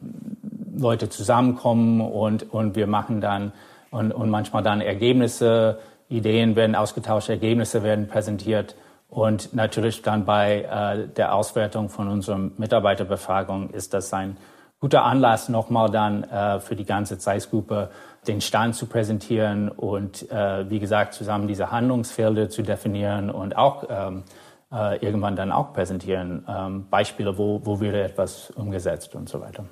Leute 0.77 1.09
zusammenkommen 1.09 2.01
und, 2.01 2.53
und 2.53 2.77
wir 2.77 2.87
machen 2.87 3.21
dann 3.21 3.53
und, 3.91 4.13
und 4.13 4.31
manchmal 4.31 4.63
dann 4.63 4.81
Ergebnisse, 4.81 5.79
Ideen 6.09 6.57
werden 6.57 6.75
ausgetauscht, 6.75 7.29
Ergebnisse 7.29 7.83
werden 7.83 8.09
präsentiert. 8.09 8.77
Und 9.09 9.55
natürlich 9.55 10.03
dann 10.03 10.25
bei 10.25 10.63
äh, 10.63 11.09
der 11.09 11.35
Auswertung 11.35 11.89
von 11.89 12.09
unserer 12.09 12.39
Mitarbeiterbefragung 12.39 13.71
ist 13.71 13.95
das 13.95 14.13
ein 14.13 14.37
guter 14.85 15.07
Anlass, 15.07 15.49
nochmal 15.49 15.89
dann 15.89 16.25
äh, 16.25 16.61
für 16.61 16.77
die 16.77 16.85
ganze 16.85 17.17
Zeitgruppe 17.17 17.89
den 18.27 18.43
Stand 18.43 18.75
zu 18.75 18.85
präsentieren 18.85 19.71
und 19.71 20.31
äh, 20.31 20.69
wie 20.69 20.79
gesagt 20.79 21.15
zusammen 21.15 21.49
diese 21.49 21.71
Handlungsfelder 21.71 22.51
zu 22.51 22.61
definieren 22.61 23.31
und 23.31 23.57
auch 23.57 23.85
ähm, 23.89 24.25
äh, 24.71 24.99
irgendwann 24.99 25.37
dann 25.37 25.53
auch 25.53 25.73
präsentieren. 25.73 26.45
Ähm, 26.47 26.87
Beispiele, 26.91 27.39
wo, 27.39 27.63
wo 27.65 27.81
würde 27.81 28.03
etwas 28.03 28.51
umgesetzt 28.51 29.15
und 29.15 29.27
so 29.27 29.41
weiter. 29.41 29.65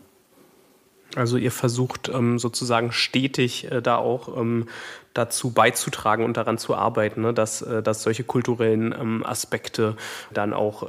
Also 1.17 1.37
ihr 1.37 1.53
versucht 1.53 2.09
ähm, 2.09 2.39
sozusagen 2.39 2.93
stetig 2.93 3.71
äh, 3.71 3.83
da 3.83 3.97
auch 3.97 4.37
ähm, 4.37 4.67
dazu 5.15 5.51
beizutragen 5.51 6.25
und 6.25 6.39
daran 6.39 6.57
zu 6.57 6.75
arbeiten, 6.75 7.21
ne, 7.21 7.35
dass, 7.35 7.61
äh, 7.61 7.83
dass 7.83 8.03
solche 8.03 8.25
kulturellen 8.25 8.93
ähm, 8.99 9.27
Aspekte 9.27 9.97
dann 10.33 10.55
auch 10.55 10.89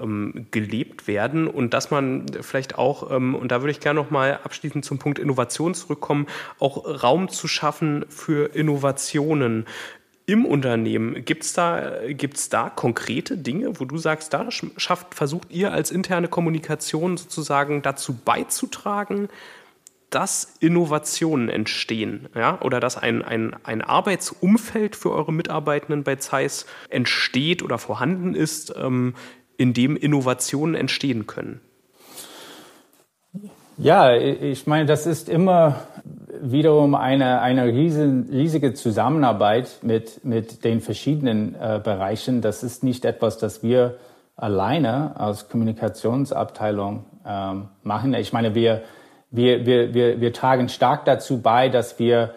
gelebt 0.51 1.07
werden 1.07 1.47
und 1.47 1.73
dass 1.73 1.91
man 1.91 2.25
vielleicht 2.41 2.77
auch, 2.77 3.09
und 3.09 3.47
da 3.49 3.61
würde 3.61 3.71
ich 3.71 3.79
gerne 3.79 3.99
noch 3.99 4.11
mal 4.11 4.39
abschließend 4.43 4.85
zum 4.85 4.97
Punkt 4.97 5.19
Innovation 5.19 5.73
zurückkommen, 5.73 6.27
auch 6.59 7.03
Raum 7.03 7.29
zu 7.29 7.47
schaffen 7.47 8.05
für 8.09 8.55
Innovationen 8.55 9.65
im 10.25 10.45
Unternehmen. 10.45 11.25
Gibt 11.25 11.43
es 11.43 11.53
da, 11.53 11.99
gibt's 12.07 12.49
da 12.49 12.69
konkrete 12.69 13.37
Dinge, 13.37 13.79
wo 13.79 13.85
du 13.85 13.97
sagst, 13.97 14.33
da 14.33 14.49
schafft, 14.51 15.13
versucht 15.15 15.51
ihr 15.51 15.73
als 15.73 15.91
interne 15.91 16.27
Kommunikation 16.27 17.17
sozusagen 17.17 17.81
dazu 17.81 18.13
beizutragen, 18.13 19.29
dass 20.13 20.55
Innovationen 20.59 21.49
entstehen, 21.49 22.29
ja, 22.35 22.61
oder 22.61 22.79
dass 22.79 22.97
ein, 22.97 23.23
ein, 23.23 23.55
ein 23.63 23.81
Arbeitsumfeld 23.81 24.95
für 24.95 25.11
eure 25.11 25.33
Mitarbeitenden 25.33 26.03
bei 26.03 26.17
Zeiss 26.17 26.67
entsteht 26.89 27.63
oder 27.63 27.77
vorhanden 27.77 28.35
ist, 28.35 28.73
ähm, 28.77 29.15
in 29.57 29.73
dem 29.73 29.95
Innovationen 29.95 30.75
entstehen 30.75 31.25
können? 31.25 31.61
Ja, 33.77 34.15
ich 34.15 34.67
meine, 34.67 34.85
das 34.85 35.07
ist 35.07 35.29
immer 35.29 35.87
wiederum 36.41 36.93
eine, 36.93 37.41
eine 37.41 37.65
riesen, 37.65 38.29
riesige 38.31 38.75
Zusammenarbeit 38.75 39.79
mit, 39.81 40.23
mit 40.23 40.63
den 40.63 40.79
verschiedenen 40.79 41.55
äh, 41.55 41.81
Bereichen. 41.83 42.41
Das 42.41 42.61
ist 42.61 42.83
nicht 42.83 43.03
etwas, 43.03 43.39
das 43.39 43.63
wir 43.63 43.97
alleine 44.35 45.19
als 45.19 45.49
Kommunikationsabteilung 45.49 47.05
ähm, 47.25 47.69
machen. 47.81 48.13
Ich 48.13 48.31
meine, 48.31 48.53
wir, 48.53 48.83
wir, 49.33 49.65
wir, 49.65 49.93
wir, 49.95 50.21
wir 50.21 50.31
tragen 50.31 50.69
stark 50.69 51.05
dazu 51.05 51.41
bei, 51.41 51.67
dass 51.67 51.97
wir 51.97 52.35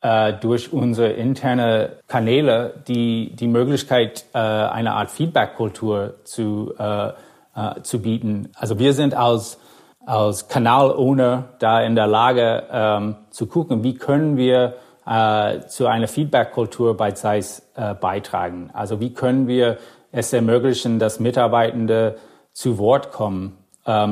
äh, 0.00 0.32
durch 0.32 0.72
unsere 0.72 1.10
interne 1.10 1.98
Kanäle 2.06 2.82
die, 2.88 3.36
die 3.36 3.46
Möglichkeit, 3.46 4.24
äh, 4.32 4.38
eine 4.38 4.94
Art 4.94 5.10
Feedback-Kultur 5.10 6.14
zu, 6.24 6.72
äh, 6.78 7.08
äh, 7.08 7.82
zu 7.82 8.00
bieten. 8.00 8.48
Also 8.54 8.78
wir 8.78 8.94
sind 8.94 9.14
als, 9.14 9.60
als 10.06 10.48
Kanalowner 10.48 11.50
da 11.58 11.82
in 11.82 11.94
der 11.94 12.06
Lage 12.06 12.64
ähm, 12.72 13.16
zu 13.28 13.46
gucken, 13.46 13.84
wie 13.84 13.96
können 13.96 14.38
wir 14.38 14.76
äh, 15.04 15.60
zu 15.66 15.86
einer 15.86 16.08
Feedback-Kultur 16.08 16.96
bei 16.96 17.10
Zeiss 17.10 17.70
äh, 17.76 17.92
beitragen. 17.92 18.70
Also 18.72 19.00
wie 19.00 19.12
können 19.12 19.48
wir 19.48 19.76
es 20.12 20.32
ermöglichen, 20.32 20.98
dass 20.98 21.20
Mitarbeitende 21.20 22.16
zu 22.52 22.78
Wort 22.78 23.12
kommen 23.12 23.58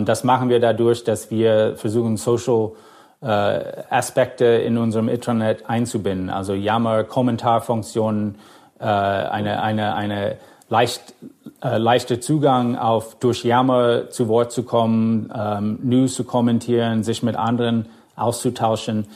das 0.04 0.24
machen 0.24 0.48
wir 0.48 0.58
dadurch, 0.58 1.04
dass 1.04 1.30
wir 1.30 1.76
versuchen, 1.76 2.16
Social 2.16 2.70
äh, 3.20 3.26
Aspekte 3.90 4.44
in 4.44 4.78
unserem 4.78 5.08
Internet 5.08 5.68
einzubinden. 5.68 6.30
Also 6.30 6.54
Yammer, 6.54 7.04
Kommentarfunktionen, 7.04 8.36
äh, 8.78 8.84
eine, 8.84 9.62
eine, 9.62 9.94
eine 9.94 10.36
leicht, 10.68 11.14
äh, 11.62 11.78
leichter 11.78 12.20
Zugang 12.20 12.76
auf 12.76 13.16
durch 13.18 13.44
Yammer 13.44 14.10
zu 14.10 14.28
Wort 14.28 14.52
zu 14.52 14.62
kommen, 14.62 15.32
ähm, 15.34 15.78
News 15.82 16.14
zu 16.14 16.24
kommentieren, 16.24 17.02
sich 17.02 17.22
mit 17.22 17.36
anderen 17.36 17.86
auszutauschen. 18.16 19.06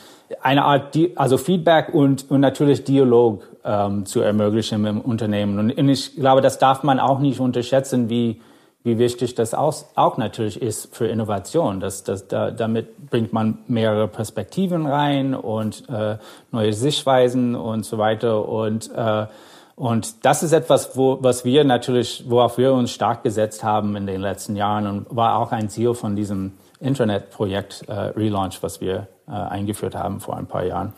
Eine 0.41 0.63
Art, 0.63 0.97
also 1.15 1.37
Feedback 1.37 1.93
und, 1.93 2.29
und 2.29 2.39
natürlich 2.39 2.83
Dialog 2.83 3.47
ähm, 3.65 4.05
zu 4.05 4.21
ermöglichen 4.21 4.85
im 4.85 5.01
Unternehmen. 5.01 5.59
Und, 5.59 5.77
und 5.77 5.89
ich 5.89 6.15
glaube, 6.15 6.41
das 6.41 6.57
darf 6.57 6.83
man 6.83 6.99
auch 6.99 7.19
nicht 7.19 7.39
unterschätzen, 7.39 8.09
wie 8.09 8.41
wie 8.83 8.97
wichtig 8.97 9.35
das 9.35 9.53
auch, 9.53 9.75
auch 9.95 10.17
natürlich 10.17 10.61
ist 10.61 10.95
für 10.95 11.07
Innovation. 11.07 11.79
Das, 11.79 12.03
das, 12.03 12.27
da, 12.27 12.49
damit 12.49 13.09
bringt 13.09 13.31
man 13.31 13.59
mehrere 13.67 14.07
Perspektiven 14.07 14.87
rein 14.87 15.35
und 15.35 15.87
äh, 15.89 16.17
neue 16.51 16.73
Sichtweisen 16.73 17.55
und 17.55 17.85
so 17.85 17.99
weiter. 17.99 18.47
Und, 18.47 18.91
äh, 18.95 19.27
und 19.75 20.25
das 20.25 20.41
ist 20.41 20.53
etwas, 20.53 20.97
wo, 20.97 21.19
was 21.21 21.45
wir 21.45 21.63
natürlich, 21.63 22.23
worauf 22.27 22.57
wir 22.57 22.73
uns 22.73 22.91
stark 22.91 23.21
gesetzt 23.23 23.63
haben 23.63 23.95
in 23.95 24.07
den 24.07 24.21
letzten 24.21 24.55
Jahren 24.55 24.87
und 24.87 25.15
war 25.15 25.37
auch 25.37 25.51
ein 25.51 25.69
Ziel 25.69 25.93
von 25.93 26.15
diesem 26.15 26.53
Internetprojekt 26.79 27.83
äh, 27.87 27.93
Relaunch, 27.93 28.63
was 28.63 28.81
wir 28.81 29.07
äh, 29.27 29.31
eingeführt 29.31 29.93
haben 29.93 30.19
vor 30.19 30.37
ein 30.37 30.47
paar 30.47 30.65
Jahren. 30.65 30.93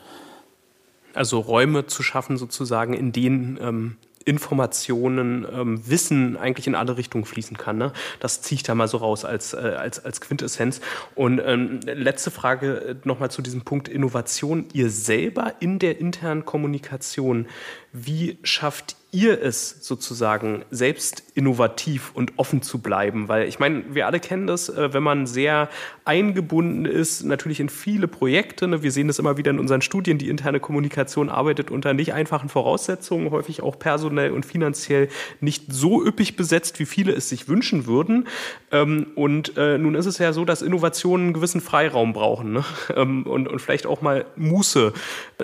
Also 1.14 1.40
Räume 1.40 1.86
zu 1.86 2.02
schaffen 2.02 2.38
sozusagen, 2.38 2.94
in 2.94 3.12
denen 3.12 3.60
ähm, 3.62 3.98
Informationen, 4.26 5.46
ähm, 5.52 5.88
Wissen 5.88 6.38
eigentlich 6.38 6.68
in 6.68 6.76
alle 6.76 6.98
Richtungen 6.98 7.26
fließen 7.26 7.58
kann. 7.58 7.78
Ne? 7.78 7.92
Das 8.20 8.42
ziehe 8.42 8.58
ich 8.58 8.64
da 8.64 8.76
mal 8.76 8.88
so 8.88 8.98
raus 8.98 9.26
als, 9.26 9.54
äh, 9.54 9.58
als, 9.58 10.04
als 10.04 10.22
Quintessenz. 10.22 10.82
Und 11.16 11.42
ähm, 11.44 11.80
letzte 11.86 12.32
Frage 12.32 12.76
äh, 12.76 12.96
nochmal 13.04 13.32
zu 13.32 13.42
diesem 13.42 13.62
Punkt 13.62 13.88
Innovation. 13.88 14.66
Ihr 14.74 14.90
selber 14.90 15.54
in 15.60 15.80
der 15.80 16.00
internen 16.00 16.46
Kommunikation, 16.46 17.48
wie 17.92 18.38
schafft 18.44 18.96
ihr 19.12 19.42
es 19.42 19.86
sozusagen, 19.86 20.66
selbst 20.72 21.24
innovativ 21.36 22.12
und 22.14 22.34
offen 22.38 22.62
zu 22.62 22.80
bleiben? 22.80 23.28
Weil 23.28 23.48
ich 23.48 23.60
meine, 23.60 23.84
wir 23.90 24.08
alle 24.08 24.20
kennen 24.20 24.48
das, 24.48 24.70
äh, 24.70 24.94
wenn 24.94 25.04
man 25.04 25.28
sehr 25.28 25.70
eingebunden 26.06 26.86
ist, 26.86 27.24
natürlich 27.24 27.60
in 27.60 27.70
viele 27.70 28.08
Projekte. 28.08 28.68
Ne? 28.68 28.84
Wir 28.84 28.92
sehen 28.92 29.08
das 29.08 29.20
immer 29.20 29.38
wieder 29.38 29.52
in 29.52 29.60
unseren 29.60 29.82
Studien. 29.82 30.18
Die 30.18 30.30
interne 30.30 30.60
Kommunikation 30.60 31.30
arbeitet 31.30 31.72
unter 31.72 31.94
nicht 31.94 32.14
einfachen 32.14 32.50
Voraussetzungen, 32.50 33.32
häufig 33.32 33.62
auch 33.62 33.78
personell 33.78 34.32
und 34.32 34.46
finanziell 34.46 35.10
nicht 35.42 35.72
so 35.72 36.04
üppig 36.06 36.36
besetzt, 36.36 36.80
wie 36.80 36.86
viele 36.86 37.14
es 37.14 37.30
sich 37.30 37.48
wünschen 37.48 37.86
würden. 37.86 38.28
Ähm, 38.72 39.08
und 39.16 39.58
äh, 39.58 39.78
nun 39.78 39.96
ist 39.96 40.06
es 40.06 40.18
ja 40.18 40.34
so, 40.34 40.46
dass 40.46 40.62
Innovationen 40.62 41.28
einen 41.28 41.34
gewissen 41.34 41.62
Freiraum 41.62 42.14
brauchen 42.14 42.54
ne? 42.54 42.64
Ähm, 42.96 43.24
und, 43.24 43.48
und 43.48 43.60
vielleicht 43.60 43.86
auch 43.86 44.02
mal 44.02 44.26
Muße. 44.36 44.94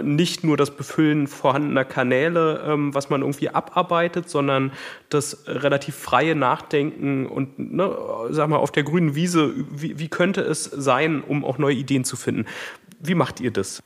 Nicht 0.02 0.44
nur 0.44 0.58
das 0.58 0.72
Befüllen 0.72 1.26
vorhandener 1.28 1.86
Kanäle, 1.86 2.64
ähm, 2.68 2.94
was 2.94 3.10
man 3.10 3.22
irgendwie 3.22 3.50
abarbeitet, 3.50 4.30
sondern 4.30 4.72
das 5.10 5.46
relativ 5.48 5.79
freie 5.86 6.36
Nachdenken 6.36 7.26
und, 7.26 7.58
ne, 7.58 7.96
sag 8.30 8.50
mal, 8.50 8.58
auf 8.58 8.72
der 8.72 8.84
grünen 8.84 9.16
Wiese, 9.16 9.54
wie, 9.72 10.00
wie 10.00 10.08
könnte 10.08 10.42
es 10.42 10.64
sein, 10.64 11.24
um 11.26 11.44
auch 11.46 11.58
neue 11.58 11.76
Ideen 11.76 12.04
zu 12.04 12.16
finden? 12.16 12.46
Wie 13.00 13.16
macht 13.16 13.40
ihr 13.40 13.52
das? 13.52 13.82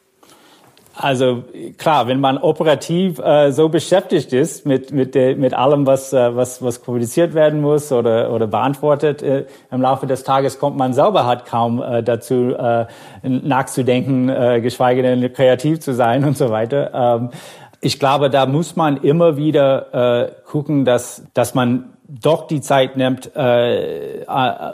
Also 0.96 1.44
klar, 1.80 2.08
wenn 2.08 2.20
man 2.20 2.38
operativ 2.38 3.18
äh, 3.18 3.52
so 3.52 3.68
beschäftigt 3.68 4.32
ist 4.32 4.68
mit 4.68 4.92
mit 4.92 5.16
der, 5.16 5.36
mit 5.36 5.56
allem, 5.56 5.88
was 5.88 6.14
äh, 6.14 6.36
was 6.36 6.62
was 6.62 6.84
kommuniziert 6.84 7.34
werden 7.34 7.62
muss 7.62 7.92
oder 7.92 8.32
oder 8.32 8.46
beantwortet 8.46 9.24
äh, 9.24 9.46
im 9.72 9.82
Laufe 9.82 10.06
des 10.06 10.24
Tages, 10.24 10.60
kommt 10.60 10.78
man 10.78 10.94
selber 10.94 11.26
hat 11.26 11.48
kaum 11.48 11.82
äh, 11.82 12.04
dazu 12.04 12.54
äh, 12.56 12.86
nachzudenken, 13.24 14.30
äh, 14.30 14.62
geschweige 14.62 15.02
denn 15.02 15.34
kreativ 15.34 15.80
zu 15.80 15.96
sein 15.96 16.26
und 16.26 16.38
so 16.38 16.52
weiter. 16.52 16.92
Ähm, 16.94 17.30
ich 17.84 18.00
glaube, 18.00 18.30
da 18.30 18.46
muss 18.46 18.76
man 18.76 18.98
immer 18.98 19.36
wieder 19.36 20.26
äh, 20.26 20.32
gucken, 20.46 20.86
dass, 20.86 21.24
dass 21.34 21.54
man 21.54 21.94
doch 22.08 22.48
die 22.48 22.62
Zeit 22.62 22.96
nimmt, 22.96 23.36
äh, 23.36 24.22
äh 24.22 24.26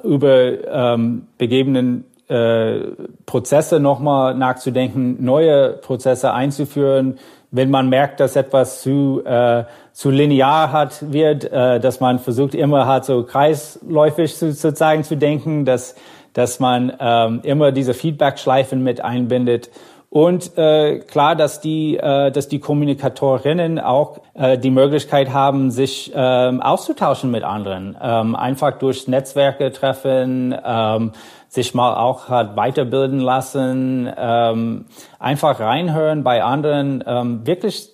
über 0.04 0.94
ähm, 0.94 1.28
begebenen 1.38 2.06
äh, 2.28 2.82
Prozesse 3.26 3.80
nochmal 3.80 4.36
nachzudenken, 4.36 5.24
neue 5.24 5.70
Prozesse 5.70 6.34
einzuführen, 6.34 7.18
wenn 7.50 7.72
man 7.72 7.90
merkt, 7.90 8.20
dass 8.20 8.36
etwas 8.36 8.82
zu, 8.82 9.24
äh, 9.26 9.64
zu 9.92 10.12
linear 10.12 10.72
hat 10.72 11.12
wird, 11.12 11.52
äh, 11.52 11.80
dass 11.80 12.00
man 12.00 12.20
versucht 12.20 12.54
immer 12.54 12.86
halt 12.86 13.06
so 13.06 13.24
kreisläufig 13.24 14.36
zu, 14.36 14.52
sozusagen 14.52 15.04
zu 15.04 15.18
denken, 15.18 15.66
dass, 15.66 15.96
dass 16.34 16.60
man 16.60 16.94
ähm, 17.00 17.40
immer 17.42 17.72
diese 17.72 17.96
Feedback-Schleifen 17.96 18.84
mit 18.84 19.02
einbindet 19.02 19.72
und 20.10 20.58
äh, 20.58 21.00
klar, 21.00 21.36
dass 21.36 21.62
die, 21.62 21.98
äh, 21.98 22.32
dass 22.32 22.48
die 22.48 22.60
Kommunikatorinnen 22.60 23.80
auch 23.80 24.22
äh, 24.34 24.58
die 24.58 24.72
Möglichkeit 24.72 25.32
haben, 25.32 25.70
sich 25.70 26.12
ähm, 26.16 26.62
auszutauschen 26.62 27.30
mit 27.30 27.44
anderen, 27.44 27.96
ähm, 28.02 28.36
einfach 28.36 28.80
durch 28.80 29.08
Netzwerke 29.08 29.72
treffen, 29.72 30.56
ähm, 30.66 31.12
sich 31.48 31.76
mal 31.76 31.96
auch 31.96 32.28
halt 32.28 32.56
weiterbilden 32.56 33.20
lassen, 33.20 34.12
ähm, 34.18 34.86
einfach 35.20 35.60
reinhören 35.60 36.24
bei 36.24 36.44
anderen, 36.44 37.04
ähm, 37.06 37.46
wirklich 37.46 37.90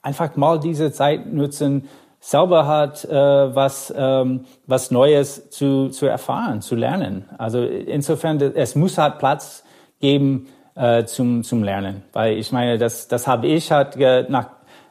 einfach 0.00 0.36
mal 0.36 0.58
diese 0.58 0.90
Zeit 0.90 1.30
nutzen, 1.30 1.86
selber 2.18 2.66
hat 2.66 3.04
äh, 3.04 3.14
was 3.54 3.92
ähm, 3.96 4.46
was 4.66 4.90
Neues 4.90 5.50
zu 5.50 5.90
zu 5.90 6.06
erfahren, 6.06 6.62
zu 6.62 6.76
lernen. 6.76 7.28
Also 7.36 7.62
insofern, 7.62 8.40
es 8.40 8.74
muss 8.74 8.96
halt 8.96 9.18
Platz 9.18 9.64
geben 10.00 10.48
äh, 10.78 11.04
zum, 11.04 11.42
zum 11.42 11.62
Lernen. 11.62 12.02
Weil 12.12 12.38
ich 12.38 12.52
meine, 12.52 12.78
das, 12.78 13.08
das 13.08 13.26
habe 13.26 13.48
ich 13.48 13.72
halt 13.72 13.96
nach 14.30 14.46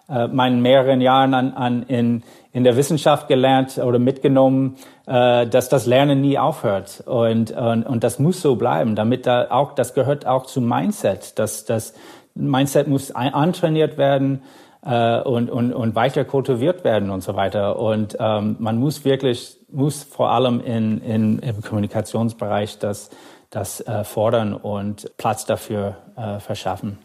äh, 0.09 0.27
meinen 0.27 0.61
mehreren 0.61 1.01
Jahren 1.01 1.33
an, 1.33 1.53
an 1.53 1.83
in, 1.83 2.23
in 2.51 2.63
der 2.63 2.75
Wissenschaft 2.77 3.27
gelernt 3.27 3.77
oder 3.77 3.99
mitgenommen, 3.99 4.75
äh, 5.05 5.47
dass 5.47 5.69
das 5.69 5.85
Lernen 5.85 6.21
nie 6.21 6.37
aufhört. 6.37 7.03
Und, 7.05 7.51
und, 7.51 7.83
und 7.83 8.03
das 8.03 8.19
muss 8.19 8.41
so 8.41 8.55
bleiben, 8.55 8.95
damit 8.95 9.25
da 9.25 9.47
auch, 9.49 9.73
das 9.73 9.93
gehört 9.93 10.25
auch 10.25 10.45
zum 10.45 10.67
Mindset. 10.67 11.39
Das, 11.39 11.65
das 11.65 11.93
Mindset 12.35 12.87
muss 12.87 13.11
antrainiert 13.11 13.97
werden 13.97 14.41
äh, 14.85 15.19
und, 15.21 15.49
und, 15.49 15.73
und 15.73 15.95
weiter 15.95 16.25
kultiviert 16.25 16.83
werden 16.83 17.09
und 17.09 17.21
so 17.21 17.35
weiter. 17.35 17.79
Und 17.79 18.17
ähm, 18.19 18.55
man 18.59 18.77
muss 18.77 19.05
wirklich, 19.05 19.57
muss 19.69 20.03
vor 20.03 20.31
allem 20.31 20.61
in, 20.61 21.01
in, 21.01 21.39
im 21.39 21.61
Kommunikationsbereich 21.61 22.79
das 22.79 23.09
das 23.49 23.81
äh, 23.81 24.03
fordern 24.03 24.53
und 24.53 25.11
Platz 25.17 25.45
dafür 25.45 25.97
äh, 26.15 26.39
verschaffen. 26.39 26.97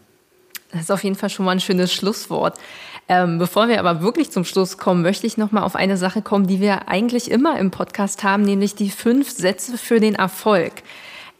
Das 0.71 0.81
ist 0.81 0.91
auf 0.91 1.03
jeden 1.03 1.15
Fall 1.15 1.29
schon 1.29 1.45
mal 1.45 1.51
ein 1.51 1.59
schönes 1.59 1.93
Schlusswort. 1.93 2.57
Ähm, 3.07 3.37
bevor 3.37 3.67
wir 3.67 3.79
aber 3.79 4.01
wirklich 4.01 4.31
zum 4.31 4.43
Schluss 4.43 4.77
kommen, 4.77 5.01
möchte 5.03 5.27
ich 5.27 5.37
noch 5.37 5.51
mal 5.51 5.63
auf 5.63 5.75
eine 5.75 5.97
Sache 5.97 6.21
kommen, 6.21 6.47
die 6.47 6.59
wir 6.59 6.87
eigentlich 6.87 7.29
immer 7.29 7.59
im 7.59 7.69
Podcast 7.69 8.23
haben, 8.23 8.43
nämlich 8.43 8.75
die 8.75 8.89
fünf 8.89 9.29
Sätze 9.29 9.77
für 9.77 9.99
den 9.99 10.15
Erfolg. 10.15 10.71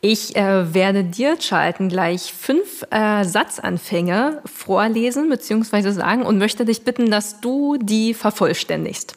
Ich 0.02 0.36
äh, 0.36 0.74
werde 0.74 1.06
dir, 1.06 1.38
Charlton, 1.40 1.88
gleich 1.88 2.34
fünf 2.34 2.86
äh, 2.92 3.24
Satzanfänge 3.24 4.42
vorlesen 4.46 5.30
bzw. 5.30 5.92
sagen 5.92 6.24
und 6.24 6.38
möchte 6.38 6.66
dich 6.66 6.84
bitten, 6.84 7.10
dass 7.10 7.40
du 7.40 7.78
die 7.78 8.14
vervollständigst. 8.14 9.16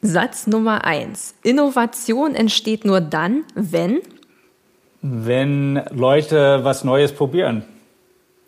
Satz 0.00 0.46
Nummer 0.46 0.84
eins. 0.84 1.34
Innovation 1.42 2.34
entsteht 2.34 2.84
nur 2.84 3.00
dann, 3.00 3.44
wenn 3.54 4.00
wenn 5.02 5.82
Leute 5.90 6.60
was 6.62 6.84
Neues 6.84 7.12
probieren. 7.12 7.64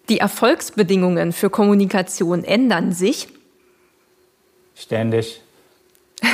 Die 0.09 0.19
Erfolgsbedingungen 0.19 1.33
für 1.33 1.51
Kommunikation 1.51 2.45
ändern 2.45 2.93
sich. 2.93 3.29
Ständig. 4.75 5.43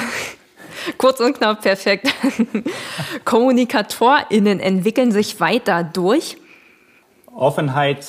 Kurz 0.98 1.20
und 1.20 1.36
knapp, 1.36 1.62
perfekt. 1.62 2.08
KommunikatorInnen 3.24 4.60
entwickeln 4.60 5.12
sich 5.12 5.40
weiter 5.40 5.84
durch 5.84 6.36
Offenheit. 7.34 8.06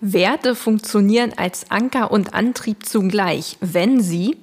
Werte 0.00 0.54
funktionieren 0.54 1.34
als 1.36 1.70
Anker 1.70 2.10
und 2.10 2.32
Antrieb 2.32 2.86
zugleich, 2.86 3.58
wenn 3.60 4.00
sie 4.00 4.38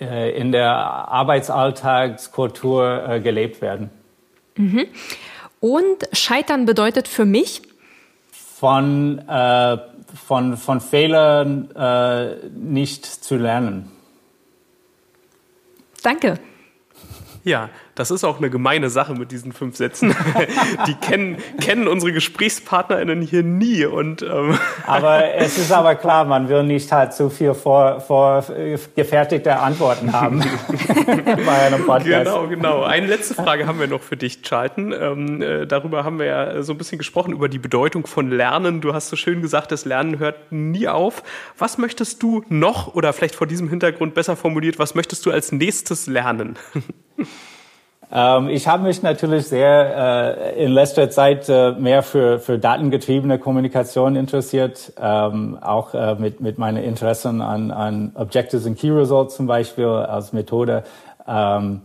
äh, 0.00 0.38
in 0.38 0.52
der 0.52 0.72
Arbeitsalltagskultur 0.72 3.08
äh, 3.08 3.20
gelebt 3.20 3.60
werden. 3.60 3.90
Mhm. 4.56 4.86
Und 5.60 6.08
Scheitern 6.12 6.66
bedeutet 6.66 7.08
für 7.08 7.24
mich? 7.24 7.62
Von, 8.30 9.18
äh, 9.28 9.78
von, 10.26 10.56
von 10.56 10.80
Fehlern 10.80 11.70
äh, 11.72 12.48
nicht 12.48 13.06
zu 13.06 13.36
lernen. 13.36 13.90
Danke. 16.02 16.38
Ja, 17.44 17.70
das 17.94 18.10
ist 18.10 18.24
auch 18.24 18.38
eine 18.38 18.50
gemeine 18.50 18.90
Sache 18.90 19.14
mit 19.14 19.30
diesen 19.30 19.52
fünf 19.52 19.76
Sätzen. 19.76 20.14
Die 20.86 20.94
kennen, 20.94 21.36
kennen 21.60 21.86
unsere 21.86 22.12
GesprächspartnerInnen 22.12 23.22
hier 23.22 23.42
nie. 23.42 23.84
Und, 23.84 24.22
ähm 24.22 24.58
aber 24.86 25.34
es 25.34 25.58
ist 25.58 25.70
aber 25.72 25.94
klar, 25.94 26.24
man 26.24 26.48
will 26.48 26.64
nicht 26.64 26.90
halt 26.90 27.12
so 27.12 27.28
viel 27.28 27.54
vor, 27.54 28.00
vor 28.00 28.44
gefertigte 28.96 29.58
Antworten 29.58 30.12
haben 30.12 30.40
bei 31.46 31.66
einem 31.66 31.84
Podcast. 31.84 32.24
Genau, 32.24 32.46
genau. 32.48 32.82
Eine 32.82 33.06
letzte 33.06 33.34
Frage 33.34 33.66
haben 33.66 33.78
wir 33.78 33.86
noch 33.86 34.02
für 34.02 34.16
dich, 34.16 34.42
Charlton. 34.42 34.92
Ähm, 34.92 35.42
äh, 35.42 35.66
darüber 35.66 36.04
haben 36.04 36.18
wir 36.18 36.26
ja 36.26 36.62
so 36.62 36.72
ein 36.72 36.78
bisschen 36.78 36.98
gesprochen, 36.98 37.32
über 37.32 37.48
die 37.48 37.58
Bedeutung 37.58 38.06
von 38.06 38.30
Lernen. 38.30 38.80
Du 38.80 38.92
hast 38.92 39.08
so 39.08 39.16
schön 39.16 39.40
gesagt, 39.40 39.70
das 39.70 39.84
Lernen 39.84 40.18
hört 40.18 40.50
nie 40.50 40.88
auf. 40.88 41.22
Was 41.58 41.78
möchtest 41.78 42.22
du 42.22 42.44
noch 42.48 42.94
oder 42.94 43.12
vielleicht 43.12 43.34
vor 43.36 43.46
diesem 43.46 43.68
Hintergrund 43.68 44.14
besser 44.14 44.36
formuliert, 44.36 44.78
was 44.78 44.94
möchtest 44.94 45.24
du 45.26 45.30
als 45.30 45.52
nächstes 45.52 46.06
lernen? 46.06 46.56
Ähm, 48.16 48.48
ich 48.48 48.68
habe 48.68 48.84
mich 48.84 49.02
natürlich 49.02 49.48
sehr 49.48 50.54
äh, 50.54 50.64
in 50.64 50.70
letzter 50.70 51.10
Zeit 51.10 51.48
äh, 51.48 51.72
mehr 51.72 52.04
für, 52.04 52.38
für 52.38 52.60
datengetriebene 52.60 53.40
Kommunikation 53.40 54.14
interessiert, 54.14 54.92
ähm, 55.00 55.58
auch 55.60 55.94
äh, 55.94 56.14
mit, 56.14 56.40
mit 56.40 56.56
meinen 56.56 56.84
Interessen 56.84 57.42
an, 57.42 57.72
an 57.72 58.12
Objectives 58.14 58.66
and 58.66 58.78
Key 58.78 58.90
Results 58.90 59.34
zum 59.34 59.48
Beispiel 59.48 59.86
als 59.86 60.32
Methode. 60.32 60.84
Ähm, 61.26 61.80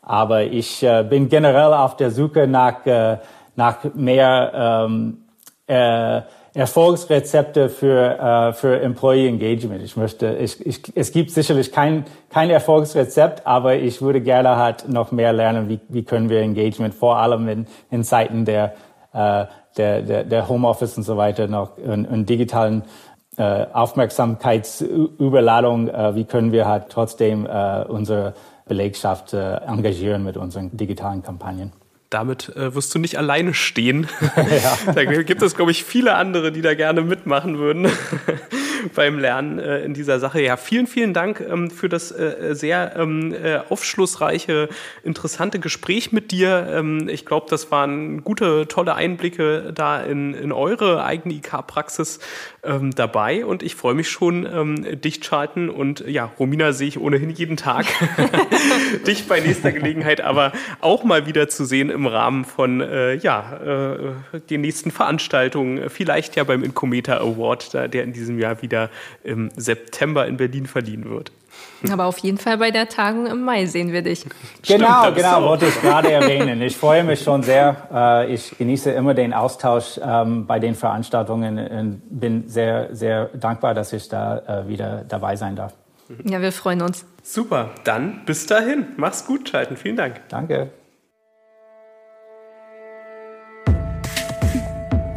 aber 0.00 0.44
ich 0.44 0.82
äh, 0.82 1.04
bin 1.08 1.28
generell 1.28 1.74
auf 1.74 1.98
der 1.98 2.10
Suche 2.10 2.46
nach, 2.46 2.86
äh, 2.86 3.18
nach 3.54 3.84
mehr 3.92 4.86
ähm, 4.88 5.18
äh, 5.66 6.22
Erfolgsrezepte 6.54 7.68
für, 7.68 8.18
äh, 8.18 8.52
für 8.52 8.80
Employee 8.80 9.28
Engagement. 9.28 9.82
Ich 9.82 9.96
möchte, 9.96 10.36
ich, 10.36 10.64
ich, 10.64 10.82
es 10.94 11.10
gibt 11.10 11.32
sicherlich 11.32 11.72
kein, 11.72 12.04
kein 12.30 12.48
Erfolgsrezept, 12.48 13.44
aber 13.44 13.74
ich 13.74 14.00
würde 14.00 14.20
gerne 14.20 14.56
halt 14.56 14.88
noch 14.88 15.10
mehr 15.10 15.32
lernen, 15.32 15.68
wie, 15.68 15.80
wie 15.88 16.04
können 16.04 16.30
wir 16.30 16.38
Engagement 16.40 16.94
vor 16.94 17.18
allem 17.18 17.48
in, 17.48 17.66
in 17.90 18.04
Zeiten 18.04 18.44
der, 18.44 18.74
äh, 19.12 19.46
der, 19.76 20.02
der, 20.02 20.22
der 20.22 20.48
Homeoffice 20.48 20.96
und 20.96 21.02
so 21.02 21.16
weiter 21.16 21.48
noch 21.48 21.76
in, 21.76 22.04
in 22.04 22.24
digitalen 22.24 22.84
äh, 23.36 23.66
Aufmerksamkeitsüberladung, 23.72 25.88
äh, 25.88 26.14
wie 26.14 26.22
können 26.24 26.52
wir 26.52 26.68
halt 26.68 26.84
trotzdem 26.88 27.46
äh, 27.46 27.82
unsere 27.88 28.34
Belegschaft 28.66 29.32
äh, 29.32 29.56
engagieren 29.56 30.22
mit 30.22 30.36
unseren 30.36 30.76
digitalen 30.76 31.24
Kampagnen 31.24 31.72
damit 32.14 32.54
äh, 32.56 32.74
wirst 32.74 32.94
du 32.94 32.98
nicht 32.98 33.18
alleine 33.18 33.52
stehen. 33.52 34.06
Ja. 34.54 34.92
da 34.92 35.04
gibt 35.04 35.42
es, 35.42 35.56
glaube 35.56 35.70
ich, 35.70 35.84
viele 35.84 36.14
andere, 36.14 36.52
die 36.52 36.62
da 36.62 36.74
gerne 36.74 37.02
mitmachen 37.02 37.58
würden 37.58 37.86
beim 38.94 39.18
Lernen 39.18 39.58
äh, 39.58 39.80
in 39.80 39.94
dieser 39.94 40.18
Sache. 40.20 40.40
Ja, 40.42 40.56
vielen, 40.56 40.86
vielen 40.86 41.14
Dank 41.14 41.40
ähm, 41.40 41.70
für 41.70 41.88
das 41.88 42.10
äh, 42.12 42.54
sehr 42.54 42.94
ähm, 42.96 43.34
äh, 43.34 43.58
aufschlussreiche, 43.68 44.68
interessante 45.02 45.58
Gespräch 45.58 46.12
mit 46.12 46.30
dir. 46.30 46.68
Ähm, 46.72 47.08
ich 47.08 47.24
glaube, 47.26 47.46
das 47.48 47.70
waren 47.70 48.24
gute, 48.24 48.66
tolle 48.68 48.94
Einblicke 48.94 49.72
da 49.74 50.00
in, 50.00 50.34
in 50.34 50.52
eure 50.52 51.04
eigene 51.04 51.34
IK-Praxis 51.34 52.20
ähm, 52.62 52.94
dabei 52.94 53.44
und 53.44 53.62
ich 53.62 53.74
freue 53.74 53.94
mich 53.94 54.08
schon, 54.08 54.46
ähm, 54.46 55.00
dich, 55.00 55.20
Charlton, 55.20 55.68
und 55.70 56.04
ja, 56.06 56.30
Romina 56.38 56.72
sehe 56.72 56.88
ich 56.88 56.98
ohnehin 56.98 57.30
jeden 57.30 57.56
Tag, 57.56 57.86
dich 59.06 59.26
bei 59.26 59.40
nächster 59.40 59.72
Gelegenheit 59.72 60.20
aber 60.20 60.52
auch 60.80 61.04
mal 61.04 61.26
wieder 61.26 61.48
zu 61.48 61.64
sehen 61.64 61.90
im 61.90 62.06
Rahmen 62.06 62.44
von 62.44 62.80
äh, 62.80 63.14
ja, 63.14 63.58
äh, 63.64 64.40
den 64.50 64.60
nächsten 64.60 64.90
Veranstaltungen, 64.90 65.88
vielleicht 65.90 66.36
ja 66.36 66.44
beim 66.44 66.64
Incometer 66.64 67.20
Award, 67.20 67.74
der 67.74 68.04
in 68.04 68.12
diesem 68.12 68.38
Jahr 68.38 68.62
wieder 68.62 68.73
im 69.22 69.50
September 69.56 70.26
in 70.26 70.36
Berlin 70.36 70.66
verliehen 70.66 71.08
wird. 71.08 71.32
Aber 71.90 72.06
auf 72.06 72.18
jeden 72.18 72.38
Fall 72.38 72.58
bei 72.58 72.70
der 72.70 72.88
Tagung 72.88 73.26
im 73.26 73.42
Mai 73.42 73.66
sehen 73.66 73.92
wir 73.92 74.02
dich. 74.02 74.24
Genau, 74.66 75.02
Stimmt, 75.02 75.16
genau, 75.16 75.42
wollte 75.42 75.66
ich 75.66 75.80
gerade 75.80 76.10
erwähnen. 76.10 76.60
Ich 76.62 76.76
freue 76.76 77.04
mich 77.04 77.22
schon 77.22 77.42
sehr. 77.42 77.76
Äh, 77.92 78.34
ich 78.34 78.56
genieße 78.56 78.90
immer 78.90 79.14
den 79.14 79.34
Austausch 79.34 80.00
ähm, 80.02 80.46
bei 80.46 80.58
den 80.58 80.74
Veranstaltungen 80.74 81.58
und 81.58 82.02
bin 82.08 82.48
sehr, 82.48 82.88
sehr 82.94 83.26
dankbar, 83.26 83.74
dass 83.74 83.92
ich 83.92 84.08
da 84.08 84.38
äh, 84.38 84.68
wieder 84.68 85.04
dabei 85.06 85.36
sein 85.36 85.56
darf. 85.56 85.74
Ja, 86.24 86.40
wir 86.40 86.52
freuen 86.52 86.82
uns. 86.82 87.04
Super, 87.22 87.70
dann 87.84 88.24
bis 88.26 88.46
dahin. 88.46 88.86
Mach's 88.96 89.26
gut, 89.26 89.48
Schalten. 89.48 89.76
Vielen 89.76 89.96
Dank. 89.96 90.20
Danke. 90.28 90.70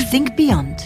Think 0.10 0.38
Beyond, 0.38 0.86